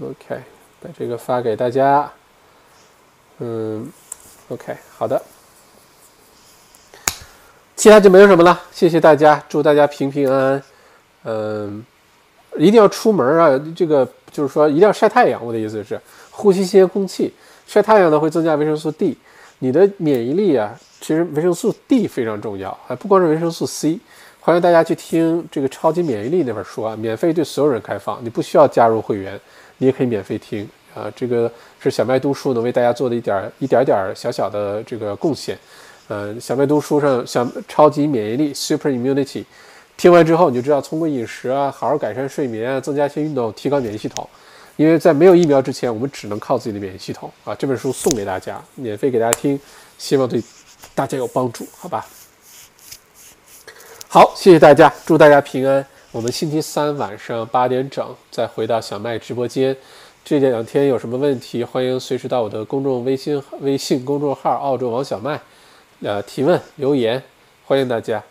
[0.03, 0.43] OK，
[0.81, 2.11] 把这个发给大家。
[3.39, 3.93] 嗯
[4.49, 5.23] ，OK，好的，
[7.75, 10.63] 其他就没有什么了，谢谢大家，祝大家平平安安。
[11.25, 11.85] 嗯，
[12.57, 16.01] 一定要出门啊，这个就是说一定要晒太阳，我的意思是
[16.31, 17.33] 呼吸新鲜空气，
[17.67, 19.17] 晒太阳呢会增加维生素 D。
[19.61, 23.99] 你的免疫力啊，其实维生素 D 非常重要啊，不光是维生素 C。
[24.41, 29.41] 欢迎大家去听这个超级免疫力那本书啊，免费对所有人开放，你不需要加入会员，
[29.79, 31.11] 你也可以免费听啊。
[31.15, 35.57] 这个是小麦读书能为大家做的一点一点点小小的这个贡献。
[36.13, 39.47] 呃，小麦读书上小超级免疫力 Super Immunity，
[39.97, 44.29] 听完之后你就知道通过饮食啊，好好改善睡眠啊，增加一些运动，提高免疫系统。
[44.77, 47.55] 因为在没有疫苗之前，我们只能靠自己的免疫系统啊！
[47.55, 49.59] 这本书送给大家，免费给大家听，
[49.97, 50.43] 希望对
[50.95, 52.07] 大家有帮助，好吧？
[54.07, 55.83] 好，谢谢大家，祝大家平安。
[56.11, 59.75] 我们星期三晚上八点整再回到小麦直播间。
[60.23, 65.41] 这两天有什么问题，欢迎随时到我的公众微信微信公众号“澳洲王小麦”
[66.03, 67.23] 呃提问留言，
[67.65, 68.23] 欢迎大家。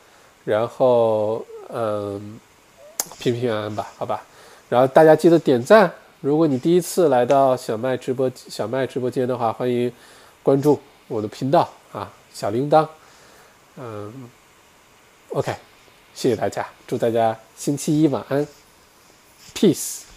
[0.44, 2.40] 然后嗯，
[3.20, 4.24] 平平安安吧，好吧？
[4.70, 5.92] 然后大家记得点赞。
[6.20, 9.92] 如果你第一次来到小麦直播小麦直播间的话，欢迎
[10.44, 12.88] 关注我的频道啊，小铃铛，
[13.78, 14.30] 嗯
[15.30, 15.56] ，OK，
[16.14, 18.46] 谢谢大家，祝大家星期一晚安
[19.56, 20.11] ，Peace。